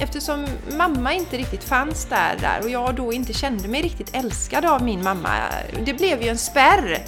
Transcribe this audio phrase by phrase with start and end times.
[0.00, 4.64] eftersom mamma inte riktigt fanns där, där och jag då inte kände mig riktigt älskad
[4.64, 5.28] av min mamma,
[5.84, 6.98] det blev ju en spärr.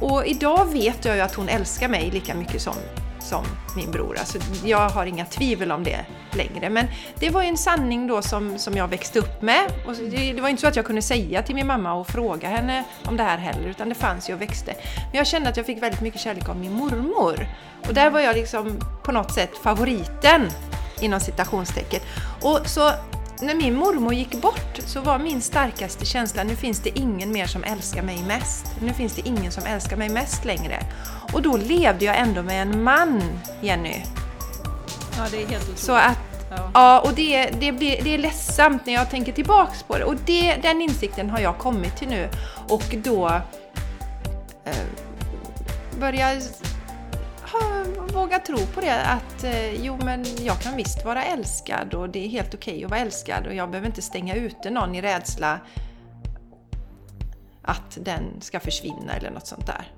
[0.00, 2.74] Och idag vet jag ju att hon älskar mig lika mycket som,
[3.20, 3.44] som
[3.76, 4.16] min bror.
[4.18, 6.70] Alltså, jag har inga tvivel om det längre.
[6.70, 6.86] Men
[7.18, 9.72] det var ju en sanning då som, som jag växte upp med.
[9.86, 12.48] Och det, det var inte så att jag kunde säga till min mamma och fråga
[12.48, 14.74] henne om det här heller, utan det fanns ju och växte.
[15.10, 17.46] Men jag kände att jag fick väldigt mycket kärlek av min mormor.
[17.88, 20.50] Och där var jag liksom på något sätt favoriten
[21.02, 22.00] inom citationstecken.
[22.40, 22.90] Och så
[23.42, 27.46] när min mormor gick bort så var min starkaste känsla, nu finns det ingen mer
[27.46, 28.66] som älskar mig mest.
[28.80, 30.78] Nu finns det ingen som älskar mig mest längre.
[31.32, 33.22] Och då levde jag ändå med en man,
[33.60, 34.02] Jenny.
[35.16, 35.78] Ja, det är helt otroligt.
[35.78, 36.18] Så att,
[36.50, 36.70] ja.
[36.74, 40.04] ja, och det, det, blir, det är ledsamt när jag tänker tillbaks på det.
[40.04, 42.28] Och det, den insikten har jag kommit till nu.
[42.68, 43.28] Och då
[44.64, 44.74] eh,
[46.00, 46.40] börjar
[48.12, 52.24] våga tro på det att eh, jo men jag kan visst vara älskad och det
[52.24, 55.02] är helt okej okay att vara älskad och jag behöver inte stänga ute någon i
[55.02, 55.60] rädsla
[57.62, 59.92] att den ska försvinna eller något sånt där.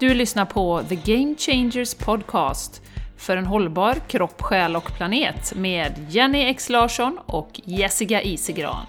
[0.00, 2.82] Du lyssnar på The Game Changers Podcast
[3.22, 8.86] för en hållbar kropp, själ och planet med Jenny X Larsson och Jessica Isegran.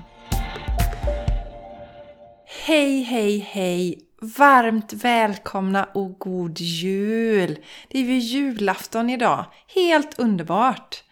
[2.65, 3.99] Hej, hej, hej!
[4.21, 7.59] Varmt välkomna och god jul!
[7.87, 9.45] Det är ju julafton idag.
[9.75, 11.03] Helt underbart!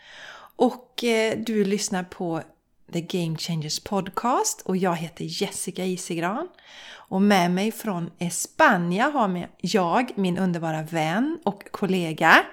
[0.56, 2.42] Och eh, du lyssnar på
[2.94, 6.48] The Game Changers Podcast och jag heter Jessica Isegran.
[6.94, 12.46] Och med mig från Spanien har jag min underbara vän och kollega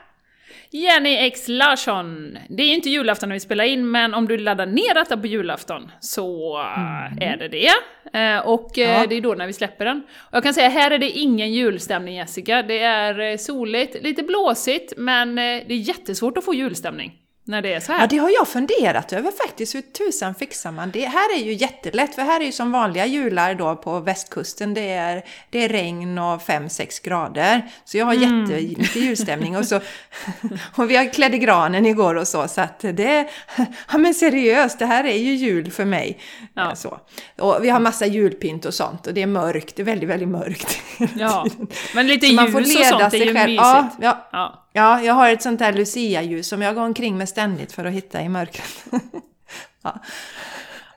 [0.70, 2.38] Jenny X Larsson!
[2.48, 5.26] Det är inte julafton när vi spelar in, men om du laddar ner detta på
[5.26, 7.18] julafton så mm.
[7.20, 7.70] är det det.
[8.18, 9.06] Eh, och eh, ja.
[9.06, 10.02] det är då när vi släpper den.
[10.08, 12.62] Och jag kan säga, här är det ingen julstämning Jessica.
[12.62, 17.12] Det är eh, soligt, lite blåsigt, men det är jättesvårt att få julstämning
[17.48, 18.00] när det är så här.
[18.00, 19.74] Ja, det har jag funderat över faktiskt.
[19.74, 21.04] Hur tusan fixar man det?
[21.04, 24.74] Här är ju jättelätt, för här är ju som vanliga jular då på västkusten.
[24.74, 27.70] Det är, det är regn och 5-6 grader.
[27.84, 28.40] Så jag har mm.
[28.40, 29.56] jättemycket julstämning.
[29.56, 29.80] Och, så,
[30.74, 32.48] och vi har klädde granen igår och så.
[32.48, 33.28] Så att det,
[33.92, 36.18] ja men seriöst, det här är ju jul för mig.
[36.58, 36.76] Ja.
[36.76, 37.00] Så.
[37.38, 39.06] Och vi har massa julpynt och sånt.
[39.06, 40.78] Och det är mörkt, det är väldigt, väldigt mörkt.
[41.18, 41.46] Ja,
[41.94, 43.56] men lite ljus och sånt är ju mysigt.
[43.56, 44.28] Ja, ja.
[44.32, 44.68] ja.
[44.72, 47.92] Ja, jag har ett sånt där Lucia-ljus som jag går omkring med ständigt för att
[47.92, 48.84] hitta i mörkret.
[49.82, 50.02] ja.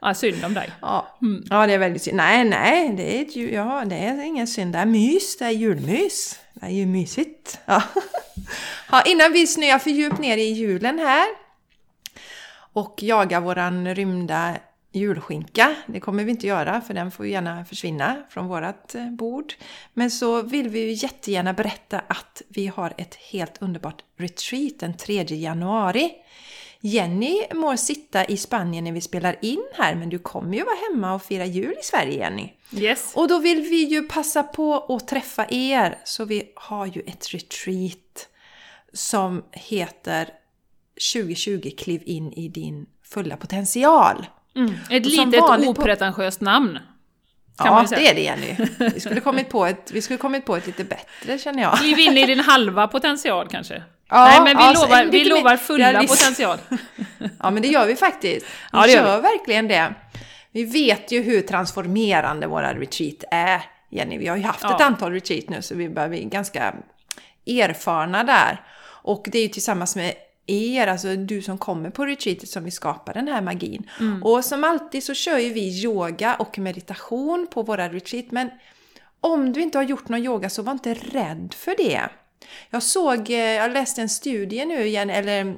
[0.01, 0.71] ja, synd om dig.
[0.81, 1.43] Ja, mm.
[1.49, 2.17] ja det är väldigt synd.
[2.17, 4.73] Nej, nej, det är, ett, ja, det är ingen synd.
[4.73, 6.39] Det är mys, det är julmys.
[6.53, 7.59] Det är ju mysigt.
[7.65, 7.83] Ja.
[8.91, 11.27] ja, innan vi snöar för djupt ner i julen här
[12.73, 14.55] och jagar våran rymda
[14.91, 15.75] julskinka.
[15.87, 19.53] Det kommer vi inte göra för den får gärna försvinna från vårat eh, bord.
[19.93, 24.97] Men så vill vi ju jättegärna berätta att vi har ett helt underbart retreat den
[24.97, 26.11] 3 januari.
[26.83, 30.75] Jenny må sitta i Spanien när vi spelar in här men du kommer ju vara
[30.91, 32.53] hemma och fira jul i Sverige Jenny.
[32.73, 33.11] Yes.
[33.15, 37.33] Och då vill vi ju passa på att träffa er så vi har ju ett
[37.33, 38.27] retreat
[38.93, 40.29] som heter
[41.13, 44.25] 2020 kliv in i din fulla potential.
[44.55, 44.73] Mm.
[44.89, 46.45] Ett litet opretentiöst på...
[46.45, 46.79] namn.
[47.57, 48.55] ja, det är det Jenny.
[48.93, 51.77] Vi skulle, kommit på ett, vi skulle kommit på ett lite bättre känner jag.
[51.77, 53.83] Kliv in i din halva potential kanske?
[54.09, 56.19] Ja, Nej, men vi ja, lovar, vi lovar fulla realist.
[56.19, 56.57] potential.
[57.39, 58.45] ja, men det gör vi faktiskt.
[58.45, 59.21] Vi ja, det gör vi.
[59.21, 59.93] verkligen det.
[60.51, 64.17] Vi vet ju hur transformerande våra retreat är, Jenny.
[64.17, 64.75] Vi har ju haft ja.
[64.75, 66.73] ett antal retreat nu, så vi börjar bli ganska
[67.47, 68.61] erfarna där.
[69.03, 70.13] Och det är ju tillsammans med
[70.47, 73.89] er, alltså du som kommer på retreatet som vi skapar den här magin.
[73.99, 74.23] Mm.
[74.23, 78.49] Och som alltid så kör ju vi yoga och meditation på våra retreat, men
[79.21, 82.09] om du inte har gjort någon yoga så var inte rädd för det.
[82.69, 85.55] Jag såg, eh, jag läste en studie nu igen, eller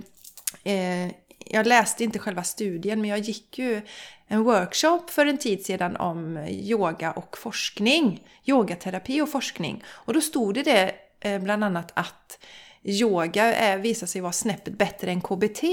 [0.63, 1.11] eh,
[1.45, 3.81] jag läste inte själva studien, men jag gick ju
[4.27, 8.27] en workshop för en tid sedan om yoga och forskning.
[8.45, 9.83] Yogaterapi och forskning.
[9.87, 12.39] Och då stod det, det eh, bland annat att
[12.83, 15.63] yoga är, visar sig vara snäppet bättre än KBT.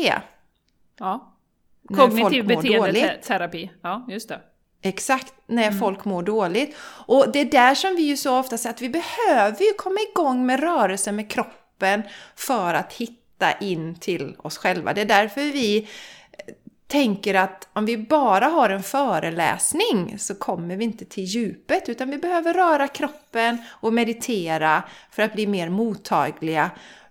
[0.98, 1.34] Ja.
[1.96, 3.70] Kognitiv beteendeterapi.
[3.82, 4.40] Ja, just det.
[4.82, 5.78] Exakt, när mm.
[5.78, 6.76] folk mår dåligt.
[7.06, 9.96] Och det är där som vi ju så ofta säger att vi behöver ju komma
[10.12, 12.02] igång med rörelse med kroppen
[12.36, 14.92] för att hitta in till oss själva.
[14.92, 15.88] Det är därför vi
[16.86, 22.10] tänker att om vi bara har en föreläsning så kommer vi inte till djupet utan
[22.10, 26.70] vi behöver röra kroppen och meditera för att bli mer mottagliga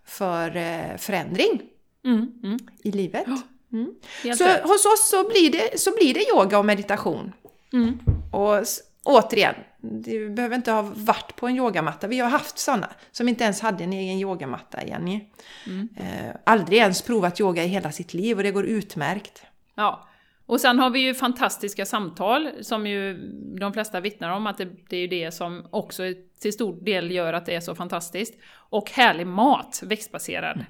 [0.10, 1.62] för eh, förändring
[2.06, 2.60] mm, mm.
[2.84, 3.28] i livet.
[3.74, 3.94] Mm.
[4.38, 7.32] Så hos oss så blir, det, så blir det yoga och meditation.
[7.74, 8.00] Mm.
[8.32, 8.66] Och,
[9.04, 12.08] återigen, du behöver inte ha varit på en yogamatta.
[12.08, 15.22] Vi har haft sådana som inte ens hade en egen yogamatta, Jenny.
[15.68, 15.90] Mm.
[15.98, 19.42] Eh, aldrig ens provat yoga i hela sitt liv och det går utmärkt.
[19.76, 20.09] Ja,
[20.50, 23.14] och sen har vi ju fantastiska samtal som ju
[23.60, 26.04] de flesta vittnar om att det, det är ju det som också
[26.42, 28.34] till stor del gör att det är så fantastiskt.
[28.54, 30.56] Och härlig mat, växtbaserad.
[30.56, 30.66] Mm.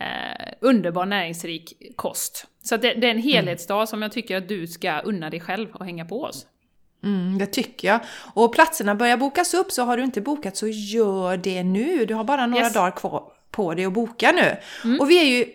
[0.00, 2.46] Eh, underbar näringsrik kost.
[2.62, 5.70] Så det, det, är en helhetsdag som jag tycker att du ska unna dig själv
[5.72, 6.46] och hänga på oss.
[7.04, 8.00] Mm, det tycker jag.
[8.34, 12.04] Och platserna börjar bokas upp, så har du inte bokat så gör det nu.
[12.04, 12.74] Du har bara några yes.
[12.74, 14.56] dagar kvar på dig att boka nu.
[14.84, 15.00] Mm.
[15.00, 15.52] Och vi är ju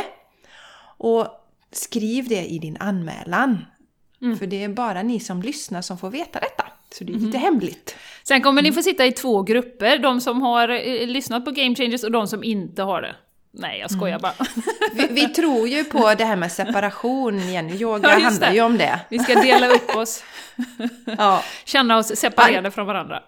[0.98, 1.26] Och
[1.72, 3.64] skriv det i din anmälan.
[4.22, 4.38] Mm.
[4.38, 6.64] För det är bara ni som lyssnar som får veta detta.
[6.90, 7.40] Så det är lite mm.
[7.40, 7.96] hemligt.
[8.22, 11.74] Sen kommer ni få sitta i två grupper, de som har eh, lyssnat på Game
[11.74, 13.16] Changers och de som inte har det.
[13.58, 14.20] Nej, jag skojar mm.
[14.20, 14.34] bara.
[14.92, 17.74] Vi, vi, tror ju på det här med separation, Jenny.
[17.74, 19.00] Yoga ja, handlar ju om det.
[19.08, 20.24] Vi ska dela upp oss.
[21.18, 21.42] ja.
[21.64, 23.22] Känna oss separerade från varandra.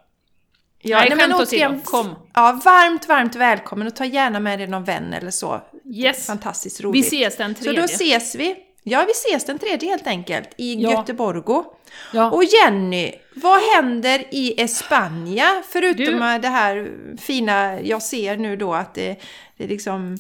[0.83, 2.15] Ja, nej, nej skämt åsido, kom!
[2.35, 5.61] Ja, varmt, varmt välkommen och ta gärna med dig någon vän eller så.
[5.95, 6.27] Yes!
[6.27, 7.05] Fantastiskt roligt.
[7.05, 7.81] Vi ses den tredje.
[7.81, 8.57] Så då ses vi.
[8.83, 10.91] Ja, vi ses den tredje helt enkelt i ja.
[10.91, 11.65] Göteborgo.
[12.13, 12.31] Ja.
[12.31, 15.63] Och Jenny, vad händer i Espanja?
[15.69, 16.39] Förutom du...
[16.43, 19.17] det här fina, jag ser nu då att det,
[19.57, 20.19] det liksom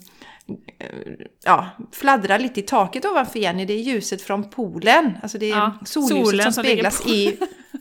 [1.44, 3.64] ja, fladdrar lite i taket ovanför Jenny.
[3.64, 5.18] Det är ljuset från poolen.
[5.22, 7.38] Alltså det är ja, solljuset som speglas i...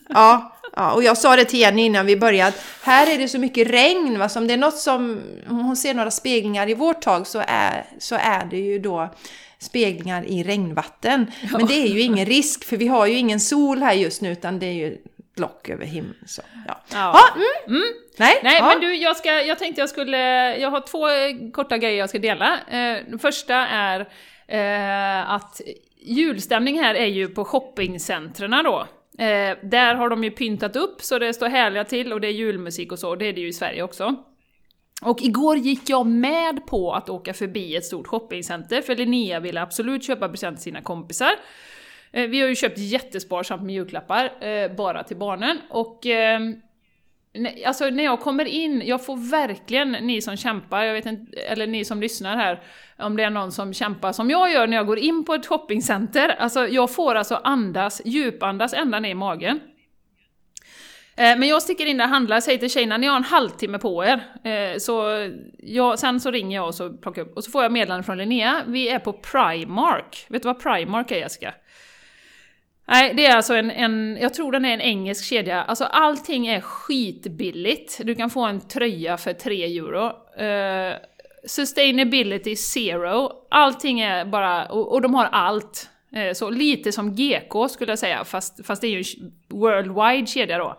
[0.10, 3.40] Ja, Ja, och jag sa det till Jenny innan vi började, här är det så
[3.40, 4.30] mycket regn, va?
[4.30, 7.44] så om det är något som, om hon ser några speglingar i vårt tag så
[7.48, 9.14] är, så är det ju då
[9.59, 11.31] speglingar i regnvatten.
[11.41, 11.57] Ja.
[11.57, 14.31] Men det är ju ingen risk, för vi har ju ingen sol här just nu,
[14.31, 14.97] utan det är ju
[15.39, 16.15] lock över himlen.
[16.25, 16.81] Så, ja.
[16.94, 17.13] Ja.
[17.13, 17.77] ja mm.
[17.77, 17.94] Mm.
[18.17, 18.65] Nej, Nej ja.
[18.67, 20.17] men du, jag, ska, jag tänkte jag skulle,
[20.57, 21.06] jag har två
[21.51, 22.53] korta grejer jag ska dela.
[22.53, 24.00] Eh, den första är
[24.47, 25.61] eh, att
[26.01, 28.88] julstämning här är ju på shoppingcentren då.
[29.19, 32.31] Eh, där har de ju pyntat upp så det står härliga till och det är
[32.31, 34.15] julmusik och så, och det är det ju i Sverige också.
[35.01, 39.62] Och igår gick jag med på att åka förbi ett stort shoppingcenter, för Linnea ville
[39.62, 41.31] absolut köpa present till sina kompisar.
[42.12, 46.56] Eh, vi har ju köpt jättesparsamt med julklappar, eh, bara till barnen, och ehm,
[47.66, 51.68] Alltså när jag kommer in, jag får verkligen, ni som kämpar, jag vet inte, eller
[51.68, 52.62] ni som lyssnar här,
[52.98, 55.45] om det är någon som kämpar som jag gör när jag går in på ett
[55.45, 59.60] shoppingcenter, alltså jag får alltså andas, djupandas ända ner i magen.
[61.19, 63.80] Eh, men jag sticker in där och handlar, säger till tjejerna ni har en halvtimme
[63.80, 64.24] på er.
[64.44, 65.04] Eh, så
[65.57, 68.18] jag, sen så ringer jag och så plockar upp, och så får jag meddelande från
[68.18, 70.25] Linnea, vi är på Primark.
[70.30, 71.54] Vet du vad Primark är Jessica?
[72.88, 75.63] Nej, det är alltså en, en, jag tror den är en engelsk kedja.
[75.63, 78.00] Alltså allting är skitbilligt.
[78.04, 80.06] Du kan få en tröja för 3 euro.
[80.44, 80.95] Uh,
[81.45, 83.31] sustainability zero.
[83.49, 85.90] Allting är bara, och, och de har allt.
[86.16, 90.28] Uh, så lite som GK skulle jag säga, fast, fast det är ju en worldwide
[90.28, 90.78] kedja då.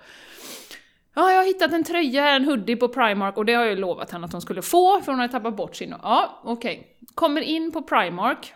[1.20, 4.10] Ja, jag har hittat en tröja, en hoodie på Primark och det har jag lovat
[4.10, 5.94] henne att hon skulle få, för hon har tappat bort sin.
[6.02, 6.78] Ja, okej.
[6.78, 7.06] Okay.
[7.14, 8.54] Kommer in på Primark,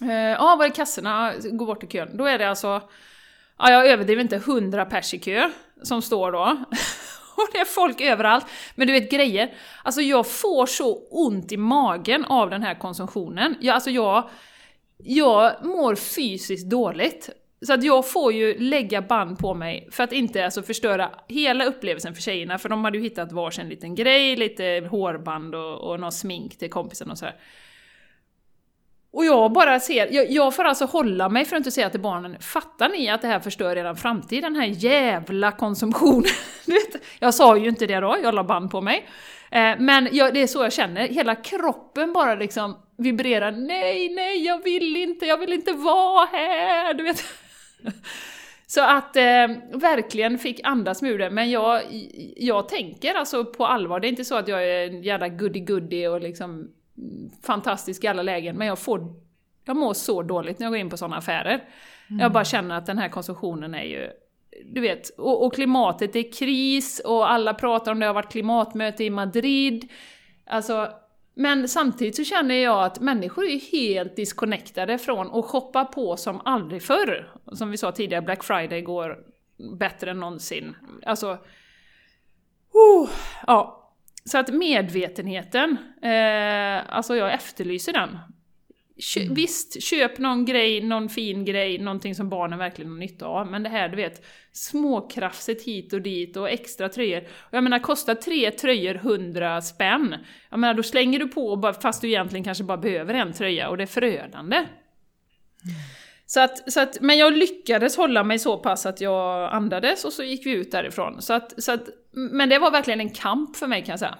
[0.00, 1.32] eh, ja, var är kassorna?
[1.52, 2.16] Går bort i kön.
[2.16, 2.82] Då är det alltså,
[3.58, 5.50] ja jag överdriver inte, 100 pers i kö
[5.82, 6.38] som står då.
[7.36, 8.46] Och det är folk överallt.
[8.74, 13.56] Men du vet grejer, alltså jag får så ont i magen av den här konsumtionen.
[13.60, 14.28] Jag, alltså jag,
[14.98, 17.30] jag mår fysiskt dåligt.
[17.66, 21.64] Så att jag får ju lägga band på mig för att inte alltså förstöra hela
[21.64, 26.00] upplevelsen för tjejerna, för de hade ju hittat varsin liten grej, lite hårband och, och
[26.00, 27.36] någon smink till kompisen och sådär.
[29.12, 32.00] Och jag bara ser, jag, jag, får alltså hålla mig för att inte säga till
[32.00, 36.30] barnen, fattar ni att det här förstör eran framtid, den här jävla konsumtionen?
[37.18, 39.08] jag sa ju inte det då, jag la band på mig.
[39.50, 44.44] Eh, men jag, det är så jag känner, hela kroppen bara liksom vibrerar, nej, nej,
[44.44, 47.24] jag vill inte, jag vill inte vara här, du vet.
[48.66, 51.82] Så att eh, verkligen fick andas med det, men jag,
[52.36, 56.06] jag tänker alltså på allvar, det är inte så att jag är en jävla goody-goody
[56.08, 56.70] och liksom
[57.42, 59.14] fantastisk i alla lägen, men jag får
[59.64, 61.64] jag mår så dåligt när jag går in på sådana affärer.
[62.10, 62.20] Mm.
[62.20, 64.10] Jag bara känner att den här konsumtionen är ju
[64.66, 69.04] du vet, och, och klimatet är kris och alla pratar om det har varit klimatmöte
[69.04, 69.88] i Madrid.
[70.46, 70.88] Alltså,
[71.34, 76.40] men samtidigt så känner jag att människor är helt disconnectade från att shoppa på som
[76.44, 77.32] aldrig förr.
[77.52, 79.18] Som vi sa tidigare, Black Friday går
[79.78, 80.76] bättre än någonsin.
[81.06, 81.38] Alltså...
[82.72, 83.10] Oh,
[83.46, 83.78] ja.
[84.24, 88.18] Så att medvetenheten, eh, alltså jag efterlyser den.
[88.98, 89.34] Kö mm.
[89.34, 93.46] Visst, köp någon grej, någon fin grej, någonting som barnen verkligen har nytta av.
[93.46, 97.20] Men det här, du vet, småkrafset hit och dit och extra tröjor.
[97.20, 100.16] Och jag menar, kostar tre tröjor 100 spänn,
[100.50, 103.76] jag menar, då slänger du på fast du egentligen kanske bara behöver en tröja och
[103.76, 104.56] det är förödande.
[104.56, 104.68] Mm.
[106.26, 110.12] Så att, så att, men jag lyckades hålla mig så pass att jag andades och
[110.12, 111.22] så gick vi ut därifrån.
[111.22, 114.18] Så att, så att, men det var verkligen en kamp för mig kan jag säga.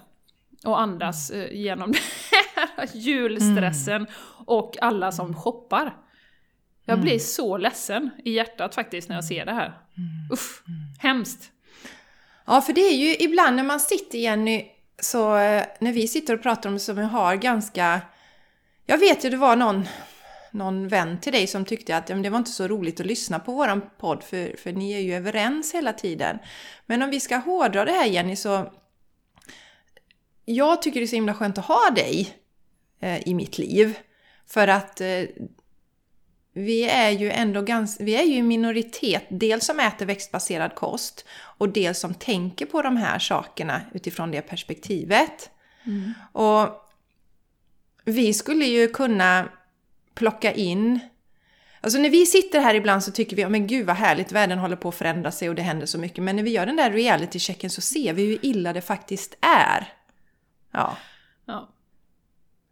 [0.64, 1.56] Att andas mm.
[1.56, 1.98] genom det
[2.76, 4.12] här julstressen mm.
[4.46, 5.96] och alla som shoppar.
[6.84, 7.20] Jag blir mm.
[7.20, 9.66] så ledsen i hjärtat faktiskt när jag ser det här.
[9.66, 10.32] Mm.
[10.32, 10.80] Uff, mm.
[10.98, 11.50] hemskt.
[12.46, 14.66] Ja, för det är ju ibland när man sitter, Jenny,
[15.00, 18.00] så eh, när vi sitter och pratar om det som vi har ganska...
[18.86, 19.88] Jag vet ju, det var någon
[20.52, 23.52] någon vän till dig som tyckte att det var inte så roligt att lyssna på
[23.52, 26.38] våran podd för, för ni är ju överens hela tiden.
[26.86, 28.72] Men om vi ska hårdra det här Jenny så
[30.44, 32.36] jag tycker det är så himla skönt att ha dig
[33.00, 33.98] eh, i mitt liv.
[34.46, 35.24] För att eh,
[36.52, 41.24] vi är ju ändå ganska, vi är ju en minoritet, dels som äter växtbaserad kost
[41.58, 45.50] och dels som tänker på de här sakerna utifrån det perspektivet.
[45.84, 46.12] Mm.
[46.32, 46.68] Och
[48.04, 49.48] vi skulle ju kunna
[50.14, 51.00] plocka in
[51.84, 54.76] Alltså när vi sitter här ibland så tycker vi, men gud vad härligt, världen håller
[54.76, 56.24] på att förändra sig och det händer så mycket.
[56.24, 59.92] Men när vi gör den där reality-checken så ser vi hur illa det faktiskt är.
[60.72, 60.96] Ja.
[61.46, 61.68] ja.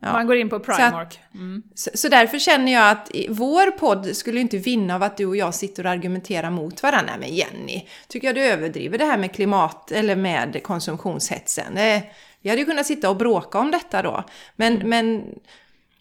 [0.00, 1.20] Man går in på Primark.
[1.34, 1.62] Mm.
[1.74, 5.36] Så, så, därför känner jag att vår podd skulle inte vinna av att du och
[5.36, 7.16] jag sitter och argumenterar mot varandra.
[7.20, 11.74] med Jenny, tycker jag du överdriver det här med klimat eller med konsumtionshetsen.
[12.42, 14.24] Vi hade ju kunnat sitta och bråka om detta då.
[14.56, 14.88] Men, mm.
[14.88, 15.24] men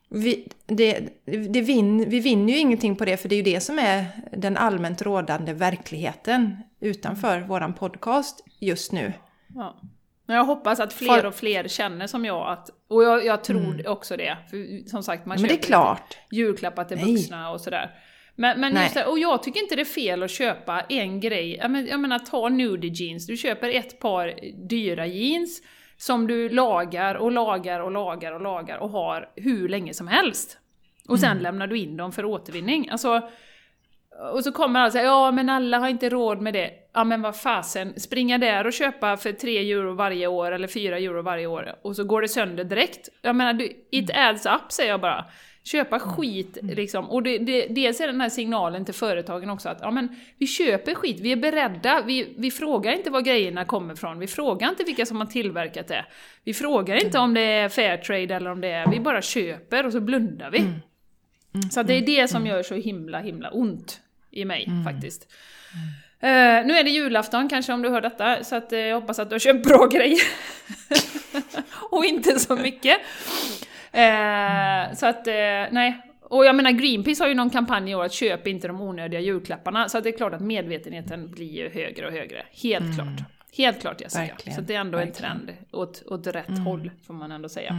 [0.09, 3.61] vi, det, det vin, vi vinner ju ingenting på det, för det är ju det
[3.61, 4.05] som är
[4.37, 9.13] den allmänt rådande verkligheten utanför våran podcast just nu.
[9.55, 9.81] Ja.
[10.29, 13.73] Men jag hoppas att fler och fler känner som jag, att, och jag, jag tror
[13.73, 13.91] mm.
[13.91, 14.37] också det.
[14.49, 16.17] För som sagt, man ja, köper klart.
[16.31, 17.15] julklappar till Nej.
[17.15, 17.91] vuxna och sådär.
[18.35, 21.55] Men, men just det, och jag tycker inte det är fel att köpa en grej.
[21.55, 25.61] Jag menar, jag menar ta nudie jeans, du köper ett par dyra jeans,
[25.97, 30.57] som du lagar och lagar och lagar och lagar och har hur länge som helst.
[31.07, 31.43] Och sen mm.
[31.43, 32.89] lämnar du in dem för återvinning.
[32.89, 33.29] Alltså,
[34.19, 36.71] och så kommer alla säga ja men alla har inte råd med det.
[36.93, 40.97] Ja men vad fasen, springa där och köpa för 3 euro varje år eller 4
[40.97, 43.09] euro varje år och så går det sönder direkt.
[43.21, 45.25] Jag menar, du, it adds up säger jag bara.
[45.63, 46.09] Köpa mm.
[46.09, 46.75] skit mm.
[46.75, 47.09] liksom.
[47.09, 50.47] Och det, det, dels är den här signalen till företagen också att ja, men vi
[50.47, 54.69] köper skit, vi är beredda, vi, vi frågar inte var grejerna kommer ifrån, vi frågar
[54.69, 56.05] inte vilka som har tillverkat det.
[56.43, 57.23] Vi frågar inte mm.
[57.23, 60.59] om det är Fairtrade eller om det är, vi bara köper och så blundar vi.
[60.59, 60.71] Mm.
[61.53, 61.69] Mm.
[61.69, 64.01] Så det är det som gör så himla himla ont
[64.39, 65.27] i mig faktiskt.
[66.23, 66.29] Uh,
[66.67, 69.29] nu är det julafton kanske om du hör detta, så att, uh, jag hoppas att
[69.29, 70.21] du har köpt bra grejer.
[71.91, 72.97] och inte så mycket.
[73.91, 75.25] Eh, så att,
[75.71, 76.01] nej.
[76.21, 79.19] Och jag menar Greenpeace har ju någon kampanj i år att köp inte de onödiga
[79.19, 79.89] julklapparna.
[79.89, 82.45] Så det är klart att medvetenheten blir ju högre och högre.
[82.51, 82.95] Helt mm.
[82.95, 83.29] klart.
[83.57, 84.21] Helt klart Jessica.
[84.21, 84.55] Verkligen.
[84.55, 85.31] Så det är ändå Verkligen.
[85.31, 86.65] en trend åt, åt rätt mm.
[86.65, 87.75] håll, får man ändå säga.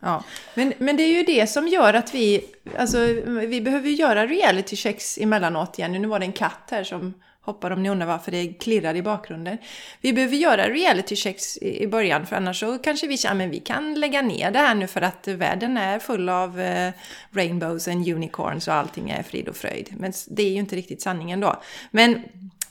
[0.00, 0.24] Ja,
[0.54, 2.44] men, men det är ju det som gör att vi,
[2.78, 2.98] alltså
[3.46, 5.92] vi behöver göra reality checks emellanåt igen.
[5.92, 7.14] Nu var det en katt här som
[7.46, 9.58] hoppar om ni undrar varför det klirrar i bakgrunden.
[10.00, 13.60] Vi behöver göra reality checks i början för annars så kanske vi känner att vi
[13.60, 16.92] kan lägga ner det här nu för att världen är full av eh,
[17.30, 19.94] rainbows and unicorns och allting är frid och fröjd.
[19.98, 21.62] Men det är ju inte riktigt sanningen då.
[21.90, 22.22] Men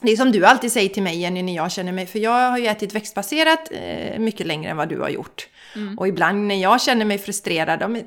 [0.05, 2.51] det är som du alltid säger till mig Jenny när jag känner mig, för jag
[2.51, 5.47] har ju ätit växtbaserat eh, mycket längre än vad du har gjort.
[5.75, 5.99] Mm.
[5.99, 8.05] Och ibland när jag känner mig frustrerad,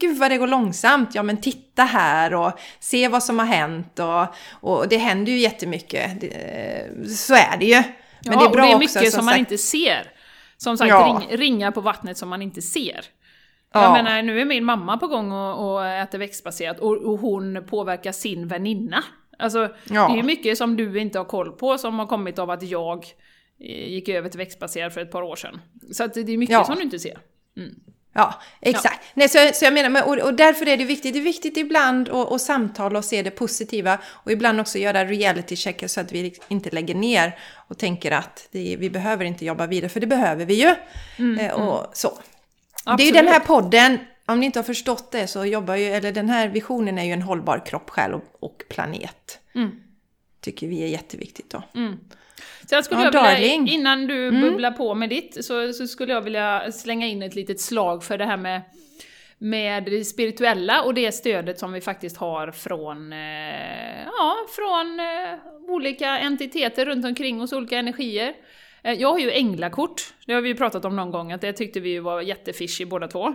[0.00, 1.14] gud vad det går långsamt.
[1.14, 5.38] Ja men titta här och se vad som har hänt och, och det händer ju
[5.38, 6.20] jättemycket.
[6.20, 7.82] Det, så är det ju.
[8.24, 10.10] Men ja, det är bra och det är mycket också, som, som man inte ser.
[10.56, 11.20] Som sagt, ja.
[11.28, 13.04] ring, ringar på vattnet som man inte ser.
[13.72, 13.82] Ja.
[13.82, 17.64] Jag menar, nu är min mamma på gång och, och äter växtbaserat och, och hon
[17.66, 19.04] påverkar sin väninna.
[19.38, 20.08] Alltså, ja.
[20.08, 22.62] det är ju mycket som du inte har koll på som har kommit av att
[22.62, 23.06] jag
[23.60, 25.60] eh, gick över till växtbaserat för ett par år sedan.
[25.92, 26.64] Så att det är mycket ja.
[26.64, 27.18] som du inte ser.
[27.56, 27.74] Mm.
[28.14, 29.00] Ja, exakt.
[29.02, 29.10] Ja.
[29.14, 31.12] Nej, så, så jag menar, och, och därför är det viktigt.
[31.12, 35.04] Det är viktigt ibland att, att samtala och se det positiva och ibland också göra
[35.04, 37.38] reality checkar så att vi inte lägger ner
[37.68, 40.74] och tänker att det, vi behöver inte jobba vidare, för det behöver vi ju.
[41.16, 41.90] Mm, eh, och mm.
[41.92, 42.08] så.
[42.84, 42.98] Absolut.
[42.98, 45.84] Det är ju den här podden, om ni inte har förstått det så jobbar ju,
[45.84, 49.40] eller den här visionen är ju en hållbar kropp, själ och, och planet.
[49.54, 49.70] Mm.
[50.40, 51.62] tycker vi är jätteviktigt då.
[51.74, 51.98] Mm.
[52.70, 54.40] Jag skulle ja, jag vilja, innan du mm.
[54.40, 58.18] bubblar på med ditt, så, så, skulle jag vilja slänga in ett litet slag för
[58.18, 58.62] det här med,
[59.38, 65.70] med det spirituella och det stödet som vi faktiskt har från, eh, ja, från eh,
[65.74, 68.34] olika entiteter runt omkring oss, olika energier.
[68.82, 71.52] Eh, jag har ju änglakort, det har vi ju pratat om någon gång, att det
[71.52, 73.34] tyckte vi var jättefishy båda två.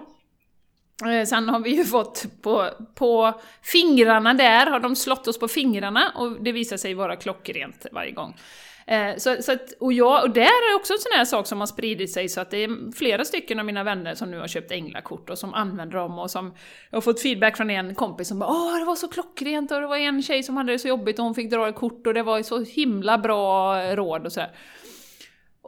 [1.05, 5.47] Eh, sen har vi ju fått på, på fingrarna där, har de slått oss på
[5.47, 8.35] fingrarna och det visar sig vara klockrent varje gång.
[8.89, 11.59] Eh, så, så att, och, jag, och där är också en sån här sak som
[11.59, 14.47] har spridit sig så att det är flera stycken av mina vänner som nu har
[14.47, 16.53] köpt änglakort och som använder dem och som
[16.89, 19.81] jag har fått feedback från en kompis som bara Åh, det var så klockrent och
[19.81, 22.07] det var en tjej som hade det så jobbigt och hon fick dra ett kort
[22.07, 24.51] och det var så himla bra råd och sådär.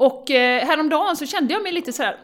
[0.02, 2.18] Och eh, häromdagen så kände jag mig lite sådär,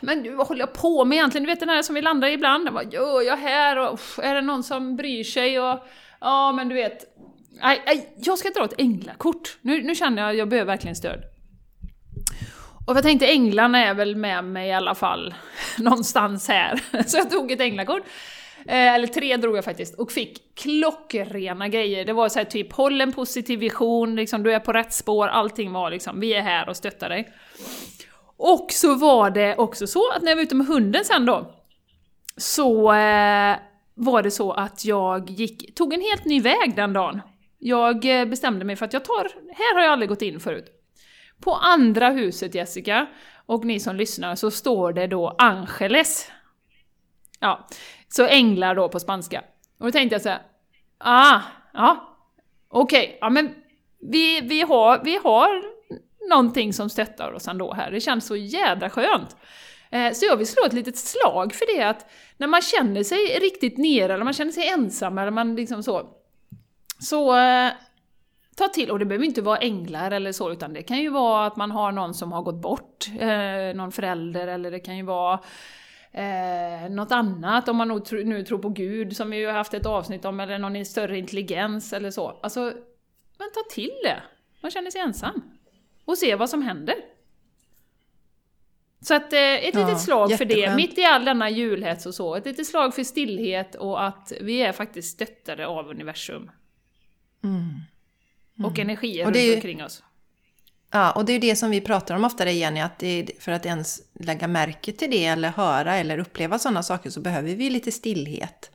[0.00, 1.44] men vad håller jag på med egentligen?
[1.44, 3.76] Du vet den här som vi landar i ibland, vad gör jag här?
[3.76, 5.60] Och, är det någon som bryr sig?
[5.60, 5.78] Och,
[6.20, 7.04] ja men du vet,
[7.62, 9.58] nej, aj, jag ska dra ett änglakort.
[9.60, 11.22] Nu, nu känner jag att jag behöver verkligen stöd.
[12.86, 15.34] Och jag tänkte änglarna är väl med mig i alla fall,
[15.78, 16.80] någonstans här.
[17.06, 18.02] Så jag tog ett änglakort.
[18.66, 22.04] Eh, eller tre drog jag faktiskt, och fick klockrena grejer.
[22.04, 25.28] Det var så här typ, håll en positiv vision, liksom, du är på rätt spår,
[25.28, 27.32] allting var liksom, vi är här och stöttar dig.
[28.36, 31.54] Och så var det också så att när jag var ute med hunden sen då,
[32.36, 33.56] så eh,
[33.94, 37.20] var det så att jag gick, tog en helt ny väg den dagen.
[37.58, 40.64] Jag eh, bestämde mig för att jag tar, här har jag aldrig gått in förut.
[41.40, 43.06] På andra huset Jessica,
[43.46, 46.30] och ni som lyssnar, så står det då Angeles.
[47.40, 47.68] Ja,
[48.14, 49.44] så änglar då på spanska.
[49.78, 50.42] Och då tänkte jag så här,
[50.98, 51.40] ah,
[51.72, 52.16] ja,
[52.68, 53.54] okej, okay, ja men
[54.00, 55.62] vi, vi, har, vi har
[56.28, 59.36] någonting som stöttar oss ändå här, det känns så jädra skönt.
[59.90, 63.18] Eh, så jag vill slå ett litet slag för det att när man känner sig
[63.18, 66.06] riktigt nere, eller man känner sig ensam, eller man liksom så,
[67.00, 67.70] så eh,
[68.56, 71.46] ta till, och det behöver inte vara änglar eller så, utan det kan ju vara
[71.46, 75.02] att man har någon som har gått bort, eh, någon förälder, eller det kan ju
[75.02, 75.40] vara
[76.12, 79.74] eh, något annat, om man nu, nu tror på Gud, som vi ju har haft
[79.74, 82.28] ett avsnitt om, eller någon större intelligens eller så.
[82.42, 82.60] Alltså,
[83.38, 84.22] men ta till det!
[84.60, 85.42] Man känner sig ensam.
[86.04, 86.94] Och se vad som händer.
[89.00, 92.14] Så att eh, ett ja, litet slag för det, mitt i all denna julhets och
[92.14, 92.34] så.
[92.34, 96.50] Ett litet slag för stillhet och att vi är faktiskt stöttade av universum.
[97.44, 97.60] Mm.
[98.58, 98.70] Mm.
[98.70, 100.02] Och energier och runt omkring oss.
[100.94, 103.52] Ja, och det är ju det som vi pratar om ofta, Jenny, att det för
[103.52, 107.70] att ens lägga märke till det eller höra eller uppleva sådana saker så behöver vi
[107.70, 108.70] lite stillhet.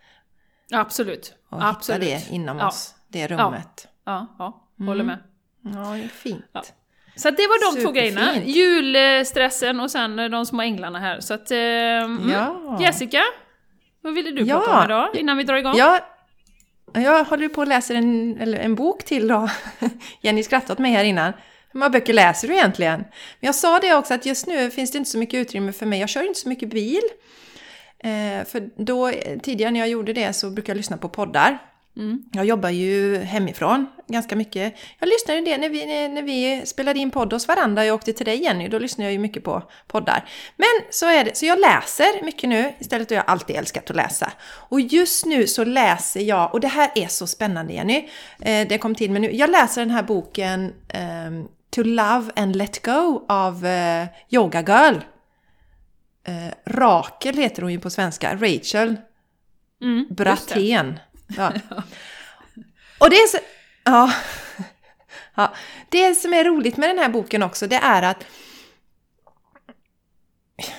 [0.71, 1.33] Absolut.
[1.49, 2.03] Och Absolut.
[2.03, 2.67] hitta det inom ja.
[2.67, 3.87] oss, det rummet.
[4.05, 4.85] Ja, ja, ja.
[4.85, 5.19] håller med.
[5.65, 5.77] Mm.
[5.77, 6.45] Ja, det är fint.
[6.51, 6.63] Ja.
[7.15, 8.35] Så det var de två grejerna.
[8.45, 11.19] Julstressen och sen de små änglarna här.
[11.19, 12.29] Så att, mm.
[12.29, 12.77] ja.
[12.81, 13.21] Jessica,
[14.01, 15.75] vad ville du prata om idag innan vi drar igång?
[15.77, 15.99] Ja,
[16.93, 19.49] jag håller på att läsa en, en bok till då.
[20.21, 21.33] Jenny skrattade åt mig här innan.
[21.71, 22.99] Hur många böcker läser du egentligen?
[22.99, 25.85] Men jag sa det också att just nu finns det inte så mycket utrymme för
[25.85, 25.99] mig.
[25.99, 27.01] Jag kör inte så mycket bil.
[27.99, 29.11] Eh, för då,
[29.43, 31.59] tidigare när jag gjorde det så brukade jag lyssna på poddar.
[31.97, 32.23] Mm.
[32.31, 34.75] Jag jobbar ju hemifrån ganska mycket.
[34.99, 37.85] Jag lyssnade det när vi, när vi spelade in podd hos varandra.
[37.85, 40.29] Jag åkte till dig Jenny, då lyssnade jag ju mycket på poddar.
[40.55, 42.73] Men så är det, så jag läser mycket nu.
[42.79, 44.31] Istället har jag alltid älskat att läsa.
[44.47, 48.09] Och just nu så läser jag, och det här är så spännande Jenny.
[48.41, 49.31] Eh, det kom till mig nu.
[49.35, 51.31] Jag läser den här boken eh,
[51.69, 54.95] To Love and Let Go av eh, Yoga Girl.
[56.23, 58.95] Eh, Rakel heter hon ju på svenska, Rachel
[59.81, 60.99] mm, Brattén.
[61.37, 61.53] Ja.
[62.99, 63.37] Och det är så...
[63.83, 64.13] Ja.
[65.35, 65.53] ja.
[65.89, 68.25] Det som är roligt med den här boken också, det är att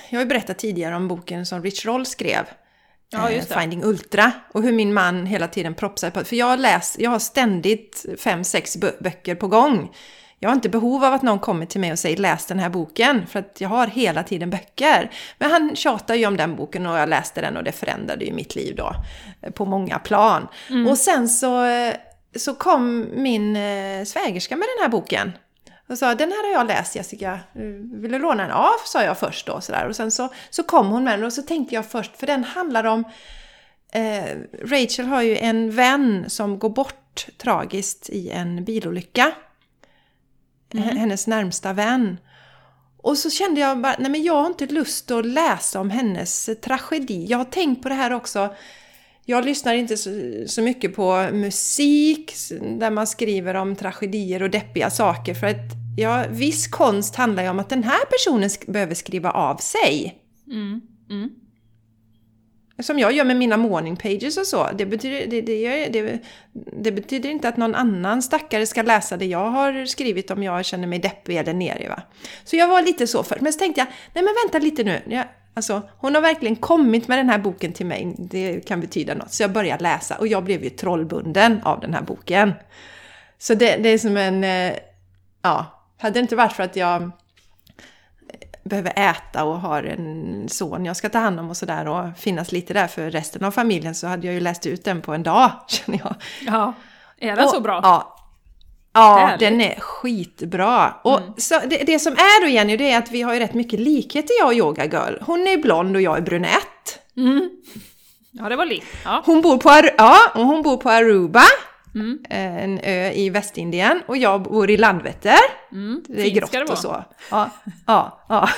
[0.09, 2.45] jag har ju berättat tidigare om boken som Rich Roll skrev.
[3.09, 4.31] Ja, eh, Finding Ultra.
[4.53, 8.43] Och hur min man hela tiden propsar på För jag, läs, jag har ständigt fem,
[8.43, 9.95] sex böcker på gång.
[10.39, 12.69] Jag har inte behov av att någon kommer till mig och säger läs den här
[12.69, 15.11] boken, för att jag har hela tiden böcker.
[15.37, 18.33] Men han tjatar ju om den boken och jag läste den och det förändrade ju
[18.33, 18.95] mitt liv då
[19.41, 20.47] eh, på många plan.
[20.69, 20.87] Mm.
[20.87, 21.93] Och sen så, eh,
[22.35, 25.31] så kom min eh, svägerska med den här boken.
[25.89, 27.39] Och sa, den här har jag läst Jessica,
[27.93, 28.51] vill du låna den?
[28.51, 29.61] Ja, sa jag först då.
[29.61, 29.87] Sådär.
[29.87, 32.43] Och sen så, så kom hon med den och så tänkte jag först, för den
[32.43, 33.03] handlar om
[33.93, 39.31] eh, Rachel har ju en vän som går bort tragiskt i en bilolycka
[40.73, 40.97] mm.
[40.97, 42.17] hennes närmsta vän.
[42.97, 46.49] Och så kände jag bara, nej men jag har inte lust att läsa om hennes
[46.61, 47.25] tragedi.
[47.25, 48.55] Jag har tänkt på det här också.
[49.25, 50.09] Jag lyssnar inte så,
[50.47, 52.33] så mycket på musik
[52.79, 55.33] där man skriver om tragedier och deppiga saker.
[55.33, 59.57] För att ja, viss konst handlar ju om att den här personen behöver skriva av
[59.57, 60.17] sig.
[60.47, 60.81] Mm.
[61.09, 61.29] Mm
[62.79, 64.69] som jag gör med mina morning pages och så.
[64.75, 66.19] Det betyder, det, det, det,
[66.53, 70.65] det, betyder inte att någon annan stackare ska läsa det jag har skrivit om jag
[70.65, 71.89] känner mig deppig eller nere.
[71.89, 72.01] Va?
[72.43, 73.41] Så jag var lite så först.
[73.41, 75.01] Men så tänkte jag, nej men vänta lite nu.
[75.15, 78.15] Jag, alltså, hon har verkligen kommit med den här boken till mig.
[78.17, 79.33] Det kan betyda något.
[79.33, 82.53] Så jag började läsa och jag blev ju trollbunden av den här boken.
[83.37, 84.43] Så det, det är som en...
[84.43, 84.73] Eh,
[85.41, 85.65] ja,
[85.97, 87.11] hade det inte varit för att jag
[88.63, 92.51] behöver äta och har en son jag ska ta hand om och sådär och finnas
[92.51, 95.23] lite där för resten av familjen så hade jag ju läst ut den på en
[95.23, 96.15] dag, känner jag.
[96.45, 96.73] Ja,
[97.17, 97.79] är den och, så bra?
[97.83, 98.15] Ja,
[98.93, 100.93] ja den är skitbra.
[101.03, 101.33] Och mm.
[101.37, 103.79] så det, det, som är då Jenny, det är att vi har ju rätt mycket
[103.79, 105.13] likheter jag och Yoga Girl.
[105.21, 106.99] Hon är blond och jag är brunett.
[107.17, 107.49] Mm.
[108.31, 108.87] Ja, det var likt.
[109.05, 109.21] Ja.
[109.25, 111.43] Hon, bor på, ja, hon bor på Aruba.
[111.95, 112.19] Mm.
[112.29, 115.37] Eh, en ö i Västindien och jag bor i Landvetter.
[115.71, 116.03] Mm.
[116.07, 117.03] Det är grått det och så.
[117.31, 117.49] Ja,
[117.87, 118.49] ja, ja.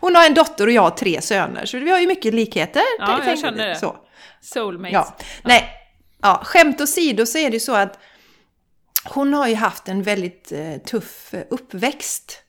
[0.00, 2.82] Hon har en dotter och jag har tre söner, så vi har ju mycket likheter.
[2.98, 3.76] Ja, jag känner det.
[3.76, 3.96] Så.
[4.40, 4.92] Soulmates.
[4.92, 5.14] Ja.
[5.18, 5.24] ja.
[5.44, 5.68] Nej,
[6.22, 7.98] ja, skämt åsido så är det ju så att
[9.04, 12.42] hon har ju haft en väldigt eh, tuff uppväxt.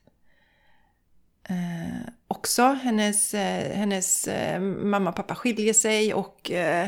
[1.50, 2.64] Eh, också.
[2.64, 6.88] Hennes, eh, hennes eh, mamma och pappa skiljer sig och eh,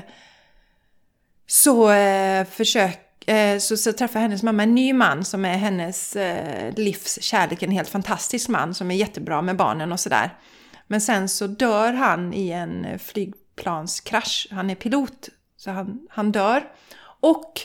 [1.47, 6.15] så, eh, försök, eh, så, så träffar hennes mamma en ny man som är hennes
[6.15, 10.38] eh, livs kärlek, en helt fantastisk man som är jättebra med barnen och sådär.
[10.88, 14.47] Men sen så dör han i en flygplanskrasch.
[14.51, 16.63] Han är pilot, så han, han dör.
[17.19, 17.62] Och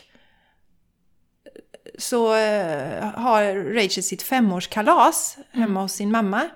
[1.98, 5.76] så eh, har Rachel sitt femårskalas hemma mm.
[5.76, 6.48] hos sin mamma.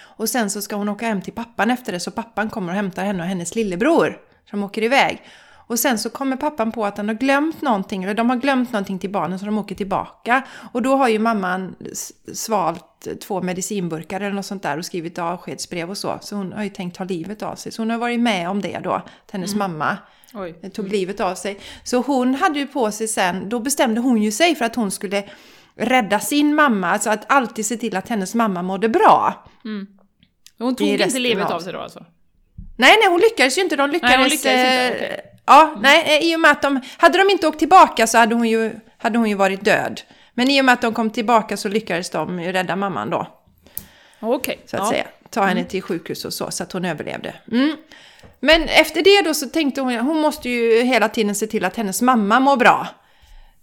[0.00, 2.76] Och sen så ska hon åka hem till pappan efter det, så pappan kommer och
[2.76, 5.22] hämtar henne och hennes lillebror som åker iväg.
[5.72, 8.72] Och sen så kommer pappan på att han har glömt någonting, eller de har glömt
[8.72, 10.42] någonting till barnen så de åker tillbaka.
[10.72, 11.74] Och då har ju mamman
[12.34, 16.18] svalt två medicinburkar eller något sånt där och skrivit avskedsbrev och så.
[16.20, 17.72] Så hon har ju tänkt ta livet av sig.
[17.72, 19.58] Så hon har varit med om det då, att hennes mm.
[19.58, 19.98] mamma
[20.34, 20.70] Oj.
[20.70, 21.60] tog livet av sig.
[21.84, 24.90] Så hon hade ju på sig sen, då bestämde hon ju sig för att hon
[24.90, 25.24] skulle
[25.74, 29.44] rädda sin mamma, alltså att alltid se till att hennes mamma mådde bra.
[29.64, 29.86] Mm.
[30.58, 32.04] Hon tog inte livet av sig då alltså?
[32.82, 33.76] Nej, nej, hon lyckades ju inte.
[33.76, 34.16] De lyckades...
[34.16, 34.88] Nej, lyckades inte.
[34.88, 35.16] Eh, okay.
[35.46, 35.82] Ja, mm.
[35.82, 36.80] nej, i och med att de...
[36.96, 40.00] Hade de inte åkt tillbaka så hade hon ju, hade hon ju varit död.
[40.34, 43.26] Men i och med att de kom tillbaka så lyckades de ju rädda mamman då.
[44.20, 44.36] Okej.
[44.36, 44.56] Okay.
[44.66, 44.90] Så att ja.
[44.90, 45.06] säga.
[45.30, 45.70] Ta henne mm.
[45.70, 47.34] till sjukhus och så, så att hon överlevde.
[47.52, 47.76] Mm.
[48.40, 51.76] Men efter det då så tänkte hon, hon måste ju hela tiden se till att
[51.76, 52.86] hennes mamma mår bra.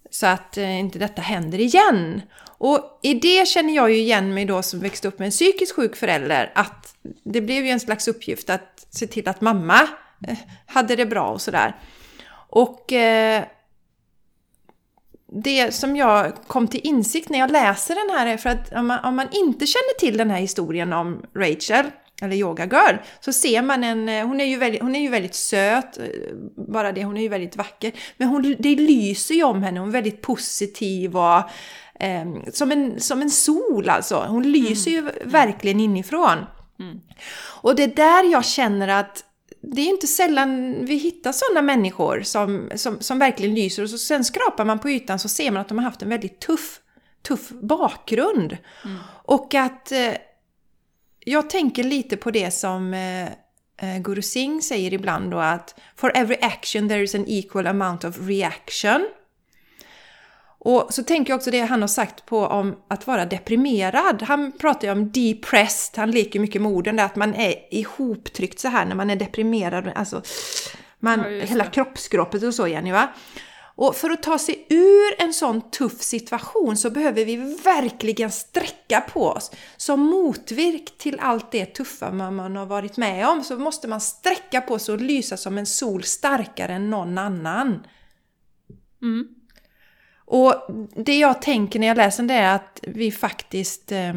[0.09, 2.21] Så att eh, inte detta händer igen.
[2.59, 5.75] Och i det känner jag ju igen mig då som växte upp med en psykiskt
[5.75, 9.81] sjuk förälder, att det blev ju en slags uppgift att se till att mamma
[10.27, 11.75] eh, hade det bra och sådär.
[12.49, 13.43] Och eh,
[15.31, 18.87] det som jag kom till insikt när jag läser den här är för att om
[18.87, 21.85] man, om man inte känner till den här historien om Rachel,
[22.21, 25.09] eller Yoga Girl, så ser man en, eh, hon är ju väldigt, hon är ju
[25.09, 26.05] väldigt söt, eh,
[26.67, 29.89] bara det, hon är ju väldigt vacker, men hon, det lyser ju om henne, hon
[29.89, 31.43] är väldigt positiv och
[31.99, 34.25] eh, som, en, som en sol alltså.
[34.27, 35.05] Hon lyser mm.
[35.05, 36.37] ju verkligen inifrån.
[36.79, 36.99] Mm.
[37.61, 39.23] Och det är där jag känner att
[39.61, 43.97] det är inte sällan vi hittar sådana människor som, som, som verkligen lyser och så,
[43.97, 46.79] sen skrapar man på ytan så ser man att de har haft en väldigt tuff,
[47.27, 48.57] tuff bakgrund.
[48.85, 48.97] Mm.
[49.23, 50.13] Och att eh,
[51.19, 53.25] jag tänker lite på det som eh,
[53.81, 58.07] eh, Guru Singh säger ibland då att For every action there is an equal amount
[58.07, 59.07] of reaction.
[60.61, 64.21] Och så tänker jag också det han har sagt på om att vara deprimerad.
[64.21, 68.59] Han pratar ju om depressed, han leker mycket med orden där att man är ihoptryckt
[68.59, 69.91] så här när man är deprimerad.
[69.95, 70.21] Alltså,
[70.99, 73.09] man, ja, hela kroppsgropet och så Jenny va.
[73.75, 79.01] Och för att ta sig ur en sån tuff situation så behöver vi verkligen sträcka
[79.01, 79.51] på oss.
[79.77, 84.61] Som motvirk till allt det tuffa man har varit med om så måste man sträcka
[84.61, 87.85] på sig och lysa som en sol starkare än någon annan.
[89.01, 89.27] Mm.
[90.31, 90.55] Och
[90.95, 94.13] det jag tänker när jag läser det är att vi faktiskt eh,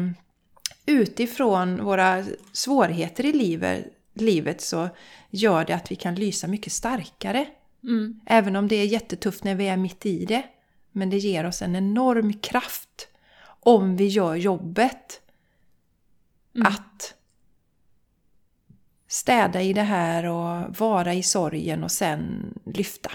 [0.85, 4.89] utifrån våra svårigheter i livet, livet så
[5.29, 7.45] gör det att vi kan lysa mycket starkare.
[7.83, 8.19] Mm.
[8.25, 10.43] Även om det är jättetufft när vi är mitt i det.
[10.91, 13.07] Men det ger oss en enorm kraft
[13.45, 15.21] om vi gör jobbet.
[16.55, 16.67] Mm.
[16.67, 17.15] Att
[19.07, 23.11] städa i det här och vara i sorgen och sen lyfta.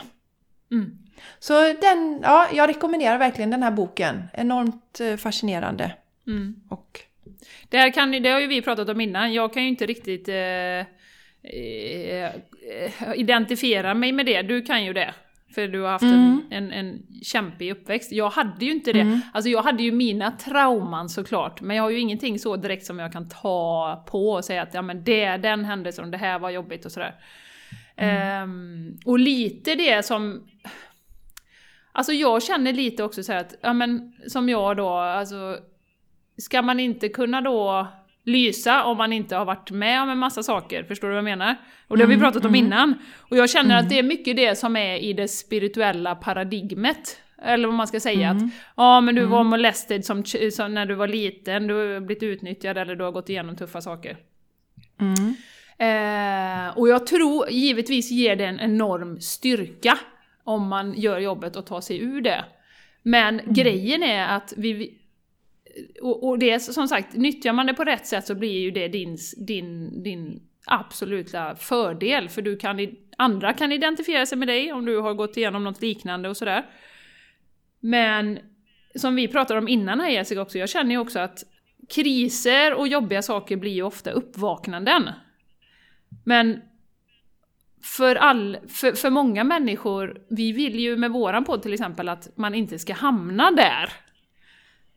[0.70, 0.98] Mm.
[1.38, 4.22] Så den, ja, jag rekommenderar verkligen den här boken.
[4.32, 5.92] Enormt eh, fascinerande.
[6.26, 6.56] Mm.
[6.68, 7.00] Och...
[7.68, 9.32] Det, här kan, det har ju vi pratat om innan.
[9.32, 10.78] Jag kan ju inte riktigt eh,
[11.42, 12.30] eh,
[13.14, 14.42] identifiera mig med det.
[14.42, 15.14] Du kan ju det.
[15.54, 16.42] För du har haft mm.
[16.50, 18.12] en, en, en kämpig uppväxt.
[18.12, 19.00] Jag hade ju inte det.
[19.00, 19.20] Mm.
[19.32, 22.98] Alltså jag hade ju mina trauman såklart, men jag har ju ingenting så direkt som
[22.98, 26.50] jag kan ta på och säga att ja men det, den händelsen, det här var
[26.50, 27.14] jobbigt och sådär.
[28.42, 30.48] Um, och lite det som...
[31.98, 35.58] Alltså jag känner lite också så att, ja men som jag då, alltså...
[36.40, 37.86] Ska man inte kunna då
[38.24, 41.24] lysa om man inte har varit med om en massa saker, förstår du vad jag
[41.24, 41.56] menar?
[41.88, 42.66] Och det har vi mm, pratat om mm.
[42.66, 42.94] innan.
[43.18, 43.84] Och jag känner mm.
[43.84, 47.20] att det är mycket det som är i det spirituella paradigmet.
[47.42, 48.44] Eller vad man ska säga, mm.
[48.44, 49.50] att ja men du var mm.
[49.50, 53.28] molested som, som, när du var liten, du har blivit utnyttjad eller du har gått
[53.28, 54.16] igenom tuffa saker.
[55.00, 55.34] Mm.
[55.78, 59.98] Eh, och jag tror, givetvis ger det en enorm styrka
[60.48, 62.44] om man gör jobbet och tar sig ur det.
[63.02, 64.98] Men grejen är att vi,
[66.02, 68.88] och, och det som sagt, nyttjar man det på rätt sätt så blir ju det
[68.88, 72.28] din, din, din absoluta fördel.
[72.28, 75.82] För du kan, andra kan identifiera sig med dig om du har gått igenom något
[75.82, 76.66] liknande och sådär.
[77.80, 78.38] Men
[78.94, 81.44] som vi pratade om innan här Jessica också, jag känner ju också att
[81.94, 85.10] kriser och jobbiga saker blir ju ofta uppvaknanden.
[86.24, 86.60] Men
[87.82, 92.28] för, all, för, för många människor, vi vill ju med våran podd till exempel att
[92.36, 93.92] man inte ska hamna där.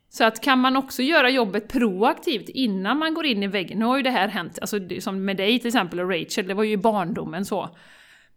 [0.09, 3.85] Så att kan man också göra jobbet proaktivt innan man går in i väggen, nu
[3.85, 6.63] har ju det här hänt, alltså som med dig till exempel och Rachel, det var
[6.63, 7.69] ju i barndomen så.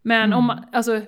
[0.01, 0.37] Men mm.
[0.37, 1.01] om man, alltså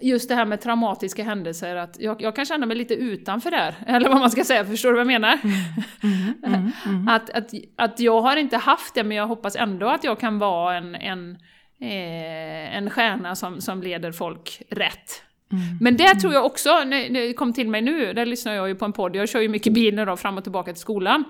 [0.00, 3.74] just det här med traumatiska händelser, att jag, jag, kan känna mig lite utanför där,
[3.86, 5.38] eller vad man ska säga, förstår du vad jag menar?
[5.42, 5.54] Mm.
[6.02, 7.08] Mm, mm, mm.
[7.14, 10.38] att, att, att jag har inte haft det, men jag hoppas ändå att jag kan
[10.38, 11.38] vara en, en,
[11.80, 15.22] eh, en stjärna som, som leder folk rätt.
[15.52, 15.62] Mm.
[15.80, 18.74] Men det tror jag också, när, det kom till mig nu, där lyssnar jag ju
[18.74, 21.24] på en podd, jag kör ju mycket bil nu då, fram och tillbaka till skolan.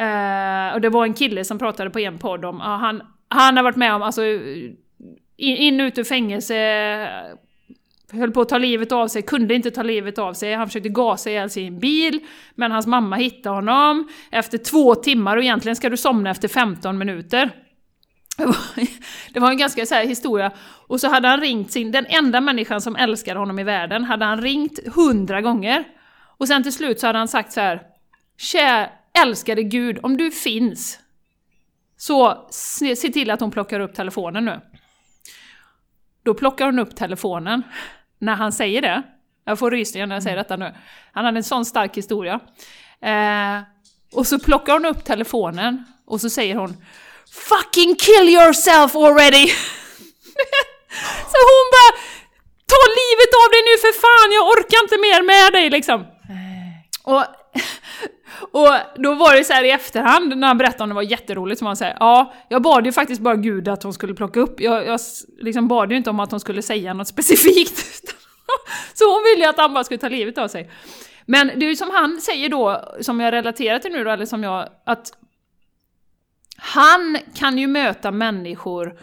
[0.00, 3.56] Uh, och det var en kille som pratade på en podd om, uh, han, han
[3.56, 4.22] har varit med om, alltså,
[5.36, 6.54] in, in ut ur fängelse,
[8.12, 10.88] höll på att ta livet av sig, kunde inte ta livet av sig, han försökte
[10.88, 12.20] gasa ihjäl sin bil,
[12.54, 16.98] men hans mamma hittade honom efter två timmar och egentligen ska du somna efter 15
[16.98, 17.50] minuter.
[19.32, 20.52] Det var en ganska så här historia.
[20.86, 24.24] Och så hade han ringt sin, den enda människan som älskar honom i världen, hade
[24.24, 25.84] han ringt hundra gånger.
[26.38, 27.82] Och sen till slut så hade han sagt så här,
[28.36, 28.90] Kär
[29.22, 30.98] älskade Gud, om du finns,
[31.96, 34.60] så se, se till att hon plockar upp telefonen nu.
[36.22, 37.62] Då plockar hon upp telefonen
[38.18, 39.02] när han säger det.
[39.44, 40.74] Jag får rysningar när jag säger detta nu.
[41.12, 42.40] Han hade en sån stark historia.
[43.00, 43.62] Eh,
[44.12, 46.76] och så plockar hon upp telefonen och så säger hon
[47.32, 49.46] Fucking kill yourself already!
[51.32, 51.90] så hon bara
[52.68, 56.06] Ta livet av dig nu för fan, jag orkar inte mer med dig liksom.
[57.02, 57.24] Och,
[58.60, 61.58] och då var det så här i efterhand när han berättade om det var jätteroligt,
[61.58, 64.60] som han säger ja, jag bad ju faktiskt bara Gud att hon skulle plocka upp,
[64.60, 65.00] jag, jag
[65.38, 68.14] liksom bad ju inte om att hon skulle säga något specifikt.
[68.94, 70.70] så hon ville ju att han bara skulle ta livet av sig.
[71.26, 74.26] Men det är ju som han säger då, som jag relaterar till nu då, eller
[74.26, 75.12] som jag, att
[76.58, 78.98] han kan ju möta människor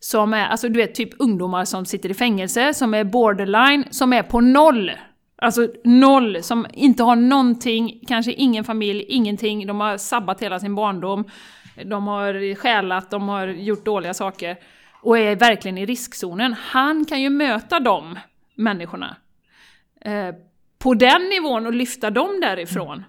[0.00, 4.12] som är, alltså du vet typ ungdomar som sitter i fängelse, som är borderline, som
[4.12, 4.92] är på noll.
[5.42, 10.74] Alltså noll, som inte har någonting, kanske ingen familj, ingenting, de har sabbat hela sin
[10.74, 11.24] barndom,
[11.84, 14.56] de har stjälat, de har gjort dåliga saker
[15.02, 16.54] och är verkligen i riskzonen.
[16.58, 18.18] Han kan ju möta de
[18.54, 19.16] människorna
[20.00, 20.34] eh,
[20.78, 23.04] på den nivån och lyfta dem därifrån.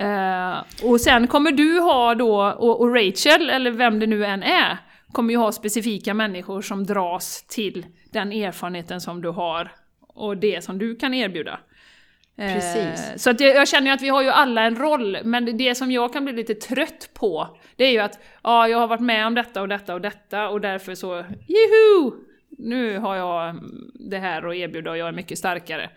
[0.00, 4.42] Uh, och sen kommer du ha då, och, och, Rachel, eller vem det nu än
[4.42, 4.78] är,
[5.12, 10.64] kommer ju ha specifika människor som dras till den erfarenheten som du har och det
[10.64, 11.60] som du kan erbjuda.
[12.38, 13.22] Eh, Precis.
[13.22, 15.74] Så att jag, jag, känner ju att vi har ju alla en roll, men det
[15.74, 19.00] som jag kan bli lite trött på, det är ju att ja, jag har varit
[19.00, 22.10] med om detta och detta och detta och därför så, juhu!
[22.50, 23.60] Nu har jag
[23.94, 25.90] det här att erbjuda och jag är mycket starkare.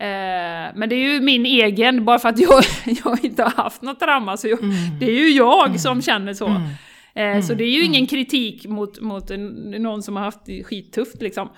[0.00, 2.64] Eh, men det är ju min egen, bara för att jag,
[3.04, 4.98] jag inte har haft något trauma, så jag, mm.
[5.00, 5.78] det är ju jag mm.
[5.78, 6.46] som känner så.
[6.46, 7.38] Mm.
[7.38, 8.06] Eh, så det är ju ingen mm.
[8.06, 9.30] kritik mot, mot
[9.78, 11.48] någon som har haft det skittufft liksom.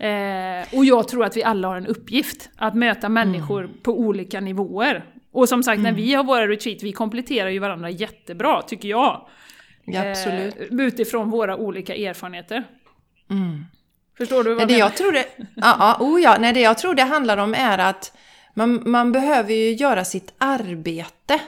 [0.00, 3.76] Eh, och jag tror att vi alla har en uppgift, att möta människor mm.
[3.82, 5.04] på olika nivåer.
[5.32, 9.28] Och som sagt, när vi har våra retreat, vi kompletterar ju varandra jättebra, tycker jag.
[9.84, 10.54] Ja, absolut.
[10.70, 12.64] utifrån våra olika erfarenheter.
[13.30, 13.64] Mm.
[14.20, 17.02] Förstår du vad det jag tror det, ja, oh ja, nej, det jag tror det
[17.02, 18.16] handlar om är att
[18.54, 21.40] man, man behöver ju göra sitt arbete.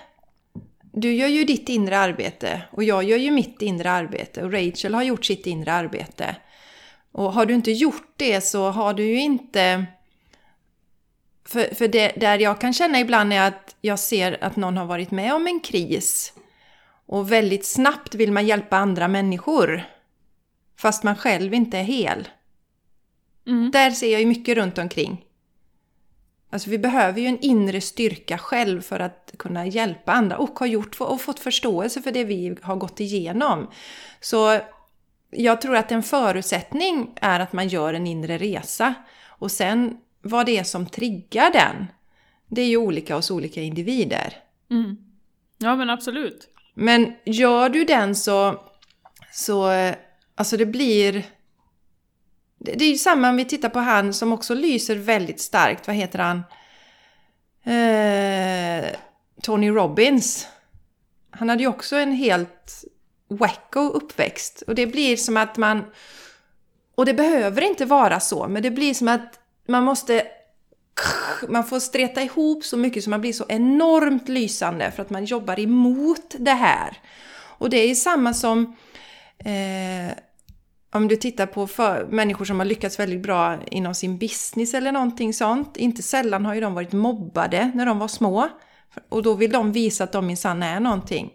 [0.92, 4.94] Du gör ju ditt inre arbete och jag gör ju mitt inre arbete och Rachel
[4.94, 6.36] har gjort sitt inre arbete.
[7.12, 9.86] Och har du inte gjort det så har du ju inte...
[11.48, 14.86] För, för det där jag kan känna ibland är att jag ser att någon har
[14.86, 16.32] varit med om en kris
[17.06, 19.82] och väldigt snabbt vill man hjälpa andra människor.
[20.76, 22.28] Fast man själv inte är hel.
[23.46, 23.70] Mm.
[23.70, 25.24] Där ser jag ju mycket runt omkring.
[26.50, 30.66] Alltså vi behöver ju en inre styrka själv för att kunna hjälpa andra och har
[30.66, 33.70] gjort och fått förståelse för det vi har gått igenom.
[34.20, 34.60] Så
[35.30, 38.94] jag tror att en förutsättning är att man gör en inre resa.
[39.26, 41.86] Och sen vad det är som triggar den,
[42.48, 44.36] det är ju olika hos olika individer.
[44.70, 44.96] Mm.
[45.58, 46.48] Ja men absolut.
[46.74, 48.60] Men gör du den så,
[49.32, 49.70] så
[50.34, 51.24] alltså det blir...
[52.64, 55.86] Det är ju samma om vi tittar på han som också lyser väldigt starkt.
[55.86, 56.42] Vad heter han?
[57.64, 58.84] Eh,
[59.42, 60.46] Tony Robbins.
[61.30, 62.84] Han hade ju också en helt
[63.28, 64.62] wacko uppväxt.
[64.66, 65.84] Och det blir som att man...
[66.94, 70.26] Och det behöver inte vara så, men det blir som att man måste...
[71.48, 75.24] Man får streta ihop så mycket så man blir så enormt lysande för att man
[75.24, 76.98] jobbar emot det här.
[77.58, 78.76] Och det är samma som...
[79.38, 80.12] Eh,
[80.92, 81.68] om du tittar på
[82.08, 85.76] människor som har lyckats väldigt bra inom sin business eller någonting sånt.
[85.76, 88.48] Inte sällan har ju de varit mobbade när de var små.
[89.08, 91.30] Och då vill de visa att de minsann är någonting.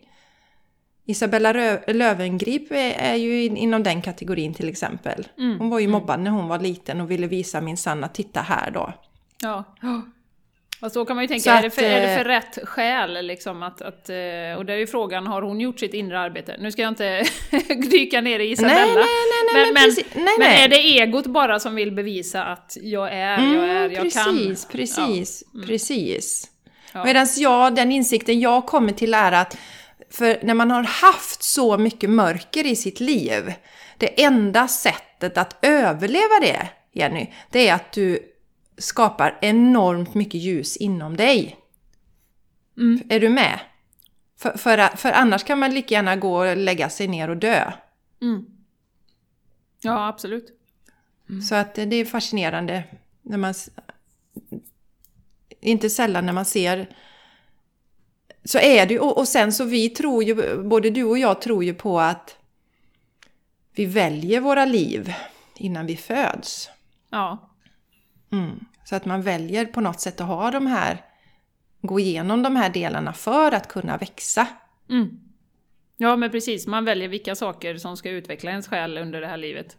[1.06, 1.54] Isabella
[1.88, 5.28] Lövengrip är ju inom den kategorin till exempel.
[5.38, 5.60] Mm.
[5.60, 5.92] Hon var ju mm.
[5.92, 8.94] mobbad när hon var liten och ville visa minsann att titta här då.
[9.42, 9.64] Ja.
[10.82, 13.64] Och så kan man ju tänka, är, det för, är det för rätt skäl liksom
[13.64, 16.56] att, att, eh, och där är ju frågan, har hon gjort sitt inre arbete?
[16.60, 17.24] Nu ska jag inte
[17.92, 18.76] dyka ner i Isabella.
[18.76, 19.06] Nej, nej,
[19.54, 23.14] nej, men, men, precis, nej, men är det egot bara som vill bevisa att jag
[23.14, 24.36] är, mm, jag är, jag precis, kan?
[24.36, 25.58] Precis, precis, ja.
[25.58, 25.68] mm.
[25.68, 26.48] precis.
[26.94, 27.04] Ja.
[27.04, 29.58] Medan jag, den insikten jag kommer till är att
[30.12, 33.54] för när man har haft så mycket mörker i sitt liv,
[33.98, 38.20] det enda sättet att överleva det, Jenny, det är att du
[38.78, 41.58] skapar enormt mycket ljus inom dig.
[42.78, 43.02] Mm.
[43.10, 43.60] Är du med?
[44.38, 47.72] För, för, för, annars kan man lika gärna gå och lägga sig ner och dö.
[48.22, 48.46] Mm.
[49.82, 50.60] Ja, absolut.
[51.30, 51.42] Mm.
[51.42, 52.84] Så att det är fascinerande
[53.22, 53.54] när man...
[55.60, 56.96] Inte sällan när man ser...
[58.44, 61.64] Så är det och, och sen så vi tror ju, både du och jag tror
[61.64, 62.38] ju på att
[63.76, 65.14] vi väljer våra liv
[65.56, 66.70] innan vi föds.
[67.10, 67.50] Ja.
[68.32, 68.66] Mm.
[68.90, 71.02] Så att man väljer på något sätt att ha de här,
[71.82, 74.48] gå igenom de här delarna för att kunna växa.
[74.90, 75.20] Mm.
[75.98, 79.38] Ja men precis, man väljer vilka saker som ska utveckla ens själ under det här
[79.38, 79.78] livet.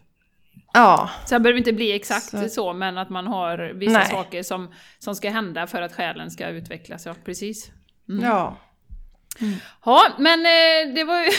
[0.73, 1.09] Ja.
[1.25, 4.07] Sen behöver det inte bli exakt så, så men att man har vissa Nej.
[4.07, 7.05] saker som, som ska hända för att själen ska utvecklas.
[7.05, 7.71] Ja, precis.
[8.09, 8.25] Mm.
[8.25, 8.57] Ja.
[9.41, 9.55] Mm.
[9.85, 11.29] Ja, men eh, det var ju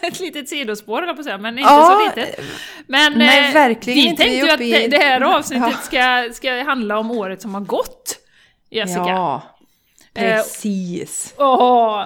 [0.08, 2.40] ett litet sidospår på att säga, men inte ja, så litet.
[2.86, 4.88] Men nej, eh, verkligen vi tänkte ju att i...
[4.88, 8.18] det här avsnittet ska, ska handla om året som har gått,
[8.70, 9.00] Jessica.
[9.00, 9.42] Ja,
[10.14, 11.34] precis.
[11.38, 12.04] Eh, och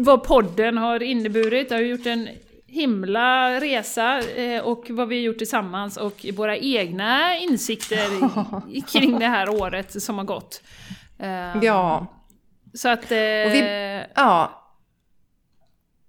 [0.00, 1.68] vad podden har inneburit.
[1.68, 2.28] Det har gjort en
[2.74, 8.08] himla resa eh, och vad vi har gjort tillsammans och våra egna insikter
[8.92, 10.62] kring det här året som har gått.
[11.18, 12.06] Eh, ja.
[12.74, 13.12] Så att...
[13.12, 14.60] Eh, vi, ja.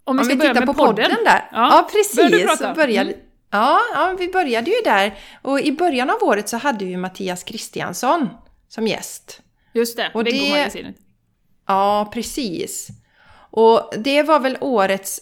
[0.03, 1.05] Om vi ska om vi börja med podden.
[1.05, 1.49] podden där.
[1.51, 2.57] Ja, ja precis.
[2.57, 3.25] Så började, mm.
[3.51, 5.17] ja, ja, vi började ju där.
[5.41, 8.29] Och i början av året så hade vi Mattias Kristiansson
[8.67, 9.41] som gäst.
[9.73, 10.95] Just det, och Veggomagasinet.
[11.67, 12.87] Ja, precis.
[13.51, 15.21] Och det var väl årets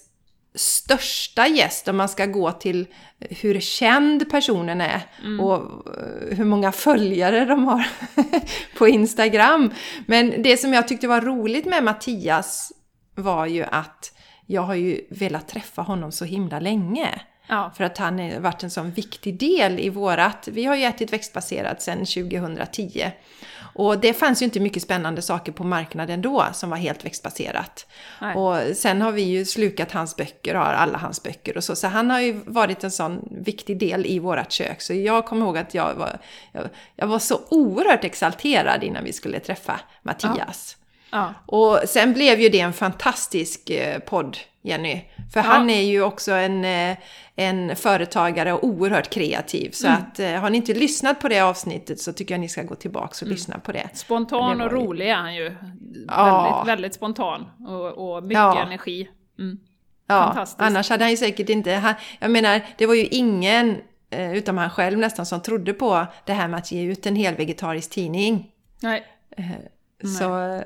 [0.55, 2.85] största gäst om man ska gå till
[3.19, 5.39] hur känd personen är mm.
[5.39, 5.55] och
[5.97, 7.87] eh, hur många följare de har
[8.77, 9.73] på Instagram.
[10.05, 12.71] Men det som jag tyckte var roligt med Mattias
[13.15, 14.13] var ju att
[14.45, 17.21] jag har ju velat träffa honom så himla länge.
[17.47, 17.71] Ja.
[17.77, 20.47] För att han har varit en sån viktig del i vårat...
[20.51, 23.11] Vi har ju ätit växtbaserat sedan 2010.
[23.73, 27.88] Och det fanns ju inte mycket spännande saker på marknaden då som var helt växtbaserat.
[28.21, 28.36] Nej.
[28.36, 31.75] Och sen har vi ju slukat hans böcker, har alla hans böcker och så.
[31.75, 34.81] Så han har ju varit en sån viktig del i vårat kök.
[34.81, 36.19] Så jag kommer ihåg att jag var,
[36.51, 40.77] jag, jag var så oerhört exalterad innan vi skulle träffa Mattias.
[40.77, 40.82] Ja.
[41.13, 41.34] Ja.
[41.45, 45.02] Och sen blev ju det en fantastisk eh, podd, Jenny.
[45.34, 45.45] För ja.
[45.45, 46.97] han är ju också en, eh,
[47.36, 49.71] en företagare och oerhört kreativ.
[49.71, 49.99] Så mm.
[49.99, 52.76] att eh, har ni inte lyssnat på det avsnittet så tycker jag ni ska gå
[52.76, 53.32] tillbaka och mm.
[53.32, 53.89] lyssna på det.
[53.93, 55.56] Spontan och rolig är han ju.
[56.08, 56.43] Ja.
[56.43, 59.10] Väldigt, väldigt spontan och, och mycket energi.
[59.39, 59.60] Mm.
[60.08, 61.71] Ja, annars hade han ju säkert inte...
[61.71, 63.78] Han, jag menar, det var ju ingen,
[64.10, 67.36] utom han själv nästan, som trodde på det här med att ge ut en hel
[67.36, 68.51] vegetarisk tidning.
[68.82, 69.03] Nej.
[70.20, 70.38] Så...
[70.38, 70.64] Nej.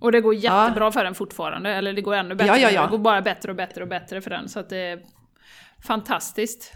[0.00, 0.92] Och det går jättebra ja.
[0.92, 2.48] för den fortfarande, eller det går ännu bättre.
[2.48, 2.82] Ja, ja, ja.
[2.82, 5.00] Det går bara bättre och bättre och bättre för den, så att det är
[5.86, 6.72] fantastiskt.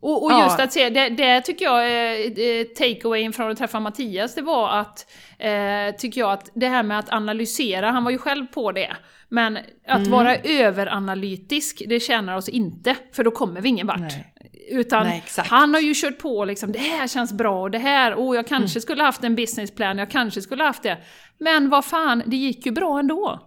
[0.00, 0.64] Och, och just ja.
[0.64, 5.06] att se, det, det tycker jag är takeawayen från att träffa Mattias, det var att,
[5.38, 8.96] eh, tycker jag, att det här med att analysera, han var ju själv på det,
[9.28, 9.56] men
[9.88, 10.10] att mm.
[10.10, 14.00] vara överanalytisk, det tjänar oss inte, för då kommer vi ingen vart.
[14.00, 14.34] Nej.
[14.70, 18.14] Utan Nej, han har ju kört på liksom, det här känns bra, och det här,
[18.14, 18.82] oh jag kanske mm.
[18.82, 20.98] skulle haft en businessplan, jag kanske skulle haft det.
[21.40, 23.40] Men vad fan, det gick ju bra ändå.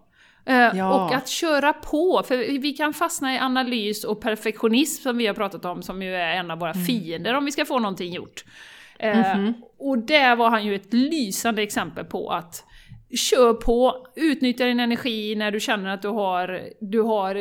[0.49, 0.93] Uh, ja.
[0.93, 5.33] Och att köra på, för vi kan fastna i analys och perfektionism som vi har
[5.33, 6.85] pratat om, som ju är en av våra mm.
[6.85, 8.45] fiender om vi ska få någonting gjort.
[8.99, 9.53] Mm -hmm.
[9.77, 12.65] Och där var han ju ett lysande exempel på att
[13.15, 17.35] kör på, utnyttja din energi när du känner att du har, du har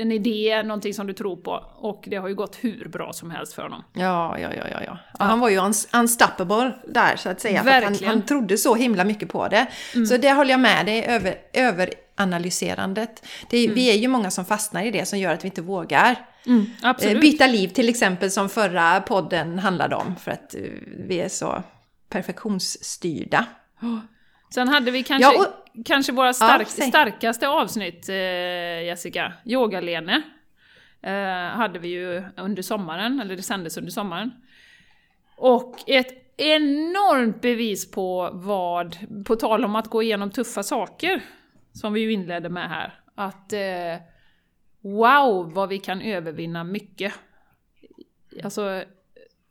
[0.00, 1.64] en idé, någonting som du tror på.
[1.76, 3.84] Och det har ju gått hur bra som helst för honom.
[3.92, 4.80] Ja, ja, ja, ja.
[4.86, 5.24] ja.
[5.24, 5.58] han var ju
[5.92, 7.62] unstoppable där så att säga.
[7.62, 8.04] Verkligen.
[8.08, 9.66] Han, han trodde så himla mycket på det.
[9.94, 10.06] Mm.
[10.06, 13.26] Så det håller jag med dig över, överanalyserandet.
[13.50, 13.74] Det, mm.
[13.74, 16.16] Vi är ju många som fastnar i det som gör att vi inte vågar.
[16.46, 16.66] Mm,
[17.02, 20.16] eh, byta liv till exempel som förra podden handlade om.
[20.16, 20.60] För att eh,
[21.08, 21.62] vi är så
[22.08, 23.46] perfektionsstyrda.
[24.54, 28.16] Sen hade vi kanske, ja, och, kanske våra stark, ja, starkaste avsnitt, eh,
[28.84, 30.22] Jessica, Yoga-Lene.
[31.02, 34.30] Eh, hade vi ju under sommaren, eller det sändes under sommaren.
[35.36, 38.96] Och ett enormt bevis på vad,
[39.26, 41.22] på tal om att gå igenom tuffa saker,
[41.72, 44.02] som vi ju inledde med här, att eh,
[44.80, 47.12] wow vad vi kan övervinna mycket.
[48.44, 48.84] Alltså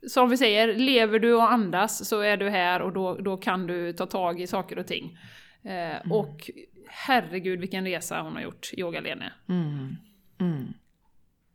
[0.08, 3.68] som vi säger, lever du och andas så är du här och då, då kan
[3.68, 5.18] du ta tag i saker och ting.
[5.64, 6.12] Eh, mm.
[6.12, 6.50] Och
[6.88, 9.34] herregud vilken resa hon har gjort, Yoga-Lene.
[9.50, 9.96] Mm.
[10.40, 10.74] Mm.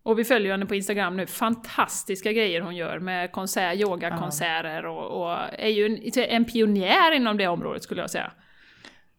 [0.03, 5.23] Och vi följer henne på Instagram nu, fantastiska grejer hon gör med konsert, yogakonserter och,
[5.23, 8.33] och är ju en, en pionjär inom det området skulle jag säga.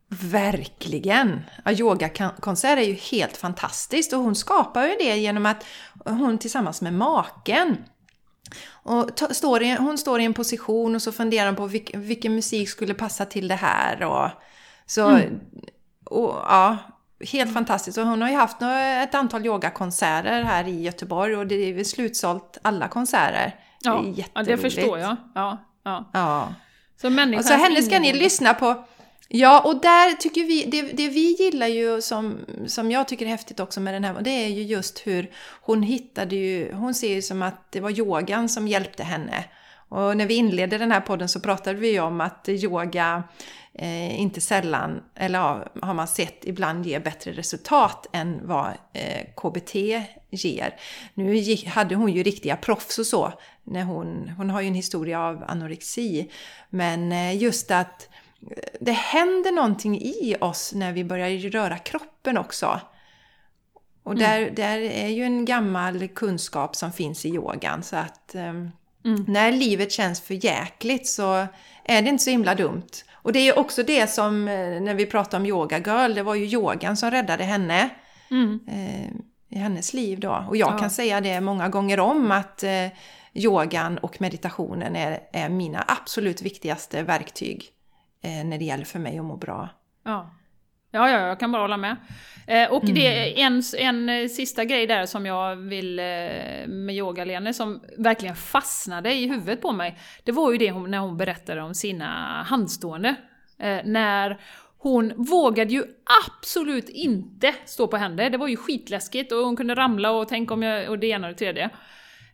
[0.09, 1.41] Verkligen!
[1.65, 5.65] Ja, yogakonsert är ju helt fantastiskt och hon skapar ju det genom att
[6.05, 7.77] hon tillsammans med maken
[8.87, 12.35] och står i, hon står i en position och så funderar hon på vilk, vilken
[12.35, 14.03] musik skulle passa till det här.
[14.03, 14.29] Och,
[14.85, 15.39] så, mm.
[16.05, 16.77] och, ja,
[17.31, 17.97] helt fantastiskt.
[17.97, 18.57] Och hon har ju haft
[19.03, 23.55] ett antal yogakonserter här i Göteborg och det är slutsålt alla konserter.
[23.81, 25.15] Ja, det, ja, det förstår jag.
[25.35, 26.09] Ja, ja.
[26.13, 26.53] ja.
[27.01, 27.09] Så
[27.43, 28.85] så henne ska ni lyssna på
[29.29, 33.29] Ja, och där tycker vi, det, det, vi gillar ju som, som jag tycker är
[33.29, 37.15] häftigt också med den här, det är ju just hur hon hittade ju, hon ser
[37.15, 39.45] ju som att det var yogan som hjälpte henne.
[39.89, 43.23] Och när vi inledde den här podden så pratade vi ju om att yoga
[43.73, 49.25] eh, inte sällan, eller ja, har man sett, ibland ger bättre resultat än vad eh,
[49.35, 49.75] KBT
[50.29, 50.75] ger.
[51.13, 54.73] Nu gick, hade hon ju riktiga proffs och så, när hon, hon har ju en
[54.73, 56.31] historia av anorexi.
[56.69, 58.09] Men eh, just att
[58.79, 62.79] det händer någonting i oss när vi börjar röra kroppen också.
[64.03, 64.23] Och mm.
[64.23, 67.83] där, där är ju en gammal kunskap som finns i yogan.
[67.83, 68.71] Så att um,
[69.05, 69.25] mm.
[69.27, 71.47] när livet känns för jäkligt så
[71.83, 72.89] är det inte så himla dumt.
[73.13, 76.23] Och det är ju också det som, eh, när vi pratar om yoga girl, det
[76.23, 77.89] var ju yogan som räddade henne.
[78.31, 78.59] Mm.
[78.67, 79.11] Eh,
[79.49, 80.45] I hennes liv då.
[80.49, 80.77] Och jag ja.
[80.77, 82.87] kan säga det många gånger om att eh,
[83.33, 87.73] yogan och meditationen är, är mina absolut viktigaste verktyg
[88.21, 89.69] eh, när det gäller för mig att må bra.
[90.03, 90.31] Ja,
[90.91, 91.95] ja, ja jag kan bara hålla med.
[92.47, 92.95] Eh, och mm.
[92.95, 96.05] det är en, en eh, sista grej där som jag vill eh,
[96.67, 99.97] med yoga som verkligen fastnade i huvudet på mig.
[100.23, 103.15] Det var ju det hon, när hon berättade om sina handstående.
[103.59, 104.39] Eh, när
[104.77, 105.83] hon vågade ju
[106.25, 108.29] absolut inte stå på händer.
[108.29, 110.89] Det var ju skitläskigt och hon kunde ramla och tänka om jag...
[110.89, 111.69] och det ena och det tredje.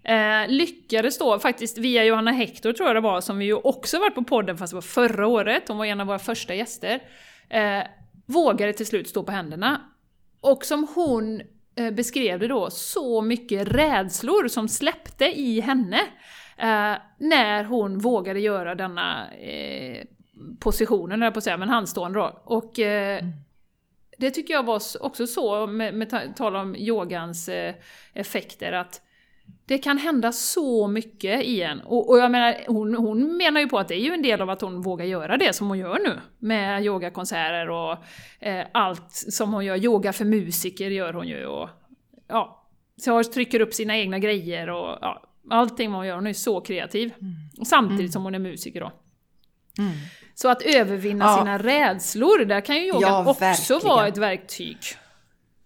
[0.03, 3.99] Eh, lyckades då faktiskt via Johanna Hector tror jag det var, som vi ju också
[3.99, 7.01] varit på podden fast det var förra året, hon var en av våra första gäster.
[7.49, 7.83] Eh,
[8.25, 9.81] vågade till slut stå på händerna.
[10.41, 11.41] Och som hon
[11.75, 15.99] eh, beskrev det då, så mycket rädslor som släppte i henne.
[16.57, 20.03] Eh, när hon vågade göra denna eh,
[20.59, 22.41] positionen, jag på att säga, men handstående då.
[22.43, 23.31] Och eh, mm.
[24.17, 27.75] det tycker jag var också så, med, med tal om yogans eh,
[28.13, 29.01] effekter, att
[29.65, 31.81] det kan hända så mycket i en.
[31.81, 34.41] Och, och jag menar, hon, hon, menar ju på att det är ju en del
[34.41, 36.19] av att hon vågar göra det som hon gör nu.
[36.39, 37.97] Med yogakonserter och
[38.39, 39.77] eh, allt som hon gör.
[39.77, 41.45] Yoga för musiker gör hon ju.
[41.45, 41.69] Och,
[42.27, 46.15] ja, så trycker upp sina egna grejer och ja, allting hon gör.
[46.15, 47.13] Hon är så kreativ.
[47.21, 47.65] Mm.
[47.65, 48.11] Samtidigt mm.
[48.11, 48.91] som hon är musiker då.
[49.79, 49.91] Mm.
[50.35, 51.37] Så att övervinna ja.
[51.37, 53.81] sina rädslor, där kan ju yogan ja, också verkligen.
[53.87, 54.77] vara ett verktyg.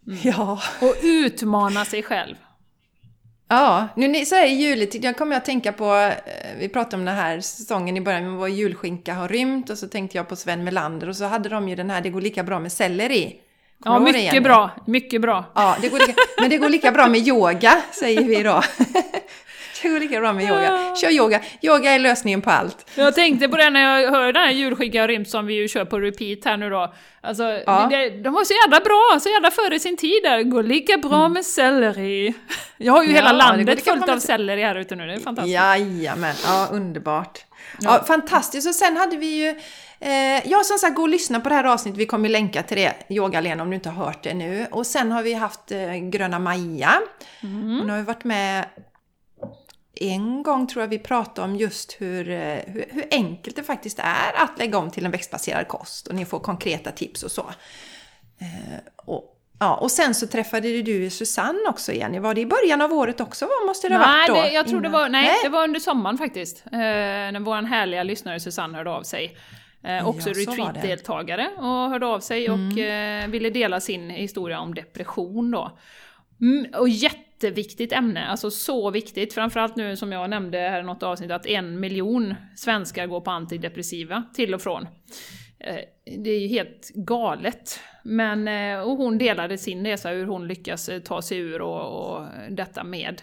[0.08, 0.20] Mm.
[0.24, 0.60] Ja.
[0.82, 2.36] Och utmana sig själv.
[3.50, 7.06] Ja, nu så här i juletid, jag kommer att tänka på, eh, vi pratade om
[7.06, 10.36] den här säsongen i början, med vår julskinka har rymt och så tänkte jag på
[10.36, 13.36] Sven Melander och så hade de ju den här Det går lika bra med selleri.
[13.84, 15.46] Kommer ja, mycket bra, mycket bra.
[15.56, 18.64] Ja, det går lika, men det går lika bra med yoga, säger vi då.
[19.82, 20.96] det går lika bra med yoga.
[20.96, 21.42] Kör yoga.
[21.62, 22.90] Yoga är lösningen på allt.
[22.96, 25.86] Jag tänkte på det när jag hörde den här julskinka rymt som vi ju kör
[25.86, 26.94] på repeat här nu då.
[27.22, 27.88] Alltså, ja.
[27.92, 30.44] det, de var så jävla bra, så jävla före sin tid där.
[30.44, 31.34] Går lika bra mm.
[31.34, 32.34] med selleri.
[32.78, 35.54] Jag har ju ja, hela landet fullt av selleri här ute nu, det är fantastiskt.
[35.54, 37.46] Jajamän, ja underbart.
[37.80, 37.98] Ja.
[37.98, 38.68] ja, fantastiskt.
[38.68, 39.56] Och sen hade vi ju
[40.00, 42.00] Eh, ja, som sagt, gå och lyssna på det här avsnittet.
[42.00, 44.68] Vi kommer länka till det, Yoga-Lena, om du inte har hört det nu.
[44.72, 47.02] Och sen har vi haft eh, Gröna Maja.
[47.44, 47.80] Mm.
[47.80, 48.66] Hon har ju varit med
[50.02, 54.00] en gång tror jag vi pratade om just hur, eh, hur, hur, enkelt det faktiskt
[54.00, 56.08] är att lägga om till en växtbaserad kost.
[56.08, 57.46] Och ni får konkreta tips och så.
[58.40, 62.20] Eh, och, Ja, och sen så träffade du Susanne också Jenny.
[62.20, 63.46] Var det i början av året också?
[63.46, 64.34] Vad måste det ha varit då?
[64.34, 66.64] Nej, jag tror det var, nej, nej, det var under sommaren faktiskt.
[66.66, 69.38] Eh, när vår härliga lyssnare Susanne hörde av sig.
[69.84, 72.72] Eh, också ja, retreat-deltagare och hörde av sig mm.
[72.72, 75.78] och eh, ville dela sin historia om depression då.
[76.42, 76.90] Mm, och
[77.38, 79.34] jätteviktigt ämne, alltså så viktigt.
[79.34, 83.32] Framförallt nu som jag nämnde här i något avsnitt att en miljon svenskar går på
[83.32, 84.88] antidepressiva till och från.
[85.60, 85.80] Eh,
[86.18, 87.80] det är ju helt galet.
[88.04, 92.18] Men, eh, och hon delade sin resa, hur hon lyckas eh, ta sig ur och,
[92.18, 93.22] och detta med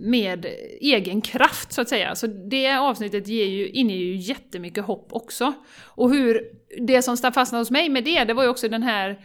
[0.00, 0.46] med
[0.80, 2.14] egen kraft så att säga.
[2.14, 5.52] Så det avsnittet ger ju, inger ju jättemycket hopp också.
[5.82, 6.42] Och hur,
[6.86, 9.16] det som fastnade hos mig med det, det var ju också den här eh,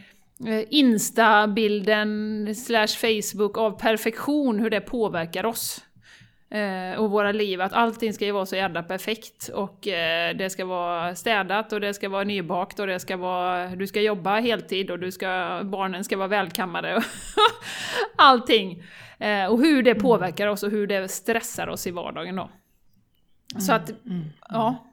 [0.70, 5.84] Insta-bilden slash Facebook av perfektion, hur det påverkar oss.
[6.50, 10.50] Eh, och våra liv, att allting ska ju vara så jävla perfekt och eh, det
[10.50, 14.40] ska vara städat och det ska vara nybakt och det ska vara, du ska jobba
[14.40, 17.04] heltid och du ska, barnen ska vara välkammade och
[18.16, 18.84] allting.
[19.20, 20.04] Eh, och hur det mm.
[20.04, 22.50] påverkar oss och hur det stressar oss i vardagen då.
[23.60, 24.87] Så att, mm, mm, ja.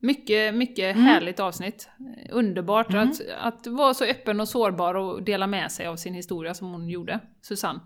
[0.00, 1.06] Mycket, mycket mm.
[1.06, 1.88] härligt avsnitt.
[2.30, 3.10] Underbart mm.
[3.10, 6.72] att, att vara så öppen och sårbar och dela med sig av sin historia som
[6.72, 7.80] hon gjorde, Susanne.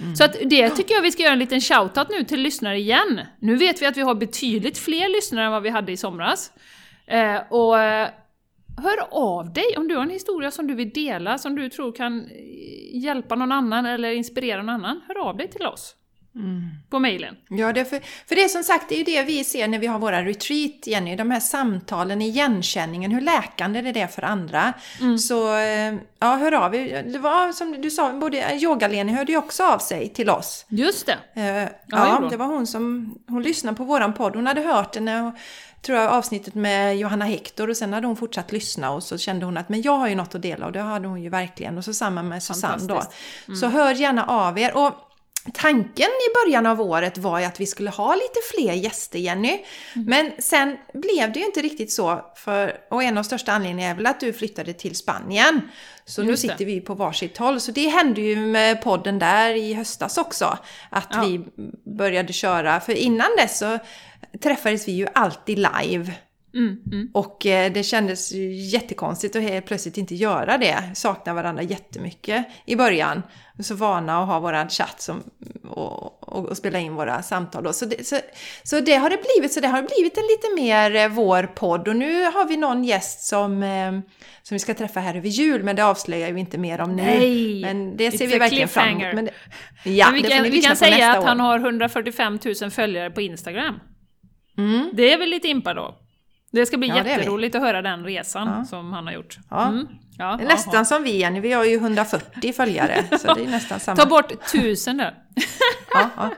[0.00, 0.16] Mm.
[0.16, 3.20] Så att det tycker jag vi ska göra en liten shoutout nu till lyssnare igen.
[3.38, 6.52] Nu vet vi att vi har betydligt fler lyssnare än vad vi hade i somras.
[7.06, 8.08] Eh, och eh,
[8.82, 11.92] hör av dig om du har en historia som du vill dela, som du tror
[11.92, 15.00] kan eh, hjälpa någon annan eller inspirera någon annan.
[15.08, 15.94] Hör av dig till oss.
[16.34, 16.70] Mm.
[16.90, 17.36] På mejlen.
[17.48, 19.78] Ja, det för, för det är som sagt, det är ju det vi ser när
[19.78, 21.16] vi har våra retreat, Jenny.
[21.16, 24.72] De här samtalen, igenkänningen, hur läkande det är för andra.
[25.00, 25.18] Mm.
[25.18, 27.02] Så eh, ja, hör av er.
[27.02, 30.66] Det var som du sa, både Yoga-Leni hörde ju också av sig till oss.
[30.68, 31.40] Just det.
[31.40, 34.36] Uh, ja, det var hon som, hon lyssnade på våran podd.
[34.36, 35.32] Hon hade hört den när
[35.82, 39.44] tror jag, avsnittet med Johanna Hector och sen hade hon fortsatt lyssna och så kände
[39.44, 41.78] hon att men jag har ju något att dela och det hade hon ju verkligen.
[41.78, 43.02] Och så samma med Susanne då.
[43.48, 43.56] Mm.
[43.60, 44.76] Så hör gärna av er.
[44.76, 45.07] Och
[45.54, 49.64] Tanken i början av året var ju att vi skulle ha lite fler gäster, Jenny.
[49.94, 50.06] Mm.
[50.06, 52.24] Men sen blev det ju inte riktigt så.
[52.36, 55.60] För, och en av största anledningarna är väl att du flyttade till Spanien.
[56.04, 56.64] Så Just nu sitter det.
[56.64, 57.60] vi på varsitt håll.
[57.60, 60.58] Så det hände ju med podden där i höstas också.
[60.90, 61.24] Att ja.
[61.24, 61.44] vi
[61.96, 62.80] började köra.
[62.80, 63.78] För innan dess så
[64.42, 66.12] träffades vi ju alltid live.
[66.58, 67.10] Mm, mm.
[67.14, 70.76] Och eh, det kändes ju jättekonstigt att helt plötsligt inte göra det.
[70.94, 73.22] Sakna varandra jättemycket i början.
[73.60, 75.22] Så vana att ha våran chatt som,
[75.68, 77.64] och, och, och, spela in våra samtal.
[77.64, 77.72] Då.
[77.72, 78.18] Så, det, så,
[78.62, 79.52] så det har det blivit.
[79.52, 81.88] Så det har blivit en lite mer eh, vår podd.
[81.88, 83.92] Och nu har vi någon gäst som, eh,
[84.42, 85.62] som vi ska träffa här över jul.
[85.62, 87.02] Men det avslöjar vi inte mer om nu.
[87.02, 87.60] Nej!
[87.60, 89.14] Men det ser vi verkligen fram emot.
[89.14, 89.28] Men
[89.84, 91.26] ja, men vi kan, vi kan säga att år.
[91.26, 93.80] han har 145 000 följare på Instagram.
[94.58, 94.90] Mm.
[94.92, 96.07] Det är väl lite impa då?
[96.50, 98.64] Det ska bli ja, jätteroligt att höra den resan ja.
[98.64, 99.38] som han har gjort.
[99.50, 99.68] Ja.
[99.68, 99.86] Mm.
[100.18, 100.84] Ja, det är nästan aha.
[100.84, 103.04] som vi Jenny, vi har ju 140 följare.
[103.18, 103.96] så det är nästan samma.
[103.96, 105.14] Ta bort tusen där.
[105.94, 106.32] ja, ja.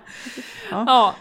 [0.70, 1.14] ja.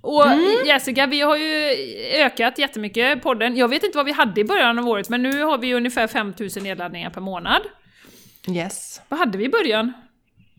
[0.00, 0.66] Och mm.
[0.66, 1.74] Jessica, vi har ju
[2.12, 3.56] ökat jättemycket podden.
[3.56, 6.06] Jag vet inte vad vi hade i början av året, men nu har vi ungefär
[6.06, 7.62] 5000 nedladdningar per månad.
[8.48, 9.02] Yes.
[9.08, 9.92] Vad hade vi i början?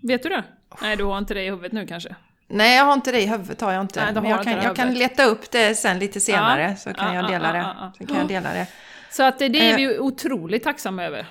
[0.04, 0.44] Vet du det?
[0.82, 2.16] Nej, du har inte det i huvudet nu kanske?
[2.52, 4.04] Nej, jag har inte det i huvudet, har jag inte.
[4.04, 7.16] Nej, Men jag, kan, jag kan leta upp det sen lite senare, ja, så kan,
[7.16, 7.92] ja, jag, dela det.
[7.98, 8.68] Så kan jag dela det.
[9.12, 10.02] Så att det är vi eh.
[10.02, 11.28] otroligt tacksamma över.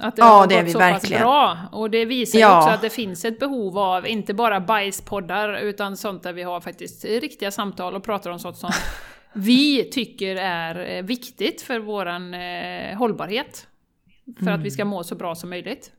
[0.00, 1.22] Att det ja, har det gått så verkligen.
[1.22, 1.58] pass bra.
[1.72, 5.96] Och det visar ju också att det finns ett behov av, inte bara bajspoddar, utan
[5.96, 8.70] sånt där vi har faktiskt riktiga samtal och pratar om sånt som
[9.32, 13.66] vi tycker är eh, viktigt för våran eh, hållbarhet.
[14.36, 14.54] För mm.
[14.54, 14.90] att vi ska mm.
[14.90, 15.92] må så bra som möjligt.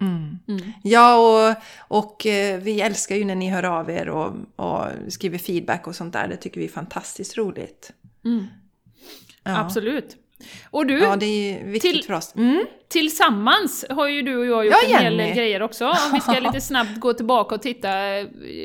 [0.00, 0.38] Mm.
[0.48, 0.72] Mm.
[0.82, 1.56] Ja, och,
[1.98, 5.96] och eh, vi älskar ju när ni hör av er och, och skriver feedback och
[5.96, 6.28] sånt där.
[6.28, 7.92] Det tycker vi är fantastiskt roligt.
[8.24, 8.46] Mm.
[9.42, 9.58] Ja.
[9.58, 10.16] Absolut.
[10.70, 12.34] Och du, ja, det är viktigt till, för oss.
[12.36, 12.66] Mm.
[12.88, 15.86] Tillsammans har ju du och jag gjort ja, en hel del grejer också.
[15.86, 17.88] Om vi ska lite snabbt gå tillbaka och titta.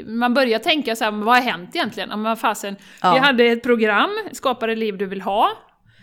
[0.06, 2.12] Man börjar tänka så här, vad har hänt egentligen?
[2.12, 3.14] Om fasen, ja.
[3.14, 5.52] Vi hade ett program, Skapa det liv du vill ha.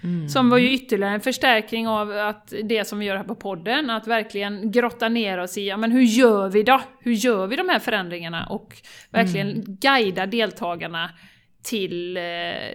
[0.05, 0.29] Mm.
[0.29, 3.91] Som var ju ytterligare en förstärkning av att det som vi gör här på podden,
[3.91, 6.81] att verkligen grotta ner oss i, ja men hur gör vi då?
[7.01, 8.47] Hur gör vi de här förändringarna?
[8.47, 8.77] Och
[9.11, 9.65] verkligen mm.
[9.67, 11.11] guida deltagarna
[11.63, 12.23] till eh,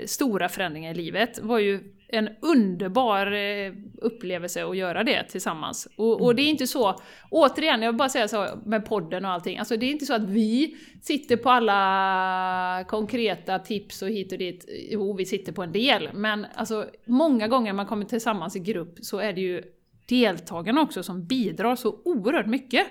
[0.06, 5.88] stora förändringar i livet var ju en underbar eh, upplevelse att göra det tillsammans.
[5.96, 7.00] Och, och, det är inte så,
[7.32, 10.14] återigen, jag vill bara säga så med podden och allting, alltså det är inte så
[10.14, 15.64] att vi sitter på alla konkreta tips och hit och dit, jo vi sitter på
[15.64, 19.64] en del, men alltså många gånger man kommer tillsammans i grupp så är det ju
[20.08, 22.88] deltagarna också som bidrar så oerhört mycket.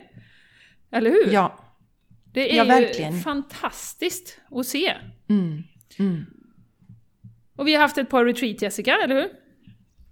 [0.91, 1.33] Eller hur?
[1.33, 1.59] Ja.
[2.33, 3.15] Det är ja, verkligen.
[3.15, 4.93] ju fantastiskt att se.
[5.29, 5.63] Mm.
[5.99, 6.27] Mm.
[7.57, 9.29] Och vi har haft ett par retreat Jessica, eller hur?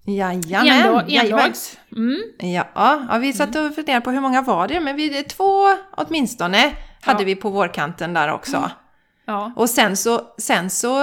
[0.07, 1.05] Jajamän!
[1.09, 1.79] Endags.
[1.97, 2.23] Mm.
[2.39, 5.67] Ja, ja, vi satt och funderade på hur många var det, men vi, två
[5.97, 7.27] åtminstone hade ja.
[7.27, 8.71] vi på vårkanten där också.
[9.27, 9.53] Ja.
[9.57, 10.99] Och sen så, sen så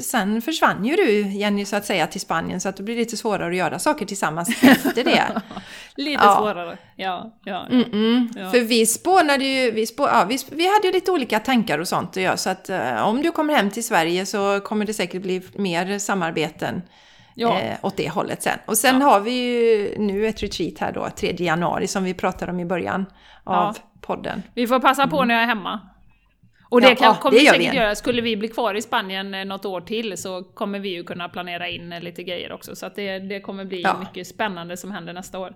[0.00, 3.16] sen försvann ju du Jenny så att säga till Spanien så att det blir lite
[3.16, 5.42] svårare att göra saker tillsammans efter det.
[5.96, 6.36] lite ja.
[6.36, 7.32] svårare, ja.
[7.44, 7.66] ja.
[7.70, 8.38] Mm -mm.
[8.38, 8.50] ja.
[8.50, 11.88] För vi spånade ju, vi, spå, ja, vi, vi hade ju lite olika tankar och
[11.88, 14.94] sånt att göra så att uh, om du kommer hem till Sverige så kommer det
[14.94, 16.82] säkert bli mer samarbeten
[17.34, 17.60] ja.
[17.60, 18.58] eh, åt det hållet sen.
[18.66, 22.52] Och sen har vi ju nu ett retreat här då, 3 januari som vi pratade
[22.52, 23.06] om i början
[23.44, 24.42] av podden.
[24.54, 25.28] Vi får passa på mm.
[25.28, 25.80] när jag är hemma.
[26.68, 27.94] Och det ja, kommer vi säkert göra.
[27.94, 31.28] Skulle vi bli kvar i Spanien eh, något år till så kommer vi ju kunna
[31.28, 32.76] planera in eh, lite grejer också.
[32.76, 33.98] Så att det, det kommer bli ja.
[34.00, 35.54] mycket spännande som händer nästa år.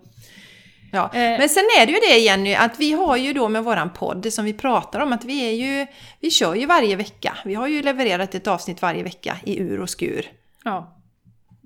[0.92, 1.20] Ja, eh.
[1.20, 4.32] men sen är det ju det Jenny, att vi har ju då med våran podd
[4.32, 5.86] som vi pratar om att vi är ju,
[6.20, 7.38] vi kör ju varje vecka.
[7.44, 10.26] Vi har ju levererat ett avsnitt varje vecka i ur och skur.
[10.64, 10.96] Ja.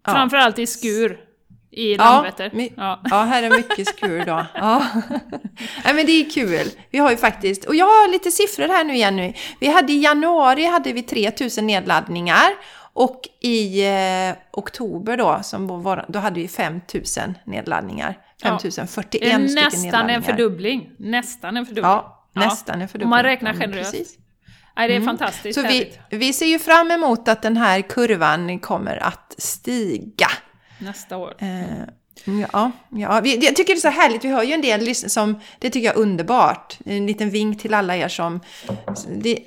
[0.04, 1.20] Framförallt i skur
[1.76, 2.50] i Landvetter.
[2.54, 3.00] Ja, ja.
[3.10, 4.46] ja, här är mycket skur då.
[4.54, 4.86] Ja.
[5.84, 6.70] Nej, men det är kul.
[6.90, 9.16] Vi har ju faktiskt, och jag har lite siffror här nu igen.
[9.16, 9.32] Nu.
[9.60, 12.50] Vi hade i januari hade vi 3000 nedladdningar
[12.92, 18.18] och i eh, oktober då, som var, då hade vi 5000 nedladdningar.
[18.42, 19.02] 5041 ja.
[19.02, 19.70] stycken nedladdningar.
[19.70, 20.90] Nästan en fördubbling.
[20.98, 21.90] Nästan en fördubbling.
[21.90, 23.06] Ja, nästan en fördubbling.
[23.06, 23.92] Om man räknar generöst.
[23.92, 24.18] Precis.
[24.76, 25.06] Nej, det är mm.
[25.06, 30.28] fantastiskt Så vi, vi ser ju fram emot att den här kurvan kommer att stiga.
[30.78, 31.34] Nästa år.
[31.38, 31.62] Eh,
[32.52, 33.22] ja, ja.
[33.24, 34.24] jag tycker det är så härligt.
[34.24, 36.78] Vi har ju en del som, det tycker jag är underbart.
[36.84, 38.40] En liten vink till alla er som,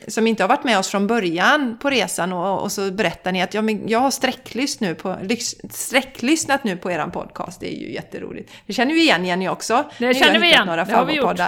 [0.07, 3.41] som inte har varit med oss från början på resan och, och så berättar ni
[3.41, 5.17] att ja, men jag har sträcklyssnat nu på,
[5.69, 7.59] sträcklyssnat nu på eran podcast.
[7.59, 8.51] Det är ju jätteroligt.
[8.65, 9.85] Det känner vi igen Jenny också.
[9.97, 10.67] Det känner vi igen.
[10.67, 11.39] Några det har vi gjort.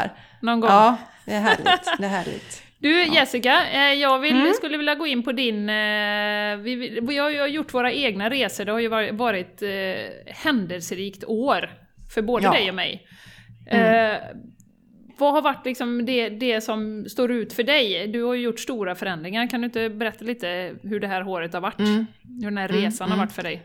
[0.42, 0.70] Någon gång.
[0.70, 1.66] Ja, det är härligt.
[1.98, 2.69] Det är härligt.
[2.82, 4.54] Du Jessica, eh, jag vill, mm.
[4.54, 5.70] skulle vilja gå in på din...
[5.70, 9.70] Eh, vi, vi har gjort våra egna resor, det har ju varit, eh,
[10.26, 11.70] händelserikt år
[12.14, 12.52] för både ja.
[12.52, 13.08] dig och mig.
[13.68, 14.14] Mm.
[14.14, 14.22] Eh,
[15.18, 18.08] vad har varit liksom det, det som står ut för dig?
[18.08, 21.54] Du har ju gjort stora förändringar, kan du inte berätta lite hur det här året
[21.54, 21.80] har varit?
[21.80, 22.06] Mm.
[22.42, 23.26] Hur den här resan har mm.
[23.26, 23.62] varit för dig?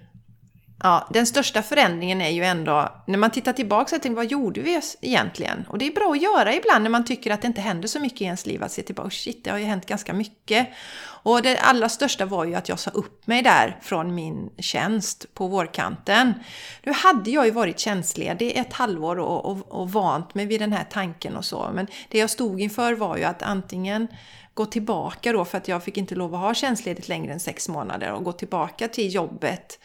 [0.85, 4.80] Ja, den största förändringen är ju ändå, när man tittar tillbaka till vad gjorde vi
[5.01, 5.64] egentligen?
[5.68, 8.01] Och det är bra att göra ibland när man tycker att det inte händer så
[8.01, 10.68] mycket i ens liv, att se tillbaka, oh, shit, det har ju hänt ganska mycket.
[11.05, 15.35] Och det allra största var ju att jag sa upp mig där från min tjänst
[15.35, 16.35] på vårkanten.
[16.82, 20.72] Nu hade jag ju varit tjänstledig ett halvår och, och, och vant mig vid den
[20.72, 24.09] här tanken och så, men det jag stod inför var ju att antingen
[24.55, 27.68] gå tillbaka då, för att jag fick inte lov att ha tjänstledigt längre än sex
[27.68, 29.78] månader, och gå tillbaka till jobbet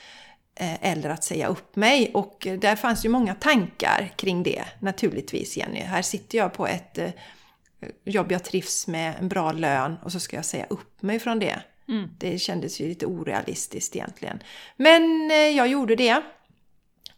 [0.60, 2.12] eller att säga upp mig.
[2.14, 5.80] Och där fanns ju många tankar kring det naturligtvis Jenny.
[5.80, 7.10] Här sitter jag på ett eh,
[8.06, 11.40] jobb jag trivs med, en bra lön och så ska jag säga upp mig från
[11.40, 11.60] det.
[11.88, 12.10] Mm.
[12.18, 14.40] Det kändes ju lite orealistiskt egentligen.
[14.78, 16.22] Men eh, jag gjorde det.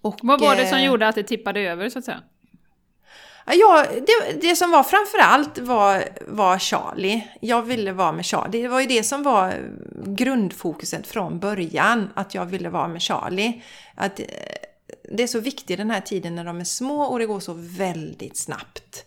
[0.02, 2.22] Och, Vad var det som gjorde att det tippade över så att säga?
[3.54, 7.28] Ja, det, det som var framförallt var, var Charlie.
[7.40, 8.62] Jag ville vara med Charlie.
[8.62, 9.54] Det var ju det som var
[10.06, 13.62] grundfokuset från början, att jag ville vara med Charlie.
[13.96, 14.26] Att eh,
[15.12, 17.54] det är så viktigt den här tiden när de är små och det går så
[17.58, 19.06] väldigt snabbt.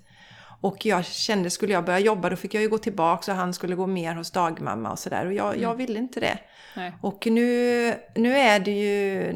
[0.64, 3.54] Och jag kände, skulle jag börja jobba då fick jag ju gå tillbaka och han
[3.54, 5.26] skulle gå mer hos dagmamma och sådär.
[5.26, 5.62] Och jag, mm.
[5.62, 6.38] jag ville inte det.
[6.76, 6.92] Nej.
[7.00, 9.32] Och nu, nu är det ju...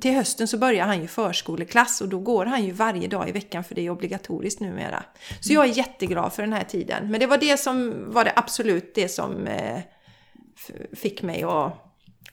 [0.00, 3.32] Till hösten så börjar han ju förskoleklass och då går han ju varje dag i
[3.32, 5.02] veckan för det är obligatoriskt numera.
[5.40, 7.10] Så jag är jätteglad för den här tiden.
[7.10, 9.80] Men det var det som var det absolut det som eh,
[10.92, 11.72] fick mig att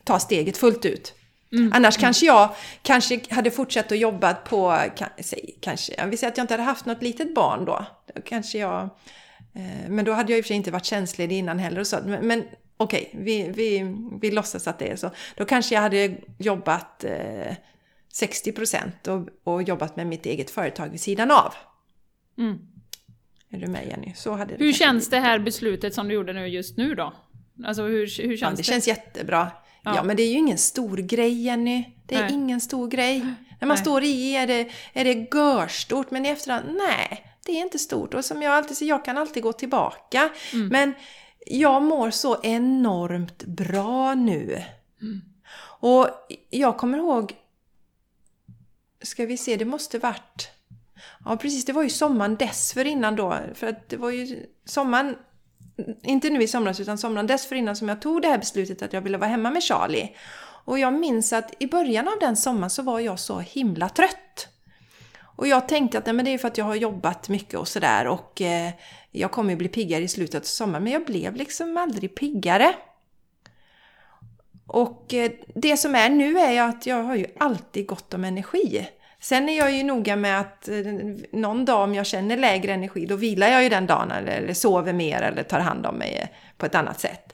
[0.03, 1.13] ta steget fullt ut.
[1.51, 1.71] Mm.
[1.75, 2.01] Annars mm.
[2.01, 2.49] kanske jag
[2.81, 4.79] kanske hade fortsatt att jobba på,
[5.61, 7.85] kanske, vill säga att jag inte hade haft något litet barn då.
[8.25, 8.83] Kanske jag,
[9.53, 11.87] eh, men då hade jag i och för sig inte varit tjänstledig innan heller och
[11.87, 11.97] så.
[12.05, 12.43] Men, men
[12.77, 15.11] okej, okay, vi, vi, vi låtsas att det är så.
[15.35, 17.55] Då kanske jag hade jobbat eh,
[18.13, 21.53] 60% och, och jobbat med mitt eget företag vid sidan av.
[22.37, 22.59] Mm.
[23.49, 24.13] Är du med Jenny?
[24.15, 27.13] Så hade det hur känns det här beslutet som du gjorde nu just nu då?
[27.65, 28.55] Alltså hur, hur känns ja, det?
[28.55, 29.51] Det känns jättebra.
[29.83, 29.95] Ja.
[29.95, 30.03] ja.
[30.03, 31.85] men det är ju ingen stor grej Jenny.
[32.05, 32.33] Det är nej.
[32.33, 33.19] ingen stor grej.
[33.19, 33.77] När man nej.
[33.77, 38.13] står i är det, är det görstort, men i efterhand, nej, det är inte stort.
[38.13, 40.29] Och som jag alltid säger, jag kan alltid gå tillbaka.
[40.53, 40.67] Mm.
[40.67, 40.93] Men
[41.45, 44.63] jag mår så enormt bra nu.
[45.01, 45.21] Mm.
[45.79, 46.07] Och
[46.49, 47.35] jag kommer ihåg,
[49.01, 50.49] ska vi se, det måste varit
[51.25, 53.37] Ja precis, det var ju sommaren dessförinnan då.
[53.53, 55.15] För att det var ju sommaren,
[56.03, 59.01] inte nu i somras utan sommaren dessförinnan som jag tog det här beslutet att jag
[59.01, 60.15] ville vara hemma med Charlie.
[60.65, 64.47] Och jag minns att i början av den sommaren så var jag så himla trött.
[65.35, 67.67] Och jag tänkte att nej, men det är för att jag har jobbat mycket och
[67.67, 68.71] sådär och eh,
[69.11, 70.83] jag kommer ju bli piggare i slutet av sommaren.
[70.83, 72.73] Men jag blev liksom aldrig piggare.
[74.67, 78.23] Och eh, det som är nu är ju att jag har ju alltid gott om
[78.23, 78.87] energi.
[79.19, 80.75] Sen är jag ju noga med att eh,
[81.31, 84.53] någon dag om jag känner lägre energi, då vilar jag ju den dagen eller, eller
[84.53, 86.27] sover mer eller tar hand om mig eh,
[86.57, 87.32] på ett annat sätt.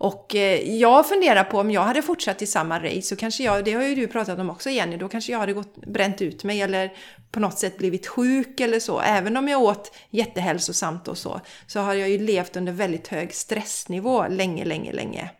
[0.00, 3.64] Och eh, jag funderar på om jag hade fortsatt i samma race så kanske jag,
[3.64, 6.44] det har ju du pratat om också Jenny, då kanske jag hade gått, bränt ut
[6.44, 6.92] mig eller
[7.30, 9.00] på något sätt blivit sjuk eller så.
[9.00, 13.34] Även om jag åt jättehälsosamt och så, så har jag ju levt under väldigt hög
[13.34, 15.30] stressnivå länge, länge, länge.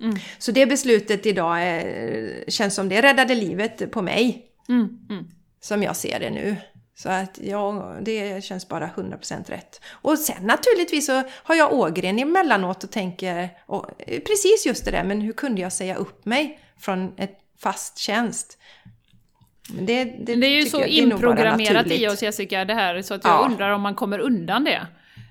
[0.00, 0.16] Mm.
[0.38, 4.46] Så det beslutet idag är, känns som det räddade livet på mig.
[4.68, 5.24] Mm, mm.
[5.60, 6.56] Som jag ser det nu.
[7.02, 9.80] Så att ja, det känns bara 100% rätt.
[9.90, 15.04] Och sen naturligtvis så har jag Ågren emellanåt och tänker och, precis just det där,
[15.04, 18.58] men hur kunde jag säga upp mig från ett fast tjänst?
[19.68, 23.32] Det, det, det, är ju så inprogrammerat i oss Jessica, det här, så att jag
[23.32, 23.46] ja.
[23.50, 24.86] undrar om man kommer undan det.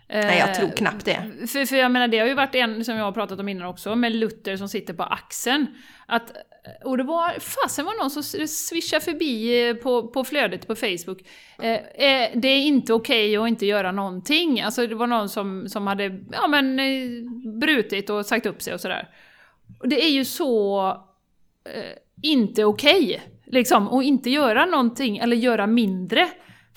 [0.08, 1.48] Nej, jag tror knappt det.
[1.48, 3.68] För, för jag menar, det har ju varit en som jag har pratat om innan
[3.68, 5.68] också, med Luther som sitter på axeln.
[6.06, 6.32] Att,
[6.84, 11.22] och det var, fasen var någon som swishade förbi eh, på, på flödet på Facebook.
[11.60, 14.62] Eh, eh det är inte okej okay att inte göra någonting.
[14.62, 18.74] Alltså det var någon som, som hade ja, men, eh, brutit och sagt upp sig
[18.74, 19.10] och sådär.
[19.80, 20.88] Och det är ju så
[21.66, 26.30] eh, inte okej, okay, liksom, att inte göra någonting eller göra mindre.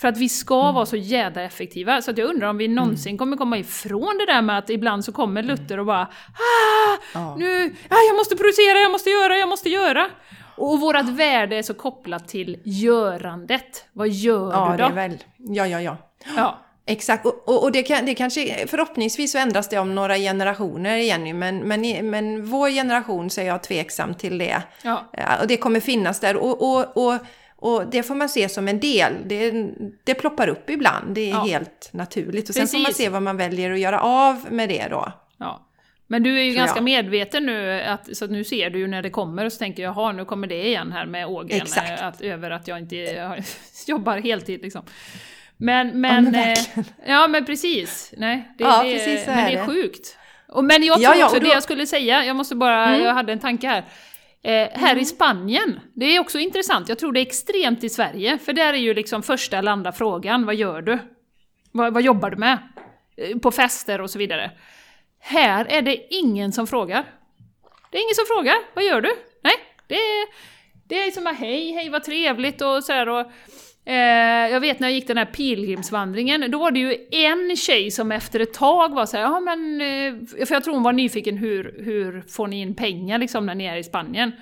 [0.02, 0.74] För att vi ska mm.
[0.74, 2.02] vara så jädra effektiva.
[2.02, 2.74] Så att jag undrar om vi mm.
[2.74, 3.18] någonsin mm.
[3.18, 7.36] kommer komma ifrån det där med att ibland så kommer Luther och bara ah, ja.
[7.38, 10.10] nu, ah, jag måste producera, jag måste göra, jag måste göra.
[10.56, 13.84] Och vårt värde är så kopplat till görandet.
[13.92, 14.88] Vad gör ja, du då?
[14.88, 15.96] Det är väl, ja, ja, ja.
[16.36, 16.58] ja.
[16.86, 20.96] Exakt, och, och, och det, kan, det kanske, förhoppningsvis så ändras det om några generationer
[20.96, 24.62] Jenny, men, men, men vår generation så är jag tveksam till det.
[24.82, 25.04] Ja.
[25.40, 26.36] Och det kommer finnas där.
[26.36, 27.18] och, och, och
[27.62, 29.12] och det får man se som en del.
[29.26, 29.70] Det,
[30.04, 31.44] det ploppar upp ibland, det är ja.
[31.44, 32.48] helt naturligt.
[32.48, 32.78] Och sen Precis.
[32.78, 35.12] får man se vad man väljer att göra av med det då.
[35.38, 35.66] Ja.
[36.06, 36.84] Men du är ju ganska jag.
[36.84, 39.82] medveten nu, att, så att nu ser du ju när det kommer och så tänker
[39.82, 41.62] jag, jaha nu kommer det igen här med Ågren.
[41.62, 42.02] Exakt.
[42.02, 42.96] Att, över att jag inte
[43.86, 44.82] jobbar heltid liksom.
[45.56, 48.14] Men, men, ja, men, eh, ja, men precis.
[48.16, 50.16] Nej, det, ja, det, precis men det är sjukt.
[50.48, 51.46] Och, men jag tror ja, också, då...
[51.46, 53.02] det jag skulle säga, jag måste bara, mm.
[53.02, 53.84] jag hade en tanke här.
[54.44, 54.98] Eh, här mm.
[54.98, 58.72] i Spanien, det är också intressant, jag tror det är extremt i Sverige, för där
[58.72, 60.98] är ju liksom första eller andra frågan, vad gör du?
[61.72, 62.58] Vad, vad jobbar du med?
[63.16, 64.50] Eh, på fester och så vidare.
[65.18, 67.04] Här är det ingen som frågar.
[67.90, 69.14] Det är ingen som frågar, vad gör du?
[69.42, 69.54] Nej,
[69.88, 70.26] det är,
[70.88, 73.26] det är som bara hej, hej vad trevligt och så här, och
[73.84, 73.94] Eh,
[74.52, 78.12] jag vet när jag gick den här pilgrimsvandringen, då var det ju en tjej som
[78.12, 79.80] efter ett tag var såhär, ja men...
[79.80, 83.54] Eh, för jag tror hon var nyfiken, hur, hur får ni in pengar liksom när
[83.54, 84.32] ni är i Spanien?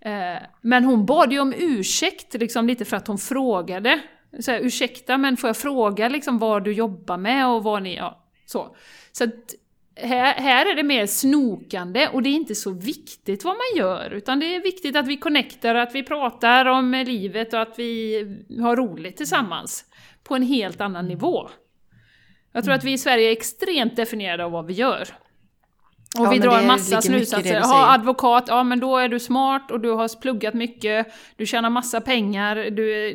[0.00, 4.00] Eh, men hon bad ju om ursäkt liksom lite för att hon frågade.
[4.40, 7.96] Så här, ursäkta men får jag fråga liksom vad du jobbar med och vad ni...
[7.96, 8.76] Ja, så.
[9.12, 9.54] Så att,
[9.96, 14.10] här, här är det mer snokande och det är inte så viktigt vad man gör,
[14.10, 18.24] utan det är viktigt att vi connectar, att vi pratar om livet och att vi
[18.60, 19.84] har roligt tillsammans
[20.24, 21.48] på en helt annan nivå.
[22.52, 25.08] Jag tror att vi i Sverige är extremt definierade av vad vi gör.
[26.18, 27.54] Och ja, vi drar en massa slutsatser.
[27.54, 31.06] Ja, advokat, ja men då är du smart och du har pluggat mycket,
[31.36, 33.14] du tjänar massa pengar, du är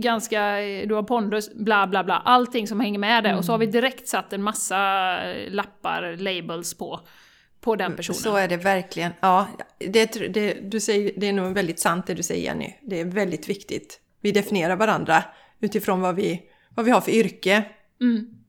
[0.00, 0.56] ganska,
[0.86, 2.22] du har pondus, bla bla bla.
[2.24, 3.28] Allting som hänger med det.
[3.28, 3.38] Mm.
[3.38, 3.72] Och så har vi mm.
[3.72, 4.76] direkt satt en massa
[5.48, 7.00] lappar, labels på,
[7.60, 8.18] på den personen.
[8.18, 9.12] Så är det verkligen.
[9.20, 9.46] Ja,
[9.78, 12.74] det, det, du säger, det är nog väldigt sant det du säger Jenny.
[12.82, 14.00] Det är väldigt viktigt.
[14.20, 15.24] Vi definierar varandra
[15.60, 16.42] utifrån vad vi,
[16.74, 17.64] vad vi har för yrke.
[18.00, 18.39] Mm.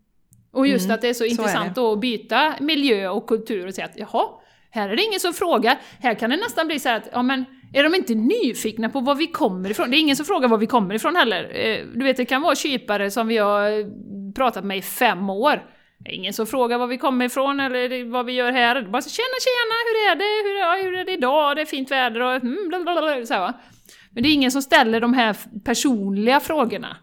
[0.54, 3.68] Och just mm, att det är så, så intressant är att byta miljö och kultur
[3.68, 4.28] och säga att jaha,
[4.70, 5.78] här är det ingen som frågar.
[6.00, 9.16] Här kan det nästan bli så att, ja men är de inte nyfikna på var
[9.16, 9.92] vi kommer ifrån?
[9.92, 11.52] Det är ingen som frågar var vi kommer ifrån heller.
[11.54, 13.86] Eh, du vet, det kan vara kypare som vi har
[14.34, 15.64] pratat med i fem år.
[16.00, 18.82] Det är ingen som frågar var vi kommer ifrån eller vad vi gör här.
[18.82, 20.50] Bara så, tjena tjena, hur är det?
[20.50, 21.56] Hur, ja, hur är det idag?
[21.56, 23.54] Det är fint väder och mm, blablabla, så här,
[24.12, 25.36] Men det är ingen som ställer de här
[25.66, 26.98] personliga frågorna.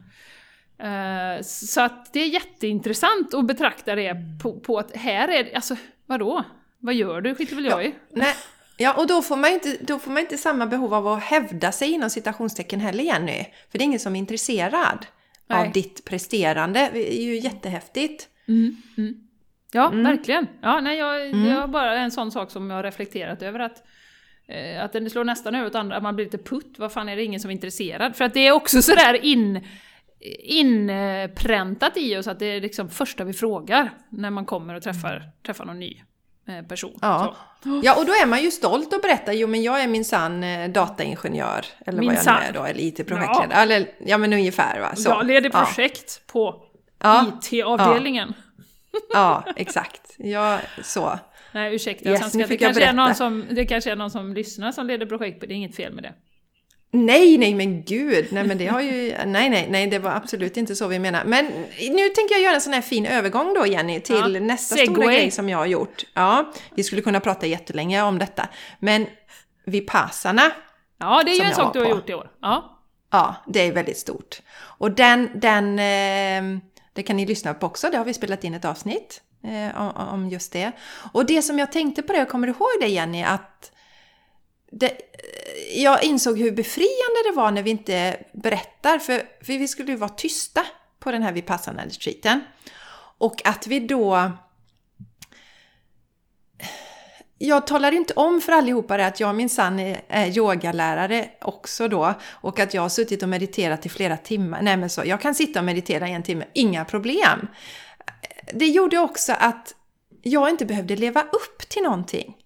[0.82, 5.54] Uh, så att det är jätteintressant att betrakta det på, på att här är det,
[5.54, 5.76] alltså
[6.06, 6.44] vadå?
[6.78, 7.34] Vad gör du?
[7.34, 7.94] skiter väl jag i?
[8.10, 8.34] nej,
[8.80, 11.72] Ja, och då får, man inte, då får man inte samma behov av att hävda
[11.72, 13.44] sig inom citationstecken heller Jenny.
[13.70, 15.06] För det är ingen som är intresserad
[15.46, 15.66] Nej.
[15.66, 16.90] av ditt presterande.
[16.92, 18.28] Det är ju jättehäftigt.
[18.48, 19.14] Mm, mm.
[19.72, 20.04] Ja, mm.
[20.04, 20.46] verkligen.
[20.62, 21.44] Ja, nej, jag, mm.
[21.44, 23.60] Det är bara en sån sak som jag har reflekterat över.
[23.60, 23.82] Att,
[24.48, 26.74] eh, att den slår nästan över andra, att man blir lite putt.
[26.76, 28.16] Vad fan är det ingen som är intresserad?
[28.16, 29.66] För att det är också sådär in
[30.20, 35.30] inpräntat i oss att det är liksom första vi frågar när man kommer och träffar,
[35.46, 36.02] träffar någon ny
[36.48, 36.98] eh, person.
[37.02, 37.36] Ja.
[37.82, 40.70] ja, och då är man ju stolt och berättar jo men jag är minsann eh,
[40.70, 41.66] dataingenjör.
[41.86, 43.48] Eller min vad jag nu är då, eller IT-projektledare.
[43.50, 43.62] Ja.
[43.62, 44.96] Eller, ja men ungefär va.
[44.96, 45.08] Så.
[45.08, 46.32] Jag leder projekt ja.
[46.32, 46.62] på
[46.98, 47.26] ja.
[47.42, 48.34] IT-avdelningen.
[49.12, 49.44] Ja.
[49.56, 50.14] exakt.
[50.16, 51.18] Ja, så.
[51.52, 54.72] Nej ursäkta, yes, ska, det, kanske är någon som, det kanske är någon som lyssnar
[54.72, 56.14] som leder projekt, det är inget fel med det.
[56.90, 58.26] Nej, nej men gud!
[58.30, 59.14] Nej men det har ju...
[59.26, 61.24] Nej, nej, nej, det var absolut inte så vi menar.
[61.24, 61.46] Men
[61.90, 64.40] nu tänker jag göra en sån här fin övergång då Jenny till ja.
[64.40, 64.94] nästa Segway.
[64.94, 66.04] stora grej som jag har gjort.
[66.14, 68.48] Ja, vi skulle kunna prata jättelänge om detta.
[68.78, 69.06] Men
[69.66, 70.52] Vipassarna.
[70.98, 72.30] Ja, det är ju en sak du har gjort i år.
[72.42, 72.74] Ja.
[73.10, 74.42] Ja, det är väldigt stort.
[74.58, 76.60] Och den, den, eh,
[76.92, 80.28] det kan ni lyssna på också, det har vi spelat in ett avsnitt eh, om
[80.28, 80.72] just det.
[81.12, 83.72] Och det som jag tänkte på det, jag kommer ihåg det Jenny, att
[84.70, 84.92] det,
[85.74, 89.98] jag insåg hur befriande det var när vi inte berättar, för, för vi skulle ju
[89.98, 90.66] vara tysta
[90.98, 92.40] på den här Vipassana retreaten.
[93.18, 94.32] Och att vi då...
[97.40, 99.78] Jag talade inte om för allihopa det att jag minsann
[100.08, 104.62] är yogalärare också då och att jag har suttit och mediterat i flera timmar.
[104.62, 107.48] Nej men så, jag kan sitta och meditera i en timme, inga problem.
[108.54, 109.74] Det gjorde också att
[110.22, 112.36] jag inte behövde leva upp till någonting.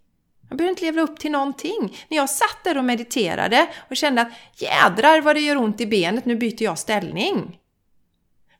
[0.53, 1.97] Jag behöver inte leva upp till någonting.
[2.09, 5.87] När jag satt där och mediterade och kände att jädrar vad det gör ont i
[5.87, 7.59] benet, nu byter jag ställning.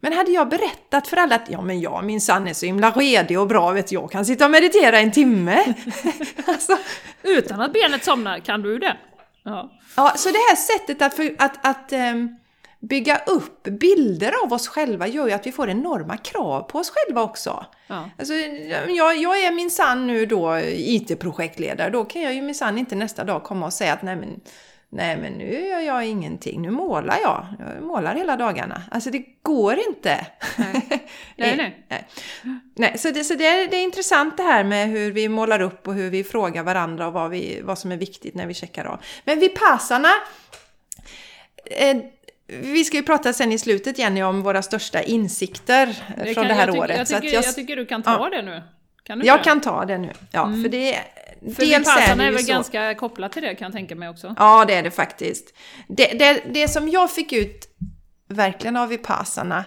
[0.01, 3.41] Men hade jag berättat för alla att ja men jag minsann är så himla redig
[3.41, 5.75] och bra, vet jag kan sitta och meditera en timme.
[6.47, 6.79] alltså,
[7.23, 8.97] Utan att benet somnar, kan du det?
[9.45, 9.73] Ja.
[9.97, 12.37] ja, så det här sättet att, för, att, att um,
[12.83, 16.93] bygga upp bilder av oss själva gör ju att vi får enorma krav på oss
[16.95, 17.67] själva också.
[17.87, 18.11] Ja.
[18.19, 23.25] Alltså, jag, jag är minsann nu då IT-projektledare, då kan jag ju minsann inte nästa
[23.25, 24.41] dag komma och säga att nej men,
[24.89, 27.47] nej men nu gör jag ingenting, nu målar jag.
[27.59, 28.83] Jag målar hela dagarna.
[28.91, 30.27] Alltså det går inte.
[30.59, 30.83] Nej,
[31.37, 31.57] nej.
[31.57, 31.87] nej.
[31.89, 32.05] nej.
[32.77, 35.63] nej så det, så det, är, det är intressant det här med hur vi målar
[35.63, 38.55] upp och hur vi frågar varandra och vad, vi, vad som är viktigt när vi
[38.55, 39.01] checkar av.
[39.25, 40.11] Men vi passarna
[41.65, 41.97] eh,
[42.61, 46.49] vi ska ju prata sen i slutet Jenny om våra största insikter det från kan,
[46.49, 46.99] det här jag året.
[46.99, 48.37] Jag, tycker, jag, jag, tycker du kan ta ja.
[48.37, 48.63] det nu.
[49.05, 49.45] Kan du jag det?
[49.45, 50.47] kan ta det nu, ja.
[50.47, 50.63] Mm.
[50.63, 50.99] För det
[51.57, 52.53] för dels är, det är väl så.
[52.53, 54.35] ganska kopplat till det kan jag tänka mig också.
[54.39, 55.55] Ja, det är det faktiskt.
[55.89, 57.69] Det, det, det som jag fick ut
[58.29, 59.65] verkligen av Vipassana,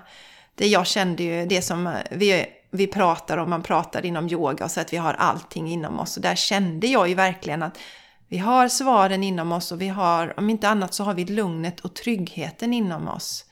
[0.56, 4.72] det jag kände ju, det som vi, vi pratar om, man pratar inom yoga och
[4.72, 6.18] så att vi har allting inom oss.
[6.18, 7.80] Och där kände jag ju verkligen att
[8.28, 11.80] vi har svaren inom oss och vi har, om inte annat så har vi lugnet
[11.80, 13.46] och tryggheten inom oss.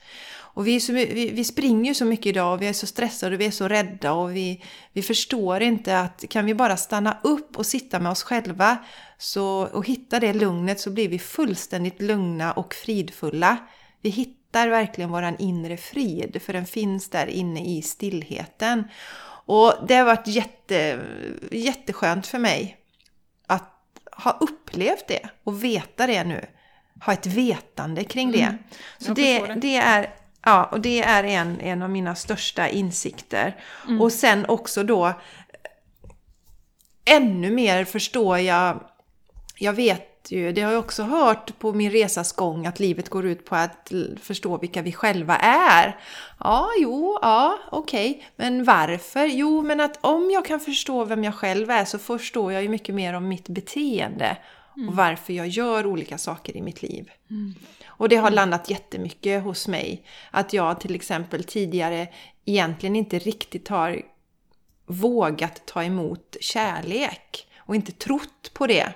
[0.54, 3.34] Och vi, så, vi, vi springer ju så mycket idag och vi är så stressade
[3.34, 4.62] och vi är så rädda och vi,
[4.92, 8.78] vi förstår inte att kan vi bara stanna upp och sitta med oss själva
[9.18, 13.56] så, och hitta det lugnet så blir vi fullständigt lugna och fridfulla.
[14.00, 18.84] Vi hittar verkligen våran inre frid för den finns där inne i stillheten.
[19.46, 21.00] Och det har varit jätte,
[21.50, 22.83] jätteskönt för mig
[24.16, 26.46] ha upplevt det och veta det nu.
[27.04, 28.42] Ha ett vetande kring det.
[28.42, 28.58] Mm.
[28.98, 29.54] Så det, det.
[29.54, 33.56] det, är, ja, och det är en, en av mina största insikter.
[33.88, 34.00] Mm.
[34.00, 35.12] Och sen också då
[37.04, 38.80] ännu mer förstår jag,
[39.58, 43.26] jag vet ju, det har jag också hört på min resas gång, att livet går
[43.26, 46.00] ut på att förstå vilka vi själva är.
[46.40, 48.10] Ja, jo, ja, okej.
[48.10, 48.22] Okay.
[48.36, 49.26] Men varför?
[49.26, 52.68] Jo, men att om jag kan förstå vem jag själv är så förstår jag ju
[52.68, 54.36] mycket mer om mitt beteende.
[54.76, 54.88] Mm.
[54.88, 57.10] Och varför jag gör olika saker i mitt liv.
[57.30, 57.54] Mm.
[57.86, 60.06] Och det har landat jättemycket hos mig.
[60.30, 62.08] Att jag till exempel tidigare
[62.44, 64.02] egentligen inte riktigt har
[64.86, 67.46] vågat ta emot kärlek.
[67.58, 68.92] Och inte trott på det.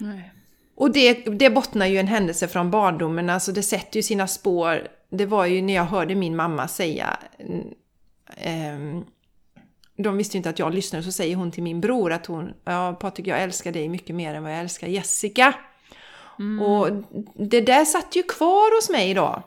[0.00, 0.32] Nej.
[0.74, 4.88] Och det, det bottnar ju en händelse från barndomen, alltså det sätter ju sina spår.
[5.10, 7.18] Det var ju när jag hörde min mamma säga
[8.36, 9.02] eh,
[9.96, 12.54] de visste ju inte att jag lyssnade, så säger hon till min bror att hon,
[12.64, 15.54] ja Patrik jag älskar dig mycket mer än vad jag älskar Jessica.
[16.38, 16.62] Mm.
[16.62, 16.90] Och
[17.34, 19.42] det där satt ju kvar hos mig då.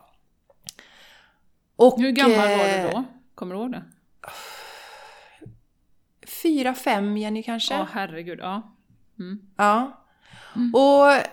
[1.76, 2.98] Och, Hur gammal var du då?
[2.98, 3.04] Eh,
[3.36, 3.84] Kommer du ihåg det?
[6.44, 7.74] Fyra, fem Jenny kanske?
[7.74, 8.40] Ja, herregud.
[8.40, 8.76] Ja.
[9.20, 9.40] Mm.
[9.58, 10.03] Ja.
[10.56, 10.76] Mm.
[10.76, 11.28] Och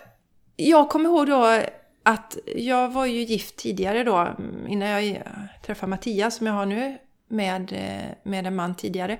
[0.56, 1.62] jag kommer ihåg då
[2.02, 4.28] att jag var ju gift tidigare då,
[4.68, 5.22] innan jag
[5.66, 6.98] träffade Mattias som jag har nu.
[7.30, 7.72] med,
[8.22, 9.18] med en man tidigare.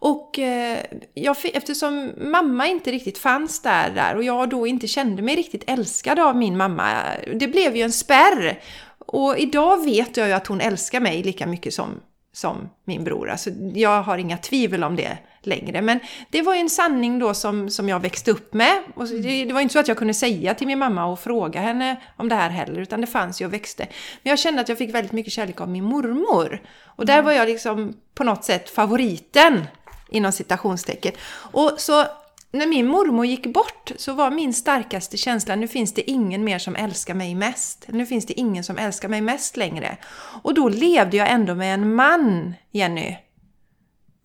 [0.00, 0.78] Och eh,
[1.14, 5.64] jag, eftersom mamma inte riktigt fanns där, där och jag då inte kände mig riktigt
[5.66, 7.02] älskad av min mamma,
[7.34, 8.60] det blev ju en spärr.
[9.06, 12.00] Och idag vet jag ju att hon älskar mig lika mycket som,
[12.32, 13.30] som min bror.
[13.30, 15.82] Alltså, jag har inga tvivel om det längre.
[15.82, 16.00] Men
[16.30, 18.82] det var ju en sanning då som, som jag växte upp med.
[18.94, 21.60] Och det, det var inte så att jag kunde säga till min mamma och fråga
[21.60, 23.86] henne om det här heller, utan det fanns ju och växte.
[24.22, 26.62] Men jag kände att jag fick väldigt mycket kärlek av min mormor.
[26.84, 27.24] Och där mm.
[27.24, 29.64] var jag liksom på något sätt favoriten,
[30.10, 31.12] inom citationstecken.
[31.32, 32.04] Och så
[32.50, 36.58] när min mormor gick bort så var min starkaste känsla, nu finns det ingen mer
[36.58, 37.84] som älskar mig mest.
[37.88, 39.96] Nu finns det ingen som älskar mig mest längre.
[40.42, 43.16] Och då levde jag ändå med en man, Jenny.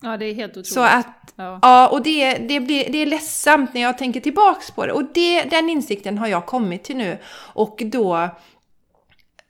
[0.02, 0.68] Ja, det är helt otroligt.
[0.68, 4.70] Så att, ja, ja och det, det, blir, det är ledsamt när jag tänker tillbaks
[4.70, 4.92] på det.
[4.92, 7.18] Och det, den insikten har jag kommit till nu.
[7.54, 8.16] Och då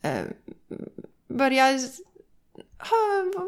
[0.02, 0.22] eh,
[1.28, 1.78] börjar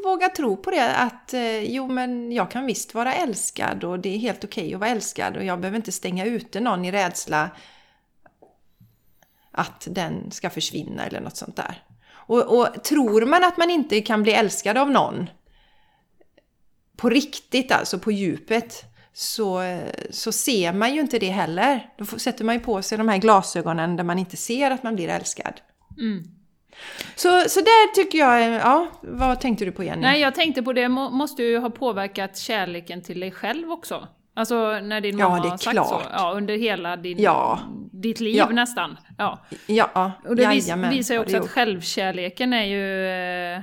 [0.05, 4.15] våga tro på det att eh, jo men jag kan visst vara älskad och det
[4.15, 6.93] är helt okej okay att vara älskad och jag behöver inte stänga ute någon i
[6.93, 7.51] rädsla
[9.51, 11.83] att den ska försvinna eller något sånt där.
[12.11, 15.31] Och, och tror man att man inte kan bli älskad av någon
[16.97, 19.63] på riktigt, alltså på djupet, så,
[20.11, 21.93] så ser man ju inte det heller.
[21.99, 24.95] Då sätter man ju på sig de här glasögonen där man inte ser att man
[24.95, 25.61] blir älskad.
[25.99, 26.38] Mm.
[27.15, 30.03] Så, så där tycker jag, ja, vad tänkte du på Jenny?
[30.03, 34.09] Nej, jag tänkte på det måste ju ha påverkat kärleken till dig själv också.
[34.35, 35.89] Alltså när din mamma ja, har sagt klart.
[35.89, 36.03] så.
[36.13, 37.59] Ja, under hela din, ja.
[37.93, 38.49] ditt liv ja.
[38.49, 38.97] nästan.
[39.19, 43.07] Ja, ja och det Jajamän, visar ju också att självkärleken är ju
[43.57, 43.63] eh,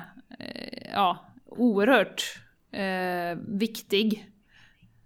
[0.93, 2.23] ja, oerhört
[2.71, 4.25] eh, viktig.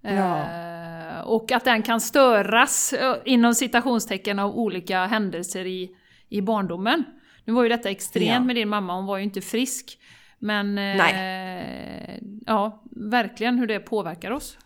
[0.01, 0.39] Ja.
[0.39, 5.89] Eh, och att den kan störas eh, inom citationstecken av olika händelser i,
[6.29, 7.03] i barndomen.
[7.49, 8.39] Nu var ju detta extremt ja.
[8.39, 9.99] med din mamma, hon var ju inte frisk.
[10.39, 14.57] Men eh, ja, verkligen hur det påverkar oss.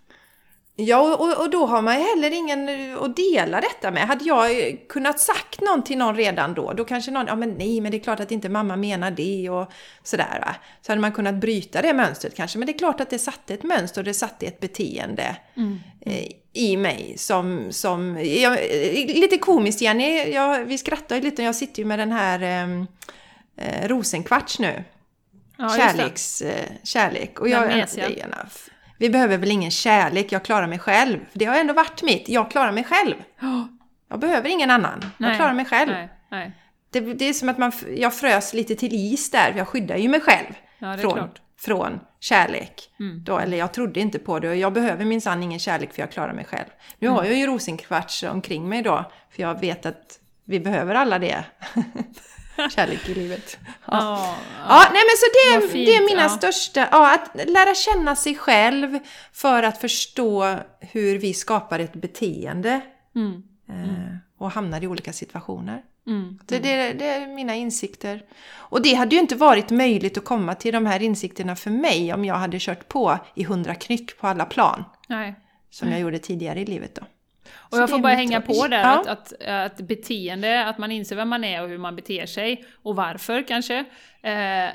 [0.76, 2.70] Ja, och, och då har man heller ingen
[3.00, 4.08] att dela detta med.
[4.08, 7.82] Hade jag kunnat sagt någon till någon redan då, då kanske någon, ja men nej,
[7.82, 9.72] men det är klart att inte mamma menar det och
[10.04, 10.40] sådär.
[10.42, 10.56] Va?
[10.82, 12.60] Så hade man kunnat bryta det mönstret kanske.
[12.60, 15.80] Men det är klart att det satte ett mönster och det satte ett beteende mm.
[16.02, 18.60] eh, i mig som, som jag,
[19.08, 22.86] lite komiskt Jenny, jag, vi skrattar ju lite, jag sitter ju med den här eh,
[23.58, 24.84] eh rosenkvarts nu.
[25.58, 27.40] Ja, Kärleks, eh, kärlek.
[27.40, 27.88] Och jag,
[29.04, 31.20] vi behöver väl ingen kärlek, jag klarar mig själv.
[31.32, 33.16] För det har ändå varit mitt, jag klarar mig själv.
[34.10, 35.92] Jag behöver ingen annan, nej, jag klarar mig själv.
[35.92, 36.52] Nej, nej.
[36.90, 40.10] Det, det, är som att man, jag frös lite till is där, jag skyddar ju
[40.10, 41.30] mig själv ja, från,
[41.60, 42.90] från kärlek.
[43.00, 43.24] Mm.
[43.24, 46.12] Då, eller jag trodde inte på det och jag behöver minsann ingen kärlek för jag
[46.12, 46.70] klarar mig själv.
[47.00, 47.18] Nu mm.
[47.18, 51.46] har jag ju rosenkvarts omkring mig då, för jag vet att vi behöver alla det.
[52.56, 53.58] Kärlek i livet.
[53.66, 54.36] Ja, ja,
[54.68, 54.90] ja.
[54.94, 56.30] nej men så det, fint, det är mina ja.
[56.30, 59.00] största, ja, att lära känna sig själv
[59.34, 62.82] för att förstå hur vi skapar ett beteende.
[63.16, 63.44] Mm.
[63.70, 65.82] Eh, och hamnar i olika situationer.
[66.08, 66.40] Mm.
[66.46, 68.24] Det, det, det, är mina insikter.
[68.56, 72.14] Och det hade ju inte varit möjligt att komma till de här insikterna för mig
[72.14, 74.84] om jag hade kört på i hundra knyck på alla plan.
[75.08, 75.36] Nej.
[75.70, 77.02] Som jag gjorde tidigare i livet då.
[77.56, 79.02] Och jag får bara hänga på där, ja.
[79.02, 82.66] att, att, att, beteende, att man inser vem man är och hur man beter sig,
[82.84, 83.86] och varför kanske,
[84.22, 84.70] eh,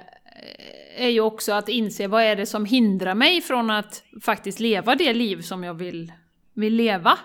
[0.96, 4.94] är ju också att inse vad är det som hindrar mig från att faktiskt leva
[4.94, 6.12] det liv som jag vill,
[6.54, 7.18] vill leva.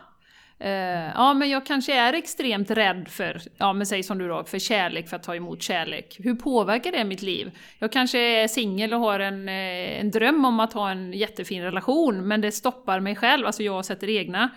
[0.60, 4.44] Eh, ja, men jag kanske är extremt rädd för, ja men säg som du då,
[4.44, 6.16] för kärlek, för att ta emot kärlek.
[6.20, 7.52] Hur påverkar det mitt liv?
[7.80, 11.64] Jag kanske är singel och har en, eh, en dröm om att ha en jättefin
[11.64, 14.50] relation, men det stoppar mig själv, alltså jag sätter egna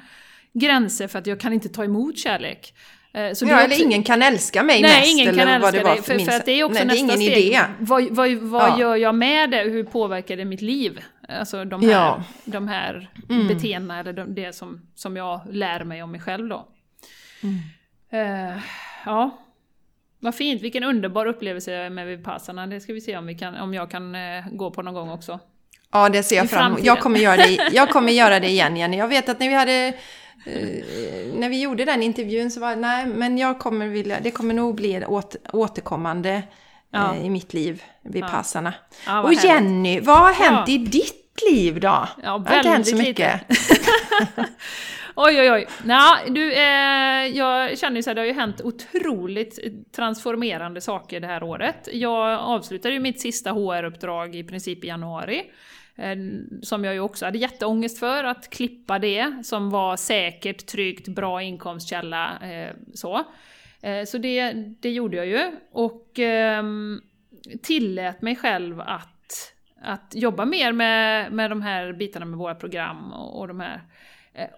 [0.59, 2.75] gränser för att jag kan inte ta emot kärlek.
[3.17, 5.13] Eh, så ja, eller ingen kan älska mig nej, mest.
[5.13, 7.39] ingen kan älska dig, för, för, att det är också nej, nästa steg.
[7.39, 7.61] Idé.
[7.79, 8.79] Vad, vad, vad ja.
[8.79, 9.63] gör jag med det?
[9.63, 11.01] Hur påverkar det mitt liv?
[11.29, 12.23] Alltså de här, ja.
[12.45, 13.49] de här mm.
[13.49, 16.69] beteendena, eller de, det som, som jag lär mig om mig själv då.
[17.43, 17.57] Mm.
[18.13, 18.59] Uh,
[19.05, 19.39] ja,
[20.21, 22.67] vad fint, vilken underbar upplevelse med Vipassana.
[22.67, 25.11] Det ska vi se om, vi kan, om jag kan uh, gå på någon gång
[25.11, 25.41] också.
[25.93, 26.85] Ja, det ser jag fram emot.
[26.85, 28.97] Jag kommer, göra det, jag kommer göra det igen, Jenny.
[28.97, 29.95] Jag vet att när vi hade
[31.34, 34.55] när vi gjorde den intervjun så var det, nej, men jag kommer vilja, det kommer
[34.55, 36.43] nog bli åter, återkommande
[36.91, 37.14] ja.
[37.14, 38.74] eh, i mitt liv, vid passarna.
[39.07, 40.07] Ja, och Jenny, härligt.
[40.07, 42.09] vad har hänt i ditt liv då?
[42.22, 43.41] Ja, det har inte hänt så mycket.
[45.14, 45.66] oj, oj, oj.
[45.84, 49.59] Nå, du, eh, jag känner ju så här, det har ju hänt otroligt
[49.97, 51.89] transformerande saker det här året.
[51.93, 55.43] Jag avslutade ju mitt sista HR-uppdrag i princip i januari.
[55.97, 56.16] Eh,
[56.62, 61.42] som jag ju också hade jätteångest för, att klippa det, som var säkert, tryggt, bra
[61.42, 62.38] inkomstkälla.
[62.38, 63.24] Eh, så
[63.82, 65.51] eh, så det, det gjorde jag ju.
[65.72, 67.01] Och ehm,
[67.62, 69.12] tillät mig själv att
[69.82, 73.82] att jobba mer med, med de här bitarna med våra program och, och de här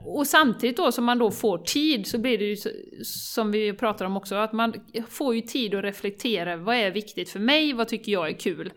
[0.01, 2.57] och samtidigt då som man då får tid så blir det ju
[3.05, 4.74] som vi pratar om också, att man
[5.09, 6.57] får ju tid att reflektera.
[6.57, 7.72] Vad är viktigt för mig?
[7.72, 8.72] Vad tycker jag är kul?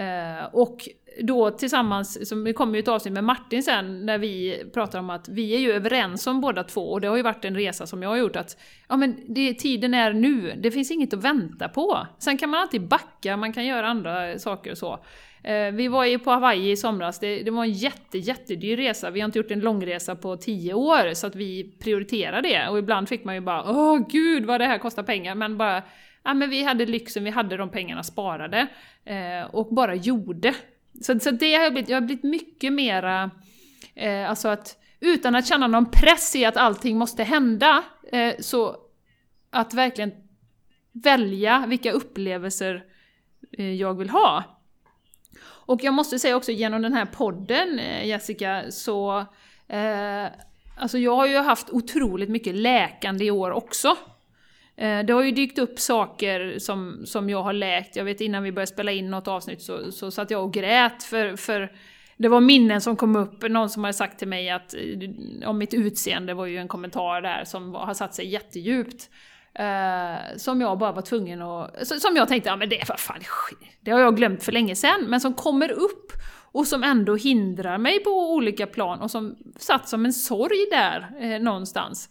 [0.00, 0.88] Eh, och
[1.22, 5.10] då tillsammans, som det kommer ju ett avsnitt med Martin sen, när vi pratar om
[5.10, 7.86] att vi är ju överens om båda två, och det har ju varit en resa
[7.86, 8.56] som jag har gjort, att
[8.88, 12.06] ja men det, tiden är nu, det finns inget att vänta på.
[12.18, 15.04] Sen kan man alltid backa, man kan göra andra saker och så.
[15.44, 19.10] Eh, vi var ju på Hawaii i somras, det, det var en jätte, jättedyr resa.
[19.10, 22.68] Vi har inte gjort en långresa på tio år, så att vi prioriterar det.
[22.68, 25.82] Och ibland fick man ju bara åh gud vad det här kostar pengar, men bara
[26.22, 28.66] ja, men vi hade lyxen, vi hade de pengarna sparade
[29.04, 30.54] eh, och bara gjorde.
[31.00, 33.30] Så, så det har blivit, jag har blivit mycket mera,
[33.94, 38.76] eh, alltså att utan att känna någon press i att allting måste hända, eh, så
[39.50, 40.12] att verkligen
[40.92, 42.84] välja vilka upplevelser
[43.58, 44.44] eh, jag vill ha.
[45.42, 49.18] Och jag måste säga också genom den här podden, eh, Jessica, så...
[49.68, 50.26] Eh,
[50.76, 53.96] alltså jag har ju haft otroligt mycket läkande i år också.
[54.80, 57.96] Eh, det har ju dykt upp saker som, som jag har läkt.
[57.96, 61.02] Jag vet innan vi började spela in något avsnitt så, så satt jag och grät
[61.02, 61.72] för, för
[62.16, 65.58] det var minnen som kom upp, någon som hade sagt till mig att eh, om
[65.58, 69.10] mitt utseende var ju en kommentar där som har satt sig jättedjupt.
[69.60, 71.86] Uh, som jag bara var tvungen att...
[71.86, 73.20] Som jag tänkte, ja men det är fan
[73.80, 76.12] det har jag glömt för länge sedan, men som kommer upp
[76.52, 81.10] och som ändå hindrar mig på olika plan och som satt som en sorg där
[81.20, 82.08] eh, någonstans.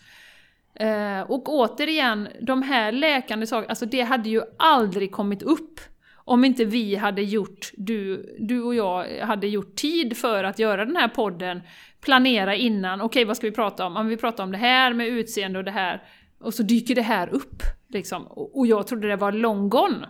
[0.80, 5.80] Eh, och återigen, de här läkande sakerna, alltså det hade ju aldrig kommit upp
[6.30, 10.86] om inte vi hade gjort, du, du och jag hade gjort tid för att göra
[10.86, 11.61] den här podden,
[12.01, 13.97] planera innan, okej okay, vad ska vi prata om?
[13.97, 16.03] Om vi pratar om det här med utseende och det här,
[16.39, 17.63] och så dyker det här upp.
[17.88, 18.27] Liksom.
[18.27, 20.07] Och jag trodde det var long gone.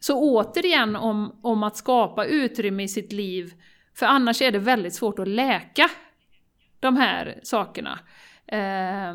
[0.00, 3.52] Så återigen om, om att skapa utrymme i sitt liv,
[3.94, 5.90] för annars är det väldigt svårt att läka
[6.80, 7.98] de här sakerna.
[8.48, 9.14] Eh,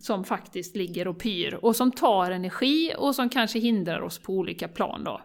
[0.00, 4.32] som faktiskt ligger och pyr och som tar energi och som kanske hindrar oss på
[4.32, 5.20] olika plan då.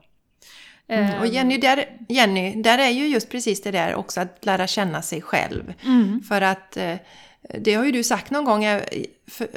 [0.88, 1.20] Mm.
[1.20, 5.02] Och Jenny där, Jenny, där är ju just precis det där också att lära känna
[5.02, 5.74] sig själv.
[5.86, 6.22] Mm.
[6.22, 6.96] För att eh,
[7.42, 8.62] det har ju du sagt någon gång,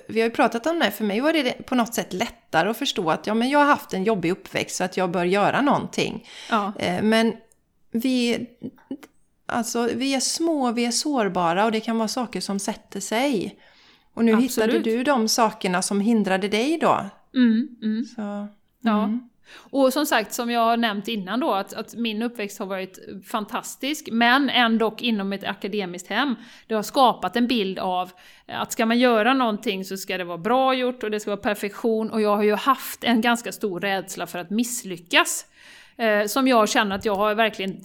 [0.06, 2.76] vi har ju pratat om det, för mig var det på något sätt lättare att
[2.76, 5.60] förstå att ja, men jag har haft en jobbig uppväxt så att jag bör göra
[5.60, 6.28] någonting.
[6.50, 6.72] Ja.
[6.78, 7.32] Eh, men
[7.90, 8.46] vi,
[9.46, 13.58] alltså, vi är små, vi är sårbara och det kan vara saker som sätter sig.
[14.14, 14.74] Och nu Absolut.
[14.74, 17.10] hittade du de sakerna som hindrade dig då.
[17.34, 18.04] Mm, mm.
[18.04, 18.48] Så, mm.
[18.80, 19.10] Ja.
[19.56, 22.98] Och som sagt, som jag har nämnt innan då, att, att, min uppväxt har varit
[23.26, 26.34] fantastisk, men ändå inom ett akademiskt hem.
[26.66, 28.10] Det har skapat en bild av
[28.46, 31.40] att ska man göra någonting så ska det vara bra gjort och det ska vara
[31.40, 35.46] perfektion, och jag har ju haft en ganska stor rädsla för att misslyckas.
[35.96, 37.84] Eh, som jag känner att jag har verkligen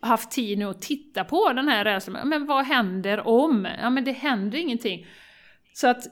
[0.00, 2.28] haft tid nu att titta på den här rädslan.
[2.28, 3.68] Men vad händer om?
[3.80, 5.06] Ja men det händer ingenting.
[5.72, 6.04] Så att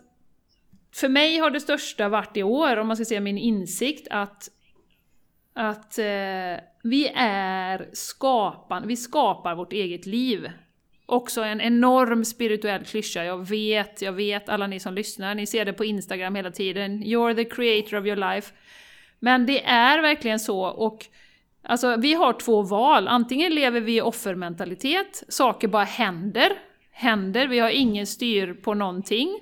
[0.94, 4.48] för mig har det största varit i år, om man ska säga min insikt, att
[5.56, 10.50] att eh, vi är skapande, vi skapar vårt eget liv.
[11.06, 15.64] Också en enorm spirituell klyscha, jag vet, jag vet alla ni som lyssnar, ni ser
[15.64, 17.04] det på Instagram hela tiden.
[17.04, 18.54] You're the creator of your life.
[19.18, 21.06] Men det är verkligen så och
[21.66, 26.52] Alltså vi har två val, antingen lever vi i offermentalitet, saker bara händer,
[26.92, 29.38] händer, vi har ingen styr på någonting.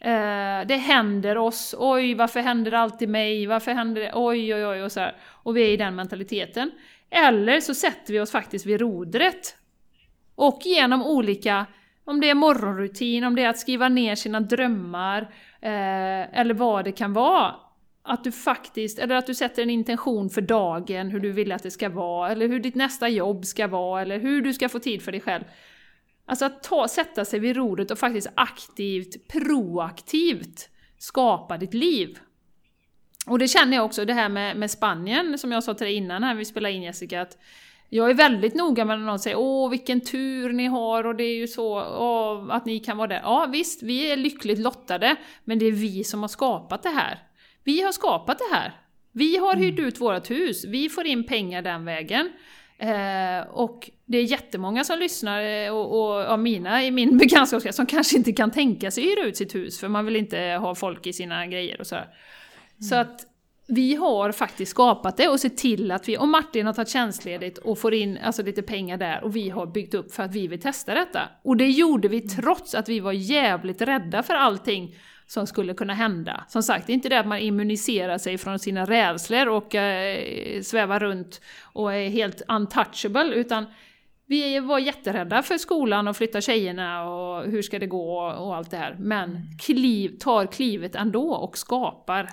[0.00, 4.66] Eh, det händer oss, oj varför händer det alltid mig, varför händer det, oj oj
[4.66, 5.16] oj och så här.
[5.22, 6.70] Och vi är i den mentaliteten.
[7.10, 9.56] Eller så sätter vi oss faktiskt vid rodret.
[10.34, 11.66] Och genom olika,
[12.04, 15.22] om det är morgonrutin, om det är att skriva ner sina drömmar,
[15.60, 17.54] eh, eller vad det kan vara.
[18.02, 21.62] Att du faktiskt, eller att du sätter en intention för dagen, hur du vill att
[21.62, 24.78] det ska vara, eller hur ditt nästa jobb ska vara, eller hur du ska få
[24.78, 25.44] tid för dig själv.
[26.26, 32.18] Alltså att ta, sätta sig vid rodret och faktiskt aktivt, proaktivt skapa ditt liv.
[33.26, 35.94] Och det känner jag också, det här med, med Spanien, som jag sa till dig
[35.94, 37.38] innan när vi spelade in Jessica, att
[37.88, 41.24] jag är väldigt noga med när någon säger åh vilken tur ni har och det
[41.24, 43.20] är ju så åh, att ni kan vara där.
[43.22, 47.18] Ja visst, vi är lyckligt lottade, men det är vi som har skapat det här.
[47.64, 48.72] Vi har skapat det här.
[49.12, 49.88] Vi har hyrt mm.
[49.88, 52.30] ut vårt hus, vi får in pengar den vägen.
[52.78, 57.76] Eh, och det är jättemånga som lyssnar, eh, och, och av mina i min bekantskapskrets,
[57.76, 60.74] som kanske inte kan tänka sig hyra ut sitt hus, för man vill inte ha
[60.74, 62.02] folk i sina grejer och sådär.
[62.02, 62.82] Mm.
[62.82, 63.26] Så att
[63.68, 67.58] vi har faktiskt skapat det och sett till att vi, och Martin har tagit tjänstledigt
[67.58, 70.46] och får in alltså, lite pengar där och vi har byggt upp för att vi
[70.46, 71.20] vill testa detta.
[71.44, 74.94] Och det gjorde vi trots att vi var jävligt rädda för allting
[75.32, 76.44] som skulle kunna hända.
[76.48, 80.62] Som sagt, det är inte det att man immuniserar sig från sina rädslor och eh,
[80.62, 83.66] svävar runt och är helt untouchable, utan
[84.26, 88.70] vi var jätterädda för skolan och flytta tjejerna och hur ska det gå och allt
[88.70, 88.96] det här.
[88.98, 92.30] Men kliv, tar klivet ändå och skapar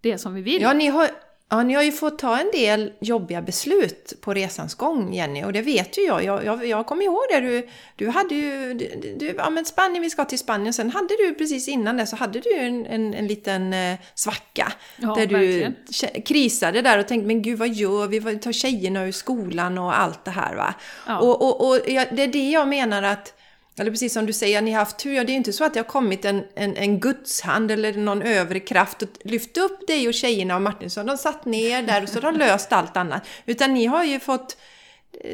[0.00, 0.62] det som vi vill.
[0.62, 1.08] Ja, ni har,
[1.52, 5.52] Ja, ni har ju fått ta en del jobbiga beslut på resans gång, Jenny, och
[5.52, 6.24] det vet ju jag.
[6.24, 7.40] Jag, jag, jag kommer ihåg det.
[7.40, 8.74] Du, du hade ju...
[8.74, 10.72] Du, du, ja, men Spanien, vi ska till Spanien.
[10.72, 14.72] Sen hade du precis innan det så hade du en, en, en liten eh, svacka.
[14.96, 15.74] Ja, där verkligen.
[16.14, 18.18] du krisade där och tänkte, men gud vad gör vi?
[18.18, 20.74] Vi tar tjejerna ur skolan och allt det här va.
[21.06, 21.18] Ja.
[21.18, 23.39] Och, och, och ja, det är det jag menar att
[23.80, 25.12] eller precis som du säger, ni har haft tur.
[25.12, 27.92] Ja, det är ju inte så att det har kommit en, en, en gudshand eller
[27.92, 30.90] någon övre kraft och lyft upp dig och tjejerna och Martin.
[30.90, 33.22] Så de satt ner där och så har de löst allt annat.
[33.46, 34.56] Utan ni har ju fått,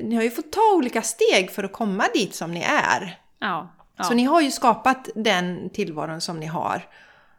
[0.02, 3.18] ni har ju fått ta olika steg för att komma dit som ni är.
[3.38, 4.04] Ja, ja.
[4.04, 6.88] Så ni har ju skapat den tillvaron som ni har.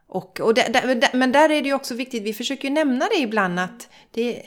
[0.08, 3.06] Och, och det, det, men där är det ju också viktigt, vi försöker ju nämna
[3.06, 4.42] det ibland att det,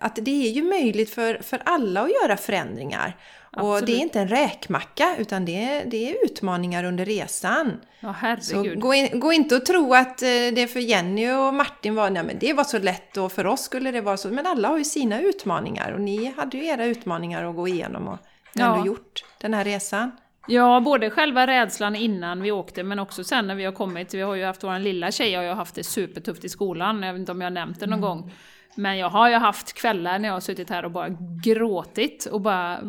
[0.00, 3.16] att det är ju möjligt för, för alla att göra förändringar.
[3.56, 7.72] Och det är inte en räkmacka utan det är, det är utmaningar under resan.
[8.00, 8.74] Ja, herregud.
[8.74, 12.10] Så gå, in, gå inte och tro att eh, det för Jenny och Martin var,
[12.10, 14.28] nej men det var så lätt och för oss skulle det vara så.
[14.28, 18.08] Men alla har ju sina utmaningar och ni hade ju era utmaningar att gå igenom
[18.08, 18.18] och
[18.52, 18.74] ja.
[18.74, 20.10] ändå gjort den här resan.
[20.50, 24.14] Ja, både själva rädslan innan vi åkte men också sen när vi har kommit.
[24.14, 27.02] Vi har ju haft vår lilla tjej och jag har haft det supertufft i skolan.
[27.02, 28.08] Jag vet inte om jag har nämnt det någon mm.
[28.08, 28.32] gång.
[28.74, 31.08] Men jag har ju haft kvällar när jag har suttit här och bara
[31.44, 32.80] gråtit och bara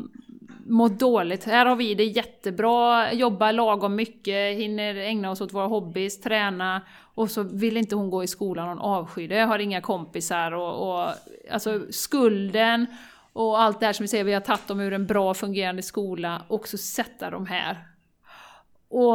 [0.70, 1.44] mått dåligt.
[1.44, 6.82] Här har vi det jättebra, jobbar lagom mycket, hinner ägna oss åt våra hobbys, träna
[7.16, 10.90] och så vill inte hon gå i skolan, hon avskyr det, har inga kompisar och,
[10.90, 11.10] och
[11.52, 12.86] alltså skulden
[13.34, 15.82] och allt det här som vi säger, vi har tagit dem ur en bra fungerande
[15.82, 17.78] skola och så sätta dem här.
[18.90, 19.14] Och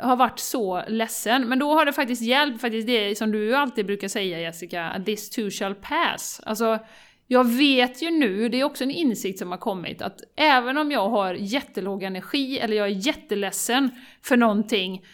[0.00, 1.48] har varit så ledsen.
[1.48, 5.30] Men då har det faktiskt hjälpt, faktiskt det som du alltid brukar säga Jessica, this
[5.30, 6.40] too shall pass.
[6.46, 6.78] Alltså,
[7.26, 10.90] jag vet ju nu, det är också en insikt som har kommit, att även om
[10.90, 13.90] jag har jättelåg energi eller jag är jätteledsen
[14.22, 15.04] för någonting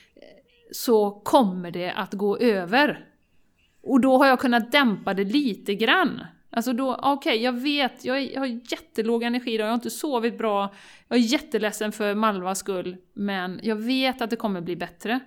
[0.72, 3.04] så kommer det att gå över.
[3.82, 6.20] Och då har jag kunnat dämpa det lite grann.
[6.50, 9.74] Alltså då, okej, okay, jag vet, jag, är, jag, har jättelåg energi idag, jag har
[9.74, 10.74] inte sovit bra,
[11.08, 15.20] jag är jätteledsen för Malvas skull, men jag vet att det kommer bli bättre.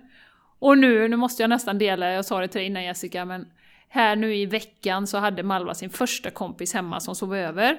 [0.58, 3.46] Och nu, nu måste jag nästan dela, jag sa det till dig innan Jessica, men
[3.92, 7.78] här nu i veckan så hade Malva sin första kompis hemma som sov över.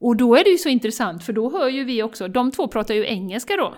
[0.00, 2.68] Och då är det ju så intressant, för då hör ju vi också, de två
[2.68, 3.74] pratar ju engelska då.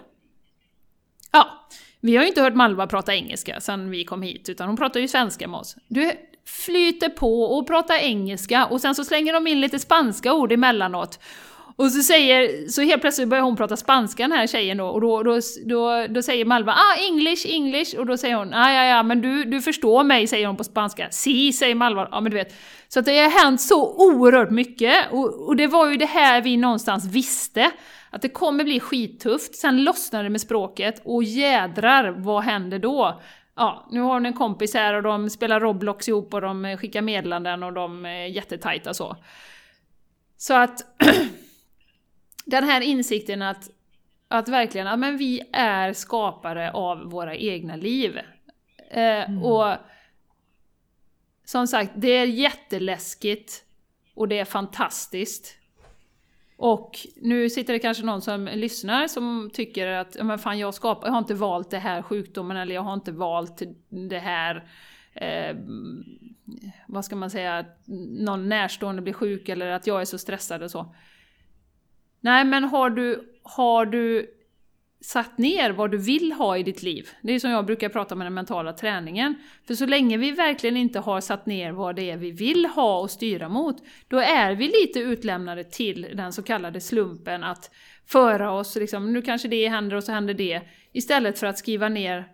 [1.33, 1.69] Ja,
[2.01, 5.01] vi har ju inte hört Malva prata engelska sen vi kom hit, utan hon pratar
[5.01, 5.77] ju svenska med oss.
[5.89, 6.13] Du
[6.47, 11.19] flyter på och pratar engelska och sen så slänger de in lite spanska ord emellanåt.
[11.83, 15.01] Och så, säger, så helt plötsligt börjar hon prata spanska den här tjejen då, och
[15.01, 18.85] då, då, då, då säger Malva ah English, English, och då säger hon ah, ja
[18.85, 21.09] ja men du, du förstår mig, säger hon på spanska.
[21.11, 22.55] Si, säger Malva, ja men du vet.
[22.89, 26.43] Så att det har hänt så oerhört mycket, och, och det var ju det här
[26.43, 27.71] vi någonstans visste,
[28.11, 33.21] att det kommer bli skittufft, sen lossnar det med språket, och jädrar vad händer då?
[33.57, 37.03] Ja, nu har hon en kompis här och de spelar Roblox ihop och de skickar
[37.03, 39.17] meddelanden och de är jättetajta så.
[40.37, 40.81] Så att
[42.45, 43.71] den här insikten att,
[44.29, 48.19] att verkligen, ja men vi är skapare av våra egna liv.
[48.91, 49.43] Eh, mm.
[49.43, 49.77] Och
[51.45, 53.65] som sagt, det är jätteläskigt
[54.15, 55.57] och det är fantastiskt.
[56.57, 61.07] Och nu sitter det kanske någon som lyssnar som tycker att men fan, jag, skapar,
[61.07, 64.65] jag har inte valt det här sjukdomen eller jag har inte valt det här
[65.15, 65.57] eh,
[66.87, 67.65] vad ska man säga,
[68.11, 70.95] någon närstående blir sjuk eller att jag är så stressad och så.
[72.25, 74.27] Nej, men har du, har du
[75.01, 77.09] satt ner vad du vill ha i ditt liv?
[77.23, 79.35] Det är som jag brukar prata med den mentala träningen.
[79.67, 83.01] För så länge vi verkligen inte har satt ner vad det är vi vill ha
[83.01, 83.77] och styra mot,
[84.09, 87.71] då är vi lite utlämnade till den så kallade slumpen att
[88.07, 90.61] föra oss, liksom, nu kanske det händer och så händer det,
[90.93, 92.29] istället för att skriva ner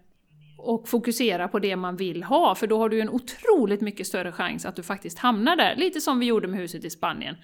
[0.58, 4.32] och fokusera på det man vill ha, för då har du en otroligt mycket större
[4.32, 5.76] chans att du faktiskt hamnar där.
[5.76, 7.36] Lite som vi gjorde med huset i Spanien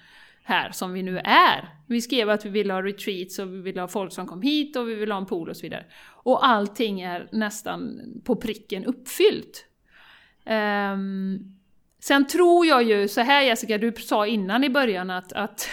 [0.45, 1.69] här som vi nu är.
[1.87, 4.75] Vi skrev att vi ville ha retreats och vi ville ha folk som kom hit
[4.75, 5.85] och vi ville ha en pool och så vidare.
[6.23, 9.65] Och allting är nästan på pricken uppfyllt.
[10.93, 11.55] Um,
[11.99, 15.69] sen tror jag ju, så här Jessica, du sa innan i början att, att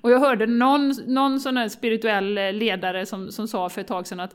[0.00, 4.06] och jag hörde någon, någon sån här spirituell ledare som, som sa för ett tag
[4.06, 4.34] sedan att